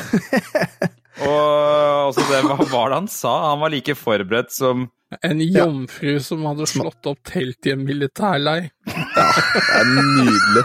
Og 1.22 2.08
også 2.08 2.24
det, 2.30 2.38
hva 2.48 2.56
var 2.72 2.92
det 2.94 2.98
han 3.02 3.08
sa? 3.12 3.32
Han 3.52 3.60
var 3.62 3.70
like 3.74 3.94
forberedt 4.00 4.54
som 4.56 4.86
En 5.28 5.42
jomfru 5.44 6.20
som 6.24 6.46
hadde 6.48 6.66
slått 6.72 7.06
opp 7.10 7.20
telt 7.28 7.68
i 7.68 7.74
en 7.74 7.82
militærleir. 7.84 8.70
Det 8.88 9.66
er 9.76 9.90
nydelig. 9.92 10.64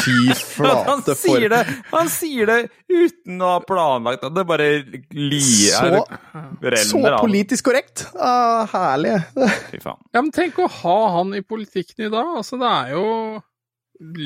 Fy 0.00 0.14
Han 0.30 0.38
flate 1.02 1.16
sier 1.18 1.48
det 1.50 1.60
Han 1.90 2.10
sier 2.12 2.46
det 2.46 2.58
uten 2.86 3.42
å 3.42 3.50
ha 3.56 3.60
planlagt 3.66 4.22
det. 4.22 4.30
Det 4.36 4.44
bare 4.46 4.68
lier 5.10 5.74
Så, 5.74 6.04
renner 6.62 6.84
så 6.86 7.02
politisk 7.18 7.66
korrekt. 7.66 8.06
Ah, 8.14 8.62
herlig. 8.70 9.16
Fy 9.72 9.82
faen. 9.82 9.98
Ja, 10.14 10.22
men 10.22 10.30
tenk 10.38 10.58
å 10.62 10.70
ha 10.80 10.98
han 11.18 11.34
i 11.34 11.42
politikken 11.42 12.06
i 12.06 12.12
dag. 12.14 12.30
Altså, 12.40 12.60
det 12.62 12.70
er 12.70 12.94
jo 12.94 13.06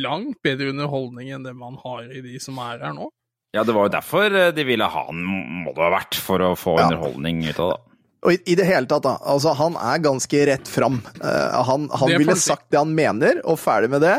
langt 0.04 0.38
bedre 0.44 0.70
underholdning 0.74 1.32
enn 1.34 1.48
det 1.48 1.56
man 1.56 1.80
har 1.82 2.04
i 2.12 2.20
de 2.22 2.36
som 2.42 2.60
er 2.62 2.84
her 2.84 2.94
nå. 2.94 3.08
Ja, 3.54 3.62
det 3.64 3.74
var 3.74 3.86
jo 3.88 3.94
derfor 3.94 4.34
eh, 4.34 4.52
de 4.54 4.64
ville 4.66 4.86
ha 4.90 5.02
han, 5.08 5.20
må 5.64 5.72
det 5.74 5.82
ha 5.84 5.90
vært, 5.94 6.16
for 6.18 6.42
å 6.42 6.52
få 6.58 6.76
Ja. 6.80 6.88
underholdning 6.88 7.44
ut 7.48 7.58
av 7.62 7.72
det. 7.76 7.82
Og 8.24 8.32
i, 8.32 8.38
i 8.52 8.54
det 8.56 8.64
hele 8.64 8.88
tatt, 8.88 9.04
da. 9.04 9.18
Altså, 9.28 9.52
han 9.58 9.74
er 9.76 9.98
ganske 10.04 10.46
rett 10.48 10.68
fram. 10.70 11.02
Uh, 11.20 11.60
han 11.68 11.90
han 11.92 12.08
ville 12.14 12.32
faktisk- 12.32 12.46
sagt 12.54 12.70
det 12.72 12.80
han 12.80 12.94
mener, 12.96 13.42
og 13.44 13.58
ferdig 13.60 13.90
med 13.92 14.00
det. 14.04 14.16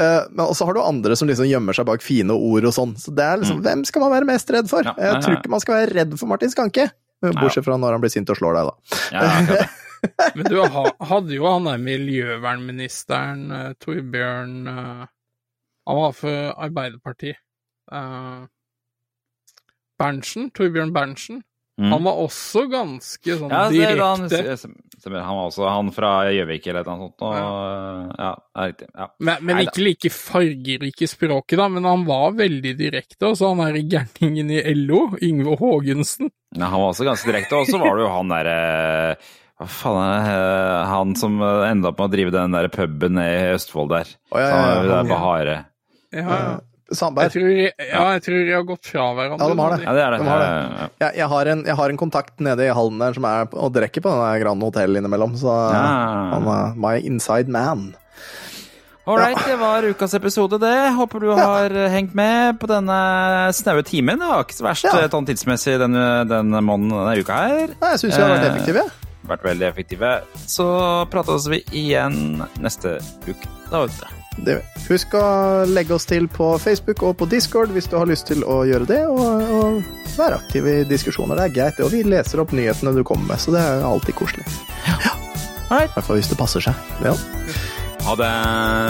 Eh, 0.00 0.22
men 0.30 0.46
også 0.46 0.64
har 0.64 0.72
du 0.72 0.80
andre 0.80 1.12
som 1.20 1.28
liksom 1.28 1.44
gjemmer 1.50 1.76
seg 1.76 1.84
bak 1.84 2.00
fine 2.00 2.32
ord 2.32 2.64
og 2.64 2.72
sånn. 2.72 2.94
Så 2.96 3.12
det 3.12 3.26
er 3.28 3.42
liksom, 3.42 3.58
Hvem 3.60 3.82
skal 3.84 4.00
man 4.00 4.12
være 4.14 4.24
mest 4.30 4.48
redd 4.54 4.70
for? 4.70 4.80
Mm. 4.86 4.94
Ja, 4.96 5.10
Jeg 5.10 5.22
tror 5.26 5.34
ikke 5.36 5.50
man 5.52 5.60
skal 5.60 5.74
være 5.76 5.92
redd 5.98 6.14
for 6.16 6.30
Martin 6.30 6.52
Skanke. 6.54 6.86
Bortsett 7.20 7.66
fra 7.66 7.76
når 7.76 7.92
han 7.98 8.00
blir 8.00 8.10
sint 8.14 8.30
og 8.32 8.38
slår 8.38 8.56
deg, 8.56 8.70
da. 8.70 8.74
Ja. 9.12 9.66
Men 10.34 10.48
du 10.48 10.56
hadde 10.64 11.36
jo 11.36 11.44
han 11.46 11.68
der 11.68 11.82
miljøvernministeren, 11.84 13.44
eh, 13.58 13.74
Torbjørn 13.84 14.56
Han 14.72 15.98
var 16.00 16.12
for 16.16 16.54
Arbeiderpartiet. 16.56 17.36
Eh, 17.92 18.42
Berntsen, 20.00 20.50
Torbjørn 20.56 20.92
Berntsen. 20.96 21.42
Mm. 21.82 21.90
Han 21.90 22.04
var 22.06 22.18
også 22.22 22.62
ganske 22.70 23.36
sånn 23.40 23.50
Ja, 23.50 23.62
det 23.72 23.82
er 23.88 23.98
han, 23.98 24.28
stemmer. 24.30 25.24
han 25.26 25.34
var 25.38 25.48
også 25.48 25.66
han 25.66 25.88
fra 25.94 26.10
Gjøvik 26.30 26.68
eller 26.70 26.86
noe 26.86 27.08
sånt. 27.08 27.24
Og, 27.26 27.34
ja, 28.22 28.28
er 28.62 28.70
riktig. 28.70 28.88
Ja. 28.94 29.08
Men, 29.18 29.42
men 29.48 29.62
ikke 29.64 29.82
like 29.88 30.12
fargerik 30.14 31.02
i 31.02 31.10
språket, 31.10 31.58
da. 31.58 31.66
Men 31.72 31.88
han 31.90 32.06
var 32.06 32.36
veldig 32.38 32.74
direkte. 32.78 33.32
Og 33.32 33.38
så 33.40 33.50
han 33.50 33.64
derre 33.64 33.82
gærningen 33.82 34.52
i 34.54 34.62
LO, 34.78 35.08
Yngve 35.18 35.58
Haagensen. 35.58 36.30
Ja, 36.54 36.68
han 36.68 36.78
var 36.78 36.92
også 36.92 37.08
ganske 37.08 37.32
direkte. 37.32 37.58
Og 37.58 37.66
så 37.70 37.82
var 37.82 37.96
det 37.98 38.06
jo 38.06 38.12
han 38.14 38.30
derre 38.30 38.58
Hva 39.58 39.68
faen 39.70 40.02
er 40.06 40.12
det? 40.22 40.34
eh, 40.38 40.90
Han 40.92 41.16
som 41.18 41.38
enda 41.42 41.90
opp 41.90 41.98
med 41.98 42.08
å 42.10 42.14
drive 42.14 42.34
den 42.34 42.54
der 42.54 42.70
puben 42.72 43.18
i 43.22 43.30
Østfold 43.56 43.90
der. 43.96 44.14
Oh, 44.30 44.38
ja, 44.38 44.50
han 44.54 44.62
ja, 44.62 44.74
var 44.76 44.84
jo 44.84 44.92
der 44.92 45.10
på 45.10 45.18
ja. 45.18 45.58
Ja, 46.12 46.38
ja. 46.92 47.08
Jeg 47.26 47.32
tror, 47.32 47.50
ja, 47.56 48.02
jeg 48.12 48.22
tror 48.26 48.38
de 48.46 48.52
har 48.56 48.62
gått 48.68 48.86
fra 48.92 49.06
hverandre. 49.16 49.48
Ja, 49.48 49.54
de 49.54 49.60
har 49.62 49.70
det. 49.76 49.82
Ja, 49.84 49.92
det 49.96 50.02
er 50.04 50.10
det. 50.10 50.18
De 50.22 50.28
har 50.28 50.38
det. 50.44 50.90
Jeg, 51.04 51.16
jeg, 51.22 51.28
har 51.32 51.46
en, 51.54 51.64
jeg 51.66 51.76
har 51.80 51.88
en 51.94 51.96
kontakt 52.00 52.40
nede 52.40 52.66
i 52.68 52.72
hallen 52.76 52.98
der 53.02 53.12
som 53.16 53.24
er 53.24 53.48
og 53.52 53.72
drikker 53.74 54.04
på 54.04 54.12
denne 54.12 54.30
Grand 54.44 54.62
Hotel 54.62 54.96
innimellom, 55.00 55.34
så 55.40 55.56
Ja. 55.72 55.82
han 56.36 56.46
er 56.56 56.74
my 56.76 56.98
inside 57.00 57.48
man. 57.48 57.94
Ålreit, 59.02 59.40
det 59.48 59.56
var 59.58 59.82
ukas 59.82 60.12
episode, 60.14 60.60
det. 60.62 60.76
Håper 60.94 61.18
du 61.24 61.30
har 61.34 61.72
hengt 61.90 62.14
med 62.14 62.60
på 62.62 62.68
denne 62.70 63.50
snaue 63.52 63.82
timen. 63.82 64.20
Det 64.22 64.28
var 64.30 64.44
ikke 64.44 64.54
så 64.60 64.62
verst 64.68 64.84
Ja. 64.86 64.92
eh, 65.00 65.08
sånn 65.10 65.26
tidsmessig 65.26 65.74
denne, 65.82 66.04
denne 66.30 66.60
måneden 66.62 66.94
denne 66.94 67.18
uka 67.18 67.34
her. 67.34 67.74
Nei, 67.80 67.90
jeg 67.96 67.98
syns 68.04 68.14
vi 68.16 68.22
har 68.22 68.30
vært 68.30 68.46
Eh, 68.46 68.54
effektive. 68.54 68.84
Vært 69.26 69.42
veldig 69.42 69.66
effektive. 69.72 70.22
Så 70.46 70.66
prates 71.10 71.48
vi 71.50 71.64
igjen 71.72 72.44
neste 72.62 73.00
uke. 73.26 73.46
Da 73.70 73.82
vet 73.86 73.98
du. 73.98 74.21
Det, 74.36 74.58
husk 74.88 75.14
å 75.18 75.24
legge 75.68 75.94
oss 75.96 76.06
til 76.08 76.28
på 76.32 76.54
Facebook 76.62 77.02
og 77.06 77.18
på 77.20 77.28
Discord 77.30 77.74
hvis 77.74 77.90
du 77.90 77.98
har 77.98 78.08
lyst 78.08 78.26
til 78.30 78.44
å 78.48 78.62
gjøre 78.68 78.88
det, 78.88 79.02
og, 79.06 79.52
og 79.58 80.16
være 80.16 80.40
aktiv 80.40 80.68
i 80.68 80.76
diskusjoner. 80.88 81.38
Det 81.38 81.44
er 81.48 81.56
greit, 81.58 81.78
det, 81.78 81.86
og 81.86 81.92
vi 81.94 82.02
leser 82.06 82.42
opp 82.42 82.54
nyhetene 82.56 82.94
du 82.96 83.04
kommer 83.06 83.34
med, 83.34 83.42
så 83.42 83.54
det 83.54 83.62
er 83.62 83.84
alltid 83.86 84.16
koselig. 84.18 84.46
Ja. 84.88 85.12
I 85.72 85.86
hvert 85.88 86.04
fall 86.04 86.18
hvis 86.20 86.28
det 86.28 86.40
passer 86.40 86.64
seg. 86.64 86.92
Ja. 87.04 87.14
Ha 88.02 88.16
det. 88.18 88.32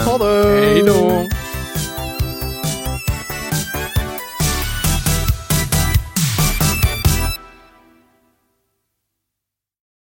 Ha 0.07 0.15
det! 0.23 0.33
Hei 0.63 0.81
då! 0.87 1.62